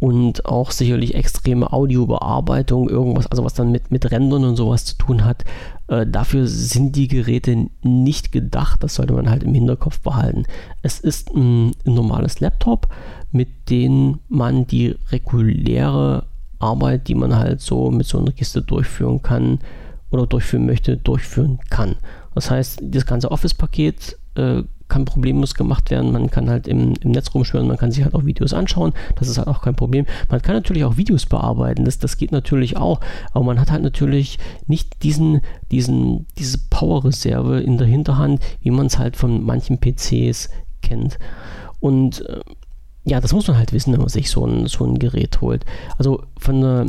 [0.00, 4.96] und auch sicherlich extreme Audiobearbeitung, irgendwas, also was dann mit, mit Rendern und sowas zu
[4.96, 5.44] tun hat.
[5.88, 10.44] Äh, dafür sind die Geräte nicht gedacht, das sollte man halt im Hinterkopf behalten.
[10.82, 12.88] Es ist ein, ein normales Laptop,
[13.30, 16.24] mit dem man die reguläre
[16.58, 19.58] Arbeit, die man halt so mit so einer Kiste durchführen kann
[20.10, 21.96] oder durchführen möchte, durchführen kann.
[22.34, 26.12] Das heißt, das ganze Office-Paket äh, kann problemlos gemacht werden.
[26.12, 28.92] Man kann halt im, im Netz rumschwören, man kann sich halt auch Videos anschauen.
[29.16, 30.04] Das ist halt auch kein Problem.
[30.28, 31.84] Man kann natürlich auch Videos bearbeiten.
[31.86, 33.00] Das, das geht natürlich auch.
[33.32, 35.40] Aber man hat halt natürlich nicht diesen,
[35.70, 40.50] diesen, diese Power-Reserve in der Hinterhand, wie man es halt von manchen PCs
[40.82, 41.18] kennt.
[41.78, 42.40] Und äh,
[43.04, 45.64] ja, das muss man halt wissen, wenn man sich so ein, so ein Gerät holt.
[45.96, 46.86] Also von der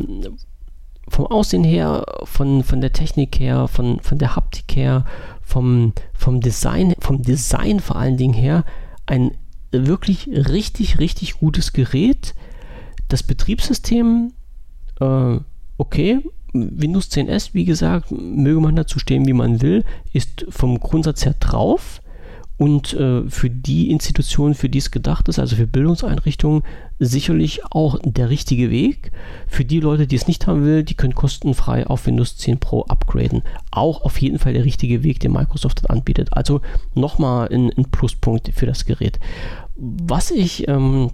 [1.11, 5.05] vom Aussehen her, von, von der Technik her, von, von der Haptik her,
[5.41, 8.63] vom, vom Design, vom Design vor allen Dingen her,
[9.05, 9.31] ein
[9.71, 12.33] wirklich richtig, richtig gutes Gerät.
[13.09, 14.31] Das Betriebssystem,
[15.01, 15.37] äh,
[15.77, 16.19] okay,
[16.53, 19.83] Windows 10S, wie gesagt, möge man dazu stehen, wie man will,
[20.13, 22.01] ist vom Grundsatz her drauf
[22.61, 26.61] und äh, für die Institutionen, für die es gedacht ist, also für Bildungseinrichtungen,
[26.99, 29.11] sicherlich auch der richtige Weg.
[29.47, 32.83] Für die Leute, die es nicht haben will, die können kostenfrei auf Windows 10 Pro
[32.83, 33.41] upgraden.
[33.71, 36.33] Auch auf jeden Fall der richtige Weg, den Microsoft anbietet.
[36.33, 36.61] Also
[36.93, 39.19] nochmal ein, ein Pluspunkt für das Gerät.
[39.75, 41.09] Was ich, ähm,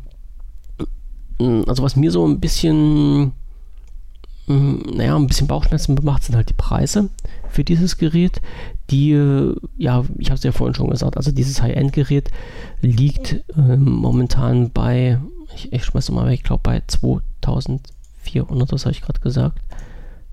[1.39, 3.31] also was mir so ein bisschen
[4.47, 7.09] naja, ein bisschen Bauchschmerzen macht, sind halt die Preise
[7.49, 8.41] für dieses Gerät.
[8.89, 9.11] Die,
[9.77, 12.31] ja, ich habe es ja vorhin schon gesagt, also dieses High-End-Gerät
[12.81, 15.19] liegt ähm, momentan bei,
[15.53, 19.59] ich, ich schmeiße mal weg, ich glaube bei 2400, das habe ich gerade gesagt.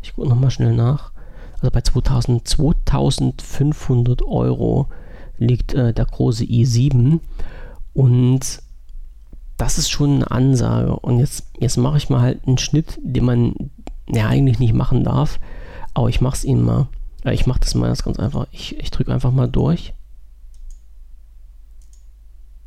[0.03, 1.11] Ich gucke nochmal schnell nach.
[1.55, 4.89] Also bei 2000, 2500 Euro
[5.39, 7.19] liegt äh, der große i7
[7.95, 8.63] und
[9.57, 10.95] das ist schon eine Ansage.
[10.97, 13.55] Und jetzt, jetzt mache ich mal halt einen Schnitt, den man
[14.09, 15.39] ja eigentlich nicht machen darf.
[15.95, 16.89] Aber ich mache es Ihnen mal.
[17.25, 18.47] Äh, ich mache das mal ganz einfach.
[18.53, 19.95] Ich, ich drücke einfach mal durch.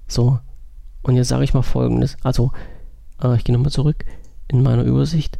[0.08, 0.40] So.
[1.04, 2.18] Und jetzt sage ich mal folgendes.
[2.24, 2.52] Also,
[3.22, 4.06] äh, ich gehe nochmal zurück
[4.48, 5.40] in meiner Übersicht.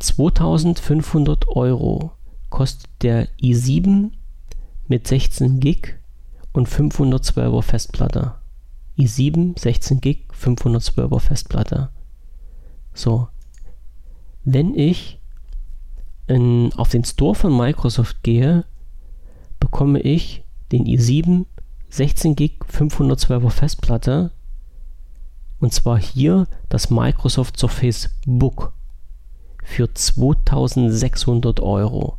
[0.00, 2.12] 2500 Euro
[2.50, 4.10] kostet der i7
[4.88, 5.98] mit 16 Gig
[6.52, 8.34] und 512er Festplatte.
[8.98, 11.90] i7, 16 Gig, 512er Festplatte.
[12.94, 13.28] So,
[14.46, 15.20] wenn ich
[16.28, 18.64] in, auf den Store von Microsoft gehe,
[19.60, 21.44] bekomme ich den i7
[21.90, 24.30] 16 GB 512er Festplatte
[25.58, 28.72] und zwar hier das Microsoft Surface Book
[29.64, 32.18] für 2600 Euro.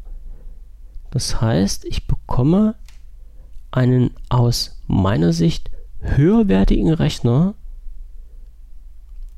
[1.11, 2.75] Das heißt, ich bekomme
[3.71, 7.55] einen aus meiner Sicht höherwertigen Rechner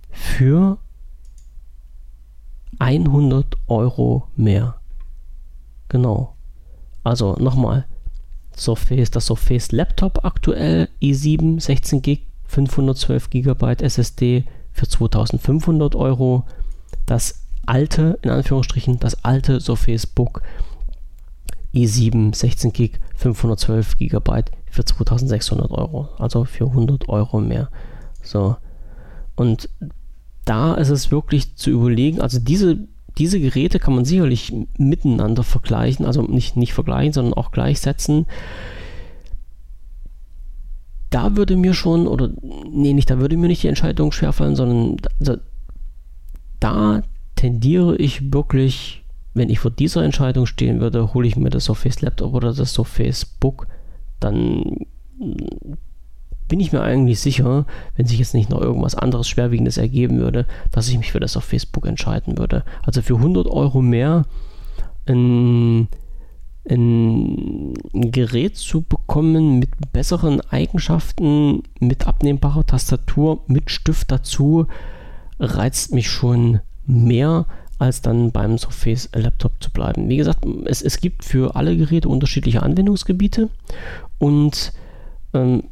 [0.10, 0.80] für
[2.80, 4.76] 100 Euro mehr.
[5.89, 6.35] Genau.
[7.03, 7.85] Also nochmal.
[8.56, 16.45] Surface, das Surface Laptop aktuell i7 16 GB 512 GB SSD für 2500 Euro.
[17.06, 20.41] Das alte, in Anführungsstrichen, das alte Surface Book
[21.73, 26.10] i7 16 GB 512 GB für 2600 Euro.
[26.18, 27.69] Also für 100 Euro mehr.
[28.23, 28.57] So.
[29.35, 29.69] Und
[30.49, 32.88] da ist es wirklich zu überlegen, also diese,
[33.19, 38.26] diese Geräte kann man sicherlich miteinander vergleichen, also nicht, nicht vergleichen, sondern auch gleichsetzen.
[41.11, 42.31] Da würde mir schon, oder
[42.67, 45.38] nee, nicht, da würde mir nicht die Entscheidung schwerfallen, sondern also,
[46.59, 47.03] da
[47.35, 49.03] tendiere ich wirklich,
[49.35, 52.73] wenn ich vor dieser Entscheidung stehen würde, hole ich mir das Surface Laptop oder das
[52.73, 53.67] Surface Book,
[54.19, 54.88] dann
[56.49, 57.65] bin ich mir eigentlich sicher,
[57.95, 61.38] wenn sich jetzt nicht noch irgendwas anderes Schwerwiegendes ergeben würde, dass ich mich für das
[61.38, 62.65] auf Facebook entscheiden würde.
[62.84, 64.26] Also für 100 Euro mehr
[65.05, 65.88] ein,
[66.69, 74.67] ein Gerät zu bekommen mit besseren Eigenschaften, mit abnehmbarer Tastatur, mit Stift dazu,
[75.39, 77.45] reizt mich schon mehr
[77.77, 80.09] als dann beim Surface Laptop zu bleiben.
[80.09, 83.49] Wie gesagt, es, es gibt für alle Geräte unterschiedliche Anwendungsgebiete
[84.17, 84.73] und
[85.34, 85.63] ähm,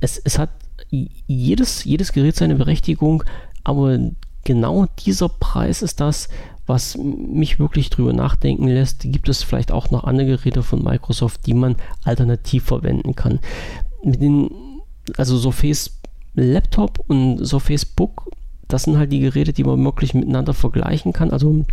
[0.00, 0.50] es, es hat
[0.90, 3.24] jedes, jedes Gerät seine Berechtigung,
[3.62, 3.98] aber
[4.44, 6.28] genau dieser Preis ist das,
[6.66, 9.00] was mich wirklich drüber nachdenken lässt.
[9.00, 13.40] Gibt es vielleicht auch noch andere Geräte von Microsoft, die man alternativ verwenden kann?
[14.02, 14.50] Mit den,
[15.16, 15.98] also Surface
[16.34, 18.30] Laptop und Surface Book,
[18.68, 21.30] das sind halt die Geräte, die man wirklich miteinander vergleichen kann.
[21.30, 21.64] Also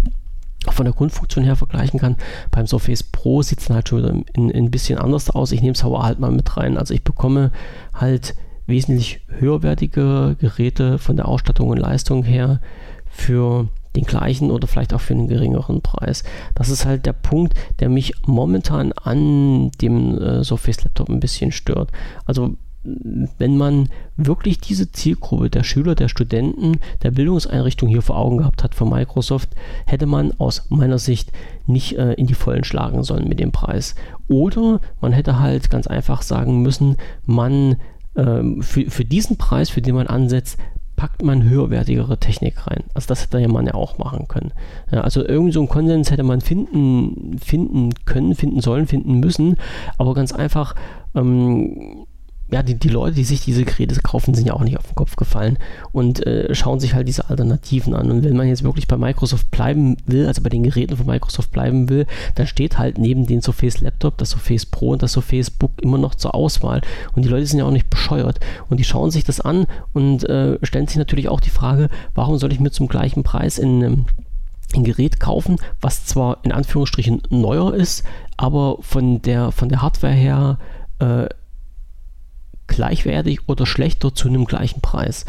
[0.70, 2.18] von der Grundfunktion her vergleichen kann.
[2.52, 5.52] Beim Surface Pro sieht es halt schon wieder ein, bisschen anders aus.
[5.52, 6.78] Ich nehme es aber halt mal mit rein.
[6.78, 7.52] Also ich bekomme
[7.94, 8.36] halt
[8.68, 12.62] wesentlich höherwertige Geräte von der Ausstattung und Leistung her
[13.10, 16.24] für den gleichen oder vielleicht auch für einen geringeren Preis.
[16.56, 21.52] Das ist halt der Punkt, der mich momentan an dem äh, Surface Laptop ein bisschen
[21.52, 21.92] stört.
[22.26, 28.38] Also wenn man wirklich diese Zielgruppe der Schüler, der Studenten, der Bildungseinrichtung hier vor Augen
[28.38, 29.50] gehabt hat von Microsoft,
[29.86, 31.32] hätte man aus meiner Sicht
[31.68, 33.96] nicht äh, in die Vollen schlagen sollen mit dem Preis.
[34.28, 37.76] Oder man hätte halt ganz einfach sagen müssen, man
[38.16, 40.58] ähm, für, für diesen Preis, für den man ansetzt,
[40.96, 42.84] packt man höherwertigere Technik rein.
[42.94, 44.52] Also das hätte man ja auch machen können.
[44.92, 49.56] Ja, also irgendwie so einen Konsens hätte man finden, finden können, finden sollen, finden müssen,
[49.98, 50.76] aber ganz einfach
[51.16, 52.06] ähm,
[52.52, 54.96] ja, die, die Leute, die sich diese Geräte kaufen, sind ja auch nicht auf den
[54.96, 55.58] Kopf gefallen
[55.94, 58.12] und äh, schauen sich halt diese Alternativen an.
[58.12, 61.52] Und wenn man jetzt wirklich bei Microsoft bleiben will, also bei den Geräten von Microsoft
[61.52, 62.06] bleiben will,
[62.36, 65.98] dann steht halt neben den Surface Laptop, das Surface Pro und das Surface Book immer
[65.98, 66.82] noch zur Auswahl.
[67.14, 68.42] Und die Leute sind ja auch nicht bescheuert.
[68.70, 72.38] Und die schauen sich das an und äh, stellen sich natürlich auch die Frage, warum
[72.38, 74.06] soll ich mir zum gleichen Preis in ähm,
[74.76, 78.04] ein Gerät kaufen, was zwar in Anführungsstrichen neuer ist,
[78.38, 80.58] aber von der, von der Hardware her
[81.00, 81.28] äh,
[82.72, 85.26] gleichwertig oder schlechter zu einem gleichen Preis.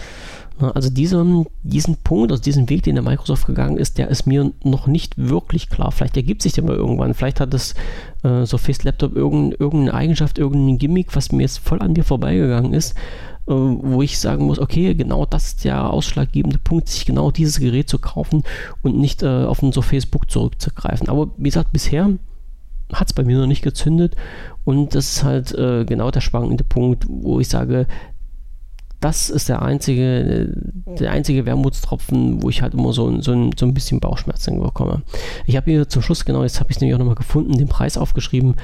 [0.59, 4.53] Also diesen, diesen Punkt, also diesen Weg, den der Microsoft gegangen ist, der ist mir
[4.63, 5.91] noch nicht wirklich klar.
[5.91, 7.15] Vielleicht ergibt sich der mal irgendwann.
[7.15, 7.75] Vielleicht hat das
[8.23, 12.75] äh, Surface Laptop irgendein, irgendeine Eigenschaft, irgendein Gimmick, was mir jetzt voll an mir vorbeigegangen
[12.75, 12.93] ist,
[13.49, 17.59] äh, wo ich sagen muss, okay, genau das ist der ausschlaggebende Punkt, sich genau dieses
[17.59, 18.45] Gerät zu kaufen
[18.83, 21.09] und nicht äh, auf ein Surface Book zurückzugreifen.
[21.09, 22.11] Aber wie gesagt, bisher
[22.93, 24.17] hat es bei mir noch nicht gezündet.
[24.65, 27.87] Und das ist halt äh, genau der spannende Punkt, wo ich sage,
[29.03, 30.55] das ist der einzige,
[30.87, 35.03] der einzige Wermutstropfen, wo ich halt immer so, so, ein, so ein bisschen Bauchschmerzen bekomme.
[35.45, 37.67] Ich habe hier zum Schluss, genau, jetzt habe ich es nämlich auch nochmal gefunden, den
[37.67, 38.55] Preis aufgeschrieben,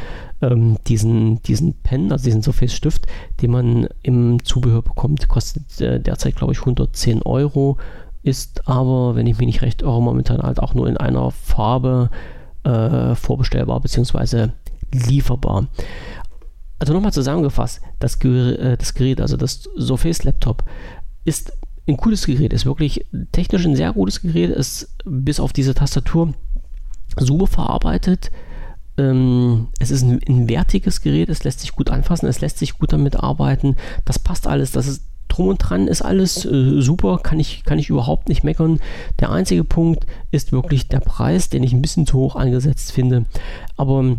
[0.40, 3.06] ähm, diesen, diesen Pen, also diesen Surface Stift,
[3.42, 7.76] den man im Zubehör bekommt, kostet äh, derzeit, glaube ich, 110 Euro,
[8.22, 12.10] ist aber, wenn ich mich nicht recht irre, momentan halt auch nur in einer Farbe
[12.64, 14.48] äh, vorbestellbar bzw.
[14.92, 15.68] lieferbar.
[16.78, 20.64] Also nochmal zusammengefasst, das, äh, das Gerät, also das Surface Laptop,
[21.24, 21.52] ist
[21.88, 26.34] ein cooles Gerät, ist wirklich technisch ein sehr gutes Gerät, ist bis auf diese Tastatur
[27.16, 28.30] super verarbeitet.
[28.96, 32.78] Ähm, es ist ein, ein wertiges Gerät, es lässt sich gut anfassen, es lässt sich
[32.78, 33.76] gut damit arbeiten.
[34.04, 37.78] Das passt alles, das ist drum und dran ist alles äh, super, kann ich, kann
[37.78, 38.80] ich überhaupt nicht meckern.
[39.20, 43.24] Der einzige Punkt ist wirklich der Preis, den ich ein bisschen zu hoch angesetzt finde.
[43.76, 44.16] Aber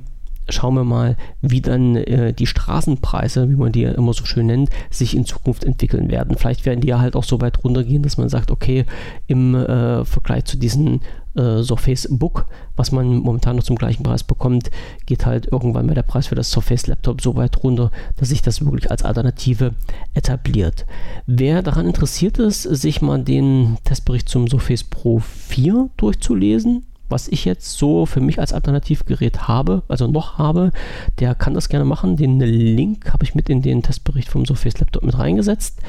[0.52, 4.70] schauen wir mal, wie dann äh, die Straßenpreise, wie man die immer so schön nennt,
[4.90, 6.38] sich in Zukunft entwickeln werden.
[6.38, 8.86] Vielleicht werden die ja halt auch so weit runtergehen, dass man sagt, okay,
[9.28, 11.02] im äh, Vergleich zu diesen
[11.36, 12.46] äh, Surface Book,
[12.76, 14.72] was man momentan noch zum gleichen Preis bekommt,
[15.06, 18.42] geht halt irgendwann mal der Preis für das Surface Laptop so weit runter, dass sich
[18.42, 19.74] das wirklich als Alternative
[20.14, 20.86] etabliert.
[21.26, 27.46] Wer daran interessiert ist, sich mal den Testbericht zum Surface Pro 4 durchzulesen, was ich
[27.46, 30.72] jetzt so für mich als Alternativgerät habe, also noch habe,
[31.20, 32.16] der kann das gerne machen.
[32.16, 35.80] Den Link habe ich mit in den Testbericht vom Surface Laptop mit reingesetzt.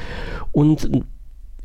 [0.51, 0.89] Und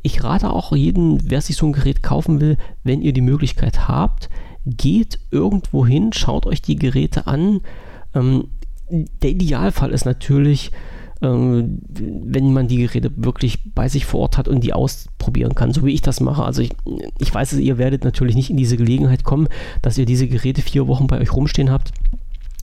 [0.03, 3.89] ich rate auch jeden, wer sich so ein Gerät kaufen will, wenn ihr die Möglichkeit
[3.89, 4.29] habt,
[4.65, 7.61] geht irgendwo hin, schaut euch die Geräte an.
[8.15, 8.49] Ähm,
[8.89, 10.71] der Idealfall ist natürlich,
[11.23, 15.73] ähm, wenn man die Geräte wirklich bei sich vor Ort hat und die ausprobieren kann,
[15.73, 16.45] so wie ich das mache.
[16.45, 16.71] Also ich,
[17.19, 19.49] ich weiß, ihr werdet natürlich nicht in diese Gelegenheit kommen,
[19.83, 21.93] dass ihr diese Geräte vier Wochen bei euch rumstehen habt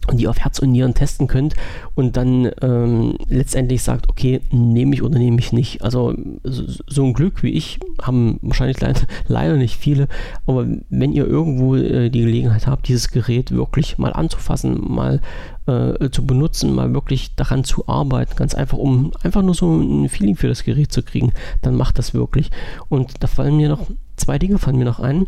[0.08, 1.56] und die auf Herz und Nieren testen könnt
[1.96, 5.82] und dann ähm, letztendlich sagt, okay, nehme ich oder nehme ich nicht.
[5.82, 6.14] Also
[6.44, 10.08] so, so ein Glück wie ich haben wahrscheinlich leider, leider nicht viele,
[10.46, 15.22] aber wenn ihr irgendwo äh, die Gelegenheit habt, dieses Gerät wirklich mal anzufassen, mal
[15.66, 20.10] äh, zu benutzen, mal wirklich daran zu arbeiten, ganz einfach, um einfach nur so ein
[20.10, 21.32] Feeling für das Gerät zu kriegen,
[21.62, 22.52] dann macht das wirklich.
[22.90, 25.28] Und da fallen mir noch zwei Dinge fallen mir noch ein.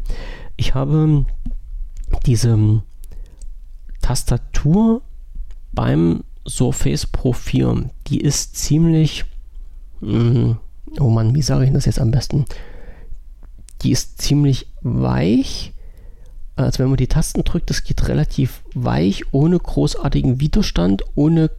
[0.58, 1.26] Ich habe
[2.26, 2.82] diese
[4.06, 5.02] Tastatur
[5.74, 9.26] beim Surface Pro 4, die ist ziemlich,
[10.00, 10.58] mh, mm,
[11.00, 12.46] oh Mann, wie sage ich das jetzt am besten?
[13.82, 15.74] Die ist ziemlich weich.
[16.56, 21.50] Also wenn man die Tasten drückt, das geht relativ weich, ohne großartigen Widerstand, ohne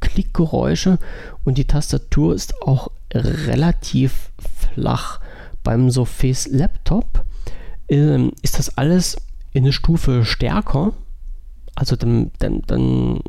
[0.00, 0.98] Klickgeräusche
[1.44, 4.30] und die Tastatur ist auch relativ
[4.74, 5.20] flach.
[5.62, 7.24] Beim Surface Laptop
[7.88, 9.16] ähm, ist das alles
[9.54, 10.92] in eine Stufe stärker.
[11.74, 13.20] Also dann, dann, dann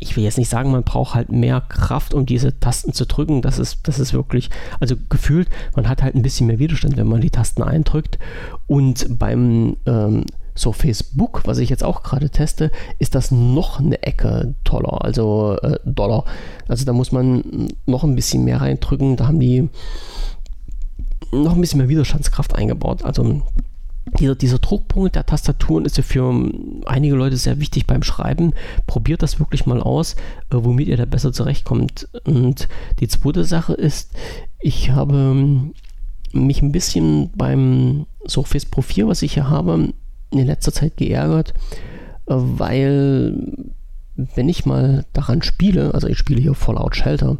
[0.00, 3.42] ich will jetzt nicht sagen, man braucht halt mehr Kraft, um diese Tasten zu drücken.
[3.42, 4.48] Das ist, das ist wirklich,
[4.80, 8.18] also gefühlt, man hat halt ein bisschen mehr Widerstand, wenn man die Tasten eindrückt.
[8.66, 10.24] Und beim ähm,
[10.54, 15.56] so Facebook, was ich jetzt auch gerade teste, ist das noch eine Ecke toller, also
[15.62, 16.24] äh, Dollar.
[16.68, 19.16] Also da muss man noch ein bisschen mehr reindrücken.
[19.16, 19.68] Da haben die
[21.32, 23.04] noch ein bisschen mehr Widerstandskraft eingebaut.
[23.04, 23.42] Also
[24.18, 26.50] dieser, dieser Druckpunkt der Tastaturen ist ja für
[26.86, 28.52] einige Leute sehr wichtig beim Schreiben.
[28.86, 30.14] Probiert das wirklich mal aus,
[30.50, 32.08] äh, womit ihr da besser zurechtkommt.
[32.24, 32.68] Und
[33.00, 34.12] die zweite Sache ist,
[34.60, 35.72] ich habe
[36.32, 39.92] mich ein bisschen beim Surface Pro 4, was ich hier habe,
[40.30, 41.54] in letzter Zeit geärgert,
[42.26, 43.34] äh, weil
[44.34, 47.38] wenn ich mal daran spiele, also ich spiele hier Fallout Shelter,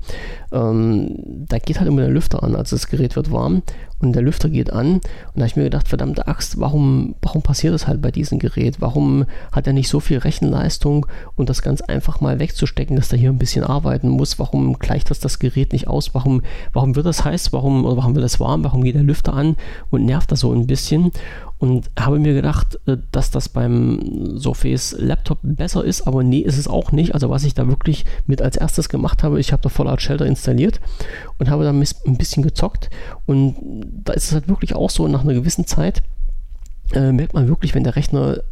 [0.53, 3.63] ähm, da geht halt immer der Lüfter an, also das Gerät wird warm
[4.01, 5.03] und der Lüfter geht an und
[5.35, 8.81] da habe ich mir gedacht, verdammte Axt, warum, warum passiert das halt bei diesem Gerät?
[8.81, 11.07] Warum hat er nicht so viel Rechenleistung
[11.37, 14.39] und das ganz einfach mal wegzustecken, dass er hier ein bisschen arbeiten muss?
[14.39, 16.15] Warum gleicht das das Gerät nicht aus?
[16.15, 16.43] Warum,
[16.73, 17.53] warum wird das heiß?
[17.53, 18.65] Warum, oder warum wird das warm?
[18.65, 19.57] Warum geht der Lüfter an
[19.91, 21.11] und nervt das so ein bisschen?
[21.59, 26.57] und habe mir gedacht, äh, dass das beim Surface Laptop besser ist, aber nee, ist
[26.57, 27.15] es auch nicht.
[27.15, 30.27] Also was ich da wirklich mit als erstes gemacht habe, ich habe da Fallout Shelter
[30.27, 30.81] installiert
[31.39, 32.91] und habe da ein bisschen gezockt
[33.27, 33.57] und
[33.91, 36.03] da ist es halt wirklich auch so, nach einer gewissen Zeit
[36.93, 38.43] äh, merkt man wirklich, wenn der Rechner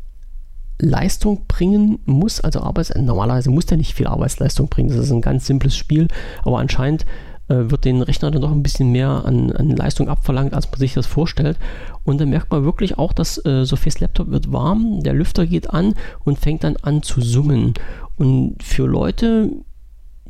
[0.78, 5.22] Leistung bringen muss, also Arbeits normalerweise muss der nicht viel Arbeitsleistung bringen, das ist ein
[5.22, 6.08] ganz simples Spiel,
[6.44, 7.06] aber anscheinend
[7.48, 10.80] äh, wird den Rechner dann doch ein bisschen mehr an, an, Leistung abverlangt, als man
[10.80, 11.58] sich das vorstellt.
[12.04, 15.70] Und dann merkt man wirklich auch, dass äh, Sophies Laptop wird warm, der Lüfter geht
[15.70, 15.94] an
[16.24, 17.74] und fängt dann an zu summen.
[18.16, 19.50] Und für Leute,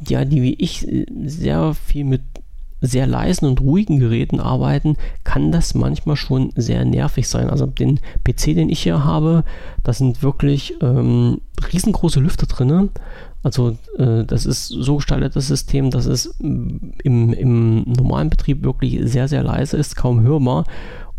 [0.07, 0.87] ja, die wie ich
[1.25, 2.23] sehr viel mit
[2.81, 7.49] sehr leisen und ruhigen Geräten arbeiten, kann das manchmal schon sehr nervig sein.
[7.49, 9.45] Also den PC, den ich hier habe,
[9.83, 11.41] da sind wirklich ähm,
[11.73, 12.91] riesengroße Lüfter drin.
[13.43, 16.93] Also äh, das ist so gestaltet, das System, dass es im,
[17.33, 20.65] im normalen Betrieb wirklich sehr, sehr leise ist, kaum hörbar.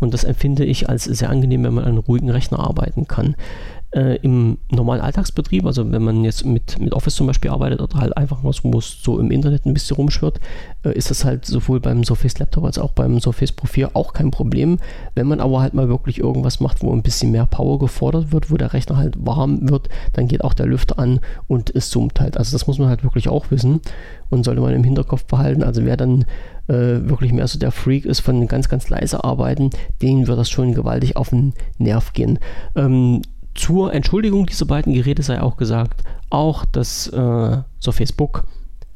[0.00, 3.34] Und das empfinde ich als sehr angenehm, wenn man an ruhigen Rechner arbeiten kann
[3.92, 7.98] äh, im normalen Alltagsbetrieb, also wenn man jetzt mit, mit Office zum Beispiel arbeitet oder
[7.98, 10.40] halt einfach was muss so im Internet ein bisschen rumschwirrt,
[10.84, 14.12] äh, ist das halt sowohl beim Surface Laptop als auch beim Surface Pro 4 auch
[14.12, 14.78] kein Problem.
[15.14, 18.50] Wenn man aber halt mal wirklich irgendwas macht, wo ein bisschen mehr Power gefordert wird,
[18.50, 22.20] wo der Rechner halt warm wird, dann geht auch der Lüfter an und es summt
[22.20, 22.36] halt.
[22.36, 23.80] Also das muss man halt wirklich auch wissen
[24.28, 25.62] und sollte man im Hinterkopf behalten.
[25.62, 26.26] Also wer dann
[26.66, 29.70] äh, wirklich mehr so der Freak ist von ganz, ganz leise Arbeiten,
[30.02, 32.38] denen wird das schon gewaltig auf den Nerv gehen.
[32.76, 33.22] Ähm,
[33.58, 38.44] zur Entschuldigung dieser beiden Geräte sei auch gesagt, auch das äh, so Facebook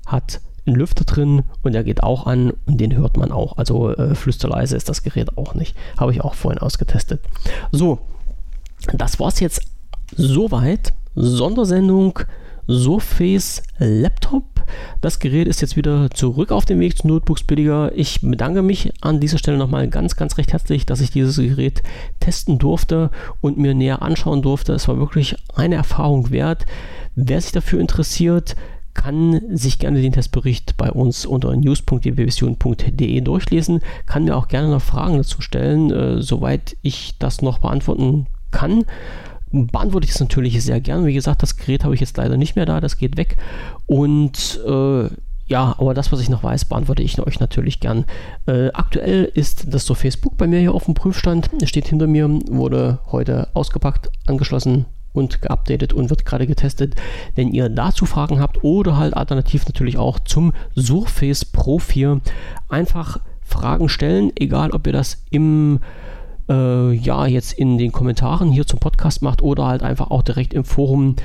[0.06, 3.58] hat einen Lüfter drin und der geht auch an und den hört man auch.
[3.58, 5.76] Also äh, flüsterleise ist das Gerät auch nicht.
[5.96, 7.20] Habe ich auch vorhin ausgetestet.
[7.72, 7.98] So,
[8.92, 9.62] das war es jetzt
[10.16, 10.92] soweit.
[11.14, 12.20] Sondersendung
[12.68, 14.44] Surface Laptop.
[15.00, 17.92] Das Gerät ist jetzt wieder zurück auf dem Weg zu Notebooks billiger.
[17.96, 21.82] Ich bedanke mich an dieser Stelle nochmal ganz, ganz recht herzlich, dass ich dieses Gerät
[22.20, 23.10] testen durfte
[23.40, 24.72] und mir näher anschauen durfte.
[24.72, 26.66] Es war wirklich eine Erfahrung wert.
[27.14, 28.56] Wer sich dafür interessiert,
[28.94, 34.82] kann sich gerne den Testbericht bei uns unter news.dbvision.de durchlesen, kann mir auch gerne noch
[34.82, 38.84] Fragen dazu stellen, äh, soweit ich das noch beantworten kann
[39.52, 41.06] beantworte ich es natürlich sehr gern.
[41.06, 43.36] Wie gesagt, das Gerät habe ich jetzt leider nicht mehr da, das geht weg.
[43.86, 45.08] Und äh,
[45.46, 48.06] ja, aber das, was ich noch weiß, beantworte ich euch natürlich gern.
[48.46, 51.50] Äh, aktuell ist das so Facebook bei mir hier auf dem Prüfstand.
[51.60, 56.94] Es steht hinter mir, wurde heute ausgepackt, angeschlossen und geupdatet und wird gerade getestet.
[57.34, 62.20] Wenn ihr dazu Fragen habt oder halt alternativ natürlich auch zum Surface Pro 4,
[62.68, 65.80] einfach Fragen stellen, egal ob ihr das im
[66.48, 70.54] äh, ja jetzt in den Kommentaren hier zum Podcast macht oder halt einfach auch direkt
[70.54, 71.16] im Forum.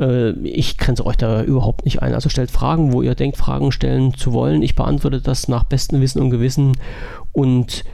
[0.00, 2.14] Äh, ich grenze euch da überhaupt nicht ein.
[2.14, 4.62] Also stellt Fragen, wo ihr denkt, Fragen stellen zu wollen.
[4.62, 6.72] Ich beantworte das nach bestem Wissen und Gewissen
[7.32, 7.84] und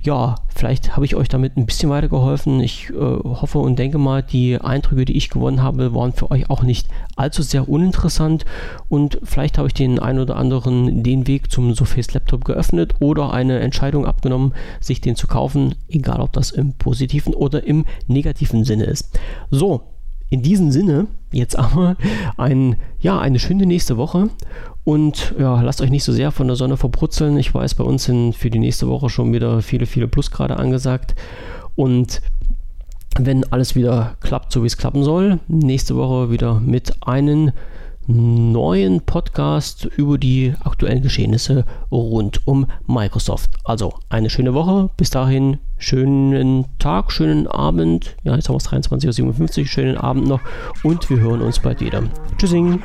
[0.00, 2.60] ja, vielleicht habe ich euch damit ein bisschen weitergeholfen.
[2.60, 6.48] Ich äh, hoffe und denke mal, die Eindrücke, die ich gewonnen habe, waren für euch
[6.50, 8.44] auch nicht allzu sehr uninteressant
[8.88, 13.32] und vielleicht habe ich den einen oder anderen den Weg zum Surface Laptop geöffnet oder
[13.32, 18.64] eine Entscheidung abgenommen, sich den zu kaufen, egal ob das im positiven oder im negativen
[18.64, 19.18] Sinne ist.
[19.50, 19.82] So,
[20.30, 21.96] in diesem Sinne, jetzt aber
[22.36, 24.28] ein, ja, eine schöne nächste Woche.
[24.84, 27.36] Und ja, lasst euch nicht so sehr von der Sonne verbrutzeln.
[27.36, 31.14] Ich weiß, bei uns sind für die nächste Woche schon wieder viele, viele Plusgrade angesagt.
[31.76, 32.22] Und
[33.18, 37.52] wenn alles wieder klappt, so wie es klappen soll, nächste Woche wieder mit einem
[38.08, 43.50] neuen Podcast über die aktuellen Geschehnisse rund um Microsoft.
[43.64, 44.88] Also eine schöne Woche.
[44.96, 48.16] Bis dahin, schönen Tag, schönen Abend.
[48.24, 49.66] Ja, jetzt haben wir es 23.57 Uhr.
[49.66, 50.40] Schönen Abend noch
[50.82, 52.02] und wir hören uns bald wieder.
[52.38, 52.82] Tschüssing.